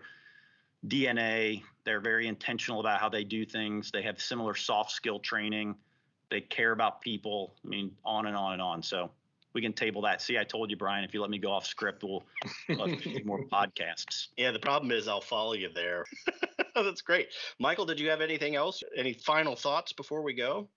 DNA, 0.87 1.63
they're 1.85 2.01
very 2.01 2.27
intentional 2.27 2.79
about 2.79 2.99
how 2.99 3.09
they 3.09 3.23
do 3.23 3.45
things, 3.45 3.91
they 3.91 4.01
have 4.01 4.21
similar 4.21 4.53
soft 4.53 4.91
skill 4.91 5.19
training, 5.19 5.75
they 6.29 6.41
care 6.41 6.71
about 6.71 7.01
people. 7.01 7.55
I 7.63 7.69
mean, 7.69 7.91
on 8.03 8.25
and 8.25 8.35
on 8.35 8.53
and 8.53 8.61
on. 8.61 8.83
So 8.83 9.11
we 9.53 9.61
can 9.61 9.73
table 9.73 10.01
that. 10.01 10.21
See, 10.21 10.37
I 10.37 10.43
told 10.43 10.69
you, 10.69 10.77
Brian, 10.77 11.03
if 11.03 11.13
you 11.13 11.21
let 11.21 11.29
me 11.29 11.37
go 11.37 11.51
off 11.51 11.65
script, 11.65 12.03
we'll, 12.03 12.23
we'll 12.69 12.87
have 12.87 13.01
do 13.01 13.19
more 13.25 13.45
podcasts. 13.51 14.27
Yeah, 14.37 14.51
the 14.51 14.59
problem 14.59 14.91
is 14.91 15.07
I'll 15.07 15.21
follow 15.21 15.53
you 15.53 15.69
there. 15.73 16.05
That's 16.75 17.01
great. 17.01 17.29
Michael, 17.59 17.85
did 17.85 17.99
you 17.99 18.09
have 18.09 18.21
anything 18.21 18.55
else? 18.55 18.83
Any 18.95 19.13
final 19.13 19.55
thoughts 19.55 19.93
before 19.93 20.21
we 20.23 20.33
go? 20.33 20.67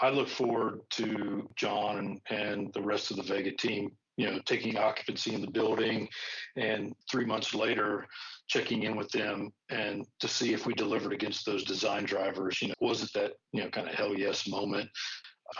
I 0.00 0.10
look 0.10 0.28
forward 0.28 0.80
to 0.90 1.48
John 1.56 1.98
and, 1.98 2.20
and 2.30 2.72
the 2.72 2.82
rest 2.82 3.10
of 3.10 3.18
the 3.18 3.22
Vega 3.22 3.52
team, 3.52 3.92
you 4.16 4.30
know, 4.30 4.40
taking 4.46 4.78
occupancy 4.78 5.34
in 5.34 5.40
the 5.42 5.50
building 5.50 6.08
and 6.56 6.94
three 7.10 7.26
months 7.26 7.54
later 7.54 8.06
checking 8.48 8.82
in 8.82 8.96
with 8.96 9.10
them 9.10 9.50
and 9.70 10.06
to 10.20 10.28
see 10.28 10.52
if 10.52 10.66
we 10.66 10.74
delivered 10.74 11.12
against 11.12 11.46
those 11.46 11.64
design 11.64 12.04
drivers. 12.04 12.60
You 12.60 12.68
know, 12.68 12.74
was 12.80 13.02
it 13.02 13.10
that, 13.14 13.32
you 13.52 13.62
know, 13.62 13.70
kind 13.70 13.88
of 13.88 13.94
hell 13.94 14.14
yes 14.14 14.46
moment? 14.46 14.90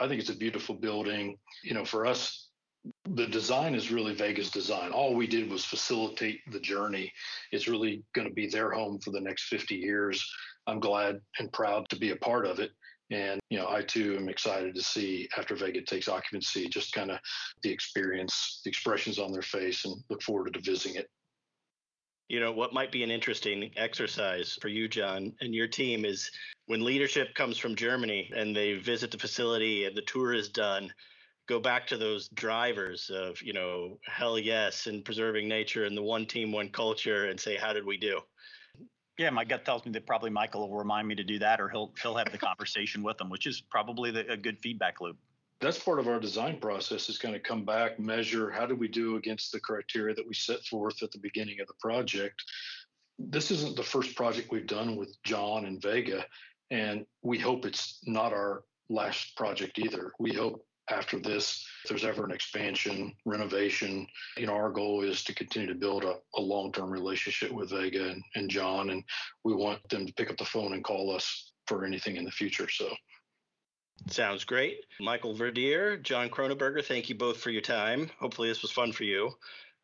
I 0.01 0.09
think 0.09 0.21
it's 0.21 0.31
a 0.31 0.37
beautiful 0.37 0.75
building. 0.75 1.37
You 1.63 1.75
know, 1.75 1.85
for 1.85 2.07
us, 2.07 2.42
the 3.05 3.27
design 3.27 3.75
is 3.75 3.93
really 3.93 4.15
Vega's 4.15 4.51
design. 4.51 4.91
All 4.91 5.15
we 5.15 5.27
did 5.27 5.51
was 5.51 5.65
facilitate 5.65 6.41
the 6.51 6.61
journey. 6.61 7.13
It's 7.53 7.69
really 7.69 8.03
going 8.15 8.29
to 8.29 8.35
be 8.35 8.49
their 8.49 8.71
home 8.71 8.99
for 8.99 9.11
the 9.11 9.21
next 9.21 9.45
50 9.45 9.75
years. 9.75 10.25
I'm 10.67 10.81
glad 10.81 11.21
and 11.39 11.53
proud 11.53 11.89
to 11.91 11.97
be 11.97 12.11
a 12.11 12.17
part 12.17 12.47
of 12.47 12.59
it. 12.59 12.71
And, 13.11 13.41
you 13.51 13.59
know, 13.59 13.69
I 13.69 13.83
too 13.83 14.17
am 14.17 14.29
excited 14.29 14.75
to 14.75 14.83
see 14.83 15.29
after 15.37 15.55
Vega 15.55 15.83
takes 15.83 16.09
occupancy, 16.09 16.69
just 16.69 16.95
kind 16.95 17.11
of 17.11 17.19
the 17.63 17.71
experience, 17.71 18.61
the 18.65 18.71
expressions 18.71 19.19
on 19.19 19.33
their 19.33 19.43
face, 19.43 19.85
and 19.85 19.95
look 20.09 20.23
forward 20.23 20.53
to 20.53 20.61
visiting 20.61 20.97
it. 20.97 21.09
You 22.29 22.41
know, 22.41 22.53
what 22.53 22.73
might 22.73 22.91
be 22.91 23.03
an 23.03 23.11
interesting 23.11 23.71
exercise 23.77 24.57
for 24.63 24.69
you, 24.69 24.89
John, 24.89 25.35
and 25.43 25.55
your 25.55 25.69
team 25.69 26.07
is 26.07 26.31
when 26.67 26.83
leadership 26.83 27.35
comes 27.35 27.59
from 27.59 27.75
Germany 27.75 28.33
and 28.35 28.57
they 28.57 28.75
visit 28.75 29.11
the 29.11 29.19
facility 29.19 29.85
and 29.85 29.95
the 29.95 30.03
tour 30.03 30.33
is 30.33 30.49
done, 30.49 30.91
go 31.49 31.59
back 31.59 31.87
to 31.89 31.97
those 31.97 32.29
drivers 32.29 33.11
of, 33.11 33.41
you 33.43 33.53
know, 33.53 33.99
hell 34.07 34.39
yes 34.39 34.87
and 34.87 35.05
preserving 35.05 35.49
nature 35.49 35.85
and 35.85 35.97
the 35.97 36.03
one 36.03 36.27
team, 36.27 36.53
one 36.53 36.69
culture 36.69 37.27
and 37.27 37.39
say, 37.39 37.57
how 37.57 37.73
did 37.73 37.85
we 37.85 37.97
do? 37.97 38.21
Yeah, 39.19 39.31
my 39.31 39.45
gut 39.45 39.65
tells 39.65 39.85
me 39.85 39.93
that 39.93 40.07
probably 40.07 40.31
Michael 40.31 40.69
will 40.69 40.79
remind 40.79 41.07
me 41.07 41.15
to 41.15 41.25
do 41.25 41.39
that, 41.39 41.61
or 41.61 41.69
he'll 41.69 41.93
he'll 42.03 42.17
have 42.17 42.33
the 42.33 42.39
conversation 42.51 43.03
with 43.03 43.19
them, 43.19 43.29
which 43.29 43.47
is 43.47 43.61
probably 43.61 44.11
the, 44.11 44.31
a 44.31 44.37
good 44.37 44.59
feedback 44.61 45.01
loop. 45.01 45.17
That's 45.61 45.79
part 45.79 46.01
of 46.01 46.09
our 46.09 46.19
design 46.19 46.59
process 46.59 47.09
is 47.09 47.19
going 47.19 47.35
to 47.35 47.41
come 47.41 47.65
back, 47.65 48.01
measure 48.01 48.51
how 48.51 48.67
do 48.67 48.75
we 48.75 48.89
do 48.89 49.17
against 49.17 49.53
the 49.53 49.61
criteria 49.61 50.15
that 50.15 50.27
we 50.27 50.35
set 50.35 50.65
forth 50.65 51.03
at 51.03 51.13
the 51.13 51.19
beginning 51.19 51.61
of 51.61 51.69
the 51.69 51.75
project. 51.79 52.43
This 53.19 53.53
isn't 53.53 53.77
the 53.77 53.83
first 53.83 54.17
project 54.17 54.51
we've 54.51 54.67
done 54.67 54.97
with 54.97 55.15
John 55.23 55.67
and 55.67 55.81
Vega, 55.81 56.25
and 56.71 57.07
we 57.23 57.39
hope 57.39 57.65
it's 57.65 58.01
not 58.07 58.33
our 58.33 58.65
last 58.89 59.37
project 59.37 59.79
either. 59.79 60.13
We 60.19 60.33
hope 60.33 60.67
after 60.91 61.19
this, 61.19 61.65
if 61.85 61.89
there's 61.89 62.05
ever 62.05 62.25
an 62.25 62.33
expansion, 62.33 63.15
renovation, 63.25 64.07
you 64.37 64.47
know, 64.47 64.55
our 64.55 64.71
goal 64.71 65.03
is 65.03 65.23
to 65.25 65.35
continue 65.35 65.69
to 65.69 65.75
build 65.79 66.05
a, 66.05 66.17
a 66.37 66.41
long-term 66.41 66.91
relationship 66.91 67.53
with 67.53 67.71
Vega 67.71 68.11
and, 68.11 68.23
and 68.35 68.51
John, 68.51 68.91
and 68.91 69.03
we 69.45 69.55
want 69.55 69.87
them 69.89 70.07
to 70.07 70.13
pick 70.15 70.31
up 70.31 70.37
the 70.37 70.45
phone 70.45 70.73
and 70.73 70.83
call 70.85 71.15
us 71.15 71.53
for 71.67 71.85
anything 71.85 72.17
in 72.17 72.25
the 72.25 72.31
future. 72.31 72.69
So 72.69 72.89
Sounds 74.09 74.45
great. 74.45 74.85
Michael 75.01 75.35
Verdier, 75.35 75.97
John 75.97 76.29
Kronenberger, 76.29 76.85
thank 76.85 77.09
you 77.09 77.15
both 77.15 77.37
for 77.37 77.51
your 77.51 77.63
time. 77.63 78.11
Hopefully, 78.19 78.49
this 78.49 78.63
was 78.63 78.73
fun 78.73 78.91
for 78.93 79.05
you. 79.05 79.31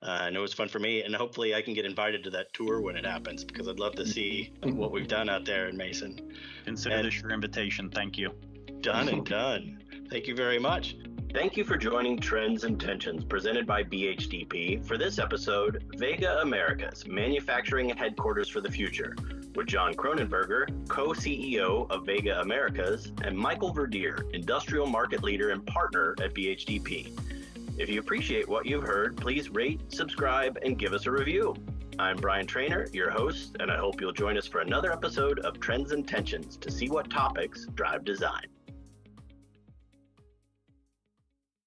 Uh, 0.02 0.10
I 0.22 0.30
know 0.30 0.44
it's 0.44 0.54
fun 0.54 0.68
for 0.68 0.78
me, 0.78 1.02
and 1.02 1.14
hopefully, 1.14 1.54
I 1.54 1.62
can 1.62 1.74
get 1.74 1.84
invited 1.84 2.24
to 2.24 2.30
that 2.30 2.52
tour 2.52 2.80
when 2.80 2.96
it 2.96 3.04
happens 3.04 3.44
because 3.44 3.68
I'd 3.68 3.78
love 3.78 3.94
to 3.96 4.06
see 4.06 4.52
what 4.62 4.90
we've 4.92 5.08
done 5.08 5.28
out 5.28 5.44
there 5.44 5.68
in 5.68 5.76
Mason. 5.76 6.32
Consider 6.64 6.96
And- 6.96 7.06
this 7.06 7.20
your 7.20 7.30
invitation. 7.30 7.90
Thank 7.90 8.18
you. 8.18 8.32
Done 8.80 9.08
and 9.08 9.24
done. 9.26 9.82
Thank 10.10 10.26
you 10.26 10.34
very 10.34 10.58
much. 10.58 10.96
Thank 11.34 11.58
you 11.58 11.64
for 11.64 11.76
joining 11.76 12.18
Trends 12.18 12.64
and 12.64 12.80
Tensions 12.80 13.24
presented 13.24 13.66
by 13.66 13.84
BHDP 13.84 14.82
for 14.82 14.96
this 14.96 15.18
episode, 15.18 15.84
Vega 15.96 16.40
Americas, 16.40 17.06
Manufacturing 17.06 17.90
Headquarters 17.90 18.48
for 18.48 18.62
the 18.62 18.70
Future, 18.70 19.14
with 19.54 19.66
John 19.66 19.92
Kronenberger, 19.92 20.88
co 20.88 21.08
CEO 21.08 21.90
of 21.90 22.06
Vega 22.06 22.40
Americas, 22.40 23.12
and 23.22 23.36
Michael 23.36 23.70
Verdier, 23.74 24.24
Industrial 24.32 24.86
Market 24.86 25.22
Leader 25.22 25.50
and 25.50 25.66
Partner 25.66 26.14
at 26.22 26.34
BHDP. 26.34 27.12
If 27.76 27.90
you 27.90 28.00
appreciate 28.00 28.48
what 28.48 28.64
you've 28.64 28.84
heard, 28.84 29.14
please 29.18 29.50
rate, 29.50 29.92
subscribe, 29.92 30.58
and 30.62 30.78
give 30.78 30.94
us 30.94 31.04
a 31.04 31.10
review. 31.10 31.54
I'm 31.98 32.16
Brian 32.16 32.46
Trainer, 32.46 32.88
your 32.94 33.10
host, 33.10 33.58
and 33.60 33.70
I 33.70 33.76
hope 33.76 34.00
you'll 34.00 34.12
join 34.12 34.38
us 34.38 34.46
for 34.46 34.60
another 34.60 34.90
episode 34.90 35.40
of 35.40 35.60
Trends 35.60 35.92
and 35.92 36.08
Tensions 36.08 36.56
to 36.56 36.70
see 36.70 36.88
what 36.88 37.10
topics 37.10 37.66
drive 37.74 38.06
design. 38.06 38.46